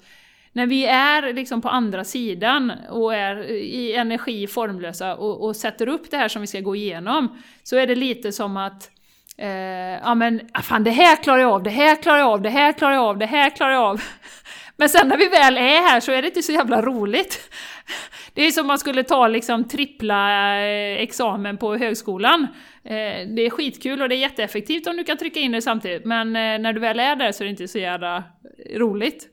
[0.54, 5.88] när vi är liksom på andra sidan och är i energi formlösa och, och sätter
[5.88, 8.92] upp det här som vi ska gå igenom, så är det lite som att
[9.38, 12.42] Eh, ja men, ah, fan det här klarar jag av, det här klarar jag av,
[12.42, 14.02] det här klarar jag av, det här klarar jag av.
[14.78, 17.40] Men sen när vi väl är här så är det inte så jävla roligt.
[18.34, 22.48] Det är som om man skulle ta liksom trippla eh, examen på högskolan.
[22.84, 26.06] Eh, det är skitkul och det är jätteeffektivt om du kan trycka in det samtidigt,
[26.06, 28.24] men eh, när du väl är där så är det inte så jävla
[28.76, 29.28] roligt.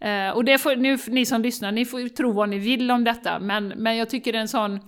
[0.00, 3.04] Eh, och det får, nu, ni som lyssnar, ni får tro vad ni vill om
[3.04, 4.80] detta, men, men jag tycker det är en sån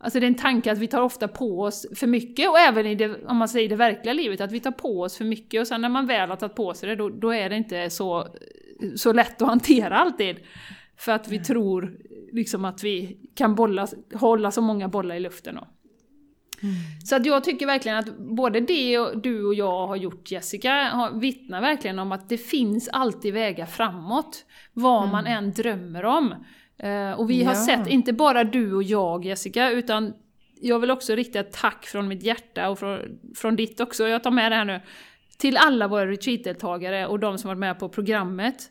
[0.00, 2.86] Alltså det är en tanke att vi tar ofta på oss för mycket, och även
[2.86, 5.60] i det, om man säger det verkliga livet, att vi tar på oss för mycket
[5.60, 7.90] och sen när man väl har tagit på sig det, då, då är det inte
[7.90, 8.28] så,
[8.96, 10.36] så lätt att hantera alltid.
[10.96, 11.44] För att vi mm.
[11.44, 11.98] tror
[12.32, 15.54] liksom att vi kan bolla, hålla så många bollar i luften.
[15.54, 15.68] Då.
[16.62, 16.74] Mm.
[17.04, 20.72] Så att jag tycker verkligen att både det och du och jag har gjort Jessica
[20.72, 24.44] har, vittnar verkligen om att det finns alltid vägar framåt.
[24.72, 25.12] Vad mm.
[25.12, 26.34] man än drömmer om.
[26.84, 27.64] Uh, och vi har ja.
[27.64, 30.14] sett, inte bara du och jag Jessica, utan
[30.60, 34.22] jag vill också rikta ett tack från mitt hjärta och från, från ditt också, jag
[34.22, 34.80] tar med det här nu,
[35.38, 38.70] till alla våra retreat-deltagare och de som varit med på programmet.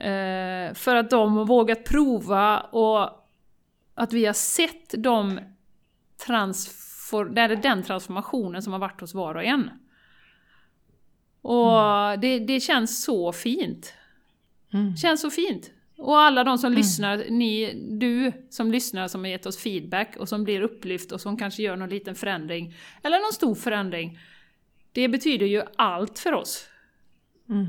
[0.00, 3.10] Uh, för att de har vågat prova och
[3.94, 5.40] att vi har sett de
[6.26, 7.24] transfor
[7.62, 9.70] den transformationen som har varit hos var och en.
[11.42, 12.20] Och mm.
[12.20, 13.94] det, det känns så fint.
[14.72, 14.96] Mm.
[14.96, 15.70] Känns så fint.
[16.02, 16.76] Och alla de som mm.
[16.76, 21.20] lyssnar, ni, du som lyssnar som har gett oss feedback och som blir upplyft och
[21.20, 24.18] som kanske gör någon liten förändring, eller någon stor förändring.
[24.92, 26.64] Det betyder ju allt för oss.
[27.48, 27.66] Mm.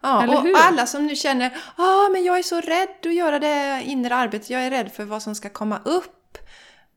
[0.00, 0.56] Ja, eller och hur?
[0.56, 4.50] alla som nu känner ah, men jag är så rädd att göra det inre arbetet,
[4.50, 6.38] jag är rädd för vad som ska komma upp.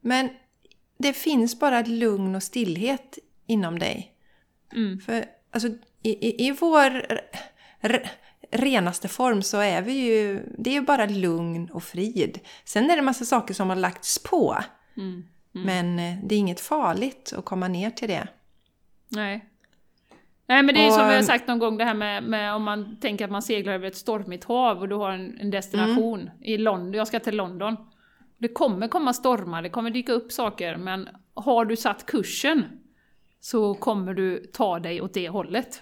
[0.02, 0.30] Men
[0.98, 4.16] det finns bara lugn och stillhet inom dig.
[4.74, 5.00] Mm.
[5.00, 5.68] För alltså,
[6.04, 7.20] i, i, i vår
[8.54, 12.40] renaste form så är vi ju, det är ju bara lugn och frid.
[12.66, 14.58] Sen är det massa saker som har lagts på.
[14.98, 15.24] Mm,
[15.56, 15.66] mm.
[15.66, 18.28] Men eh, det är inget farligt att komma ner till det.
[19.10, 19.50] Nej.
[20.48, 22.54] Nej men det är och, som vi har sagt någon gång det här med, med,
[22.54, 25.52] om man tänker att man seglar över ett stormigt hav och du har en, en
[25.52, 26.34] destination mm.
[26.42, 27.78] i London, jag ska till London.
[28.38, 32.66] Det kommer komma stormar, det kommer dyka upp saker, men har du satt kursen
[33.40, 35.82] så kommer du ta dig åt det hållet.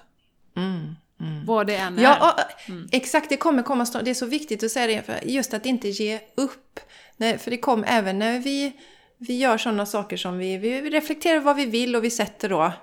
[0.55, 0.95] Mm.
[1.21, 1.45] Mm.
[1.45, 2.03] Vad det än är.
[2.03, 2.37] Ja,
[2.67, 2.89] mm.
[2.91, 3.29] exakt.
[3.29, 6.19] Det kommer komma Det är så viktigt att säga det, för just att inte ge
[6.35, 6.79] upp.
[7.17, 8.71] För det kommer även när vi,
[9.17, 12.73] vi gör sådana saker som vi, vi reflekterar vad vi vill och vi sätter då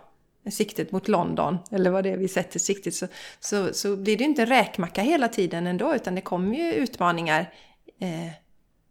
[0.51, 3.06] siktet mot London, eller vad det är vi sätter siktet, så,
[3.40, 7.52] så, så blir det inte en räkmacka hela tiden ändå, utan det kommer ju utmaningar.
[8.01, 8.32] Eh,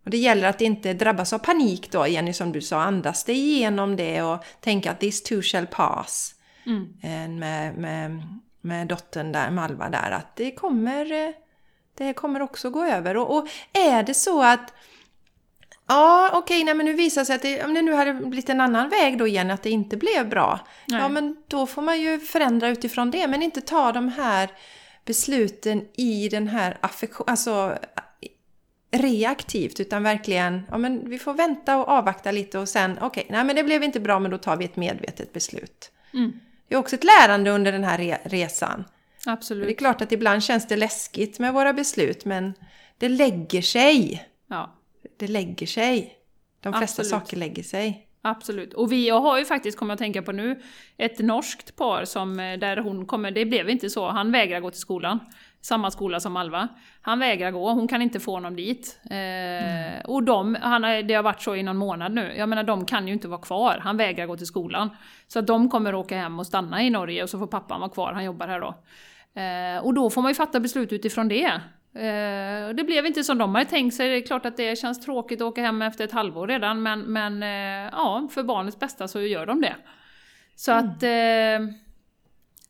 [0.06, 3.36] och det gäller att inte drabbas av panik då, Jenny, som du sa, andas dig
[3.36, 6.36] igenom det och tänka att this too shall pass.
[6.65, 6.94] Mm.
[7.03, 8.24] Eh, med, med
[8.68, 11.34] med dottern där, Malva där, att det kommer, eh,
[11.98, 13.18] det kommer också gå över.
[13.18, 14.73] Och, och är det så att
[15.89, 18.61] Ja, okej, okay, men nu visar sig att det, om det nu hade blivit en
[18.61, 20.60] annan väg då igen, att det inte blev bra.
[20.88, 21.02] Nej.
[21.02, 24.49] Ja, men då får man ju förändra utifrån det, men inte ta de här
[25.06, 27.77] besluten i den här affektionen, alltså
[28.91, 33.26] reaktivt, utan verkligen, ja men vi får vänta och avvakta lite och sen, okej, okay,
[33.30, 35.91] nej men det blev inte bra, men då tar vi ett medvetet beslut.
[36.14, 36.39] Mm.
[36.68, 38.84] Det är också ett lärande under den här resan.
[39.26, 39.65] Absolut.
[39.68, 42.53] Det är klart att ibland känns det läskigt med våra beslut, men
[42.98, 44.27] det lägger sig.
[44.48, 44.73] Ja.
[45.18, 46.14] Det lägger sig.
[46.61, 47.23] De flesta Absolut.
[47.23, 48.07] saker lägger sig.
[48.22, 48.73] Absolut.
[48.73, 50.61] Och vi har ju faktiskt, kommer jag att tänka på nu,
[50.98, 54.72] ett norskt par som, eh, där hon kommer, det blev inte så, han vägrar gå
[54.72, 55.19] till skolan
[55.62, 56.68] samma skola som Alva.
[57.02, 59.00] Han vägrar gå, hon kan inte få honom dit.
[59.10, 60.02] Eh, mm.
[60.06, 63.08] Och de, han, det har varit så i någon månad nu, jag menar de kan
[63.08, 64.90] ju inte vara kvar, han vägrar gå till skolan.
[65.28, 67.90] Så att de kommer åka hem och stanna i Norge och så får pappan vara
[67.90, 68.76] kvar, han jobbar här då.
[69.42, 71.62] Eh, och då får man ju fatta beslut utifrån det.
[71.94, 75.06] Eh, det blev inte som de hade tänkt sig, det är klart att det känns
[75.06, 79.08] tråkigt att åka hem efter ett halvår redan, men, men eh, ja, för barnets bästa
[79.08, 79.76] så gör de det.
[80.56, 80.86] Så mm.
[80.86, 81.76] att eh,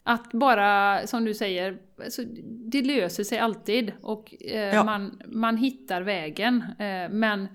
[0.08, 4.84] att bara, som du säger, alltså, det löser sig alltid och eh, ja.
[4.84, 6.64] man, man hittar vägen.
[6.80, 7.48] Eh, men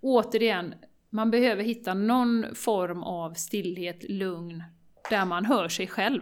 [0.00, 0.74] återigen,
[1.10, 4.62] man behöver hitta någon form av stillhet, lugn,
[5.10, 6.20] där man hör sig själv.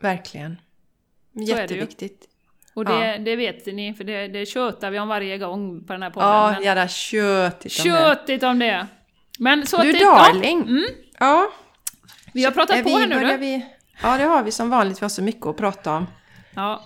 [0.00, 0.60] Verkligen.
[1.32, 2.28] Jätteviktigt.
[2.74, 3.18] Och det, ja.
[3.18, 6.28] det vet ni, för det, det tjötar vi om varje gång på den här podden.
[6.28, 8.46] Ja, men jävla tjötigt om tjötigt det.
[8.46, 8.86] om det.
[9.38, 10.58] Men så du darling!
[10.58, 10.68] Ja.
[10.68, 10.84] Mm.
[11.18, 11.52] ja.
[12.34, 13.36] Vi har pratat på här nu du.
[13.36, 13.66] Vi...
[14.02, 15.02] Ja, det har vi som vanligt.
[15.02, 16.06] Vi har så mycket att prata om.
[16.54, 16.84] Ja.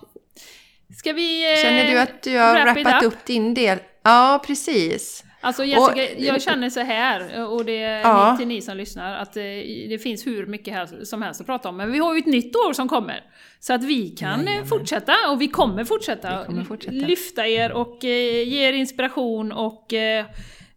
[0.99, 1.53] Ska vi...
[1.53, 3.13] Eh, Känner du att du har wrappat up?
[3.13, 3.79] upp din del?
[4.03, 5.25] Ja, precis.
[5.41, 8.37] Alltså Jessica, och, jag känner så här, och det är ja.
[8.39, 11.47] till ni som lyssnar, att det, eh, det finns hur mycket här som helst att
[11.47, 11.77] prata om.
[11.77, 13.25] Men vi har ju ett nytt år som kommer.
[13.61, 17.07] Så att vi kan Nej, fortsätta, och vi kommer fortsätta, vi kommer fortsätta.
[17.07, 20.27] lyfta er och eh, ge er inspiration och eh,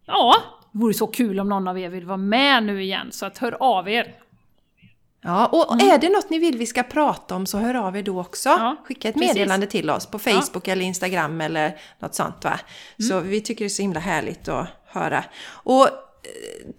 [0.05, 0.35] ja,
[0.73, 3.07] det vore så kul om någon av er vill vara med nu igen.
[3.11, 4.15] Så att hör av er!
[5.23, 5.89] Ja, och mm.
[5.89, 8.49] är det något ni vill vi ska prata om så hör av er då också.
[8.49, 9.33] Ja, Skicka ett precis.
[9.33, 10.71] meddelande till oss på Facebook ja.
[10.71, 12.59] eller Instagram eller något sånt va.
[12.99, 13.09] Mm.
[13.09, 15.23] Så vi tycker det är så himla härligt att höra.
[15.45, 15.91] Och eh,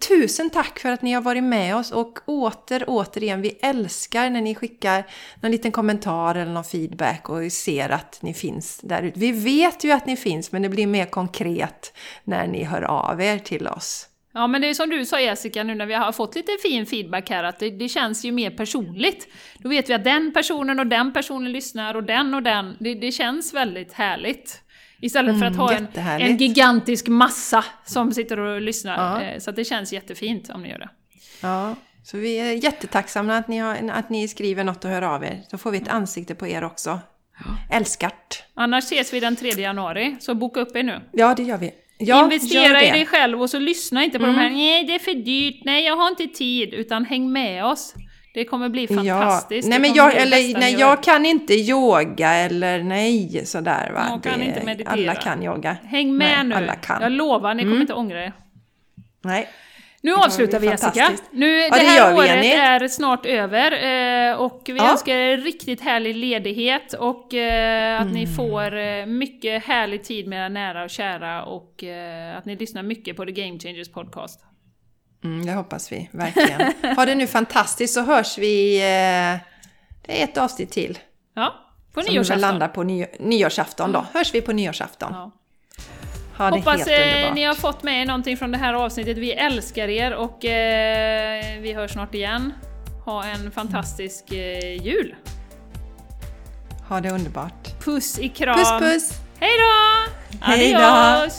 [0.07, 4.41] tusen tack för att ni har varit med oss och åter, återigen, vi älskar när
[4.41, 5.03] ni skickar
[5.41, 9.19] någon liten kommentar eller någon feedback och ser att ni finns där ute.
[9.19, 11.93] Vi vet ju att ni finns men det blir mer konkret
[12.23, 14.07] när ni hör av er till oss.
[14.33, 16.85] Ja men det är som du sa Jessica nu när vi har fått lite fin
[16.85, 19.27] feedback här att det, det, känns ju mer personligt.
[19.57, 22.77] Då vet vi att den personen och den personen lyssnar och den och den.
[22.79, 24.59] Det, det känns väldigt härligt.
[25.01, 28.97] Istället för att ha en, en, gigantisk massa som sitter och lyssnar.
[28.97, 29.21] Ja.
[29.21, 30.89] Eh, så det känns jättefint om ni gör det.
[31.41, 35.23] Ja, så vi är jättetacksamma att ni, har, att ni skriver något och hör av
[35.23, 35.41] er.
[35.51, 36.99] Så får vi ett ansikte på er också.
[37.71, 38.43] Älskart!
[38.53, 41.01] Annars ses vi den 3 januari, så boka upp er nu.
[41.11, 41.71] Ja, det gör vi.
[42.05, 44.35] Ja, Investera i dig själv och så lyssna inte på mm.
[44.35, 47.65] de här nej det är för dyrt, nej jag har inte tid, utan häng med
[47.65, 47.93] oss.
[48.33, 49.67] Det kommer bli fantastiskt.
[49.67, 49.69] Ja.
[49.69, 54.05] Nej, men jag, eller, nej, jag kan inte yoga eller nej sådär va.
[54.09, 54.93] Jag kan det, inte meditera.
[54.93, 55.77] Alla kan yoga.
[55.83, 56.55] Häng med nej, nu.
[56.55, 57.01] Alla kan.
[57.01, 57.81] Jag lovar, ni kommer mm.
[57.81, 58.33] inte ångra er.
[59.23, 59.47] Nej.
[60.03, 61.11] Nu avslutar vi Jessica.
[61.31, 62.47] Nu, ja, det, det här året Jenny.
[62.47, 64.91] är snart över eh, och vi ja.
[64.91, 68.13] önskar er riktigt härlig ledighet och eh, att mm.
[68.13, 71.83] ni får eh, mycket härlig tid med era nära och kära och
[72.37, 74.45] att ni lyssnar mycket på The Game Changers podcast.
[75.23, 76.95] Mm, det hoppas vi, verkligen.
[76.95, 78.79] ha det nu fantastiskt så hörs vi...
[80.05, 80.99] det är ett avsnitt till.
[81.35, 81.53] Ja,
[81.93, 82.25] på nyårsafton.
[82.25, 84.05] Som landar på ny, nyårsafton då.
[84.13, 85.09] Hörs vi på nyårsafton.
[85.13, 85.31] Ja.
[86.37, 89.17] Ha det Hoppas eh, ni har fått med er någonting från det här avsnittet.
[89.17, 92.53] Vi älskar er och eh, vi hörs snart igen.
[93.05, 95.15] Ha en fantastisk eh, jul!
[96.89, 97.83] Ha det underbart!
[97.83, 98.57] Puss i kram!
[98.57, 99.19] Puss puss!
[99.39, 100.11] Hej då!
[100.41, 101.37] Adios!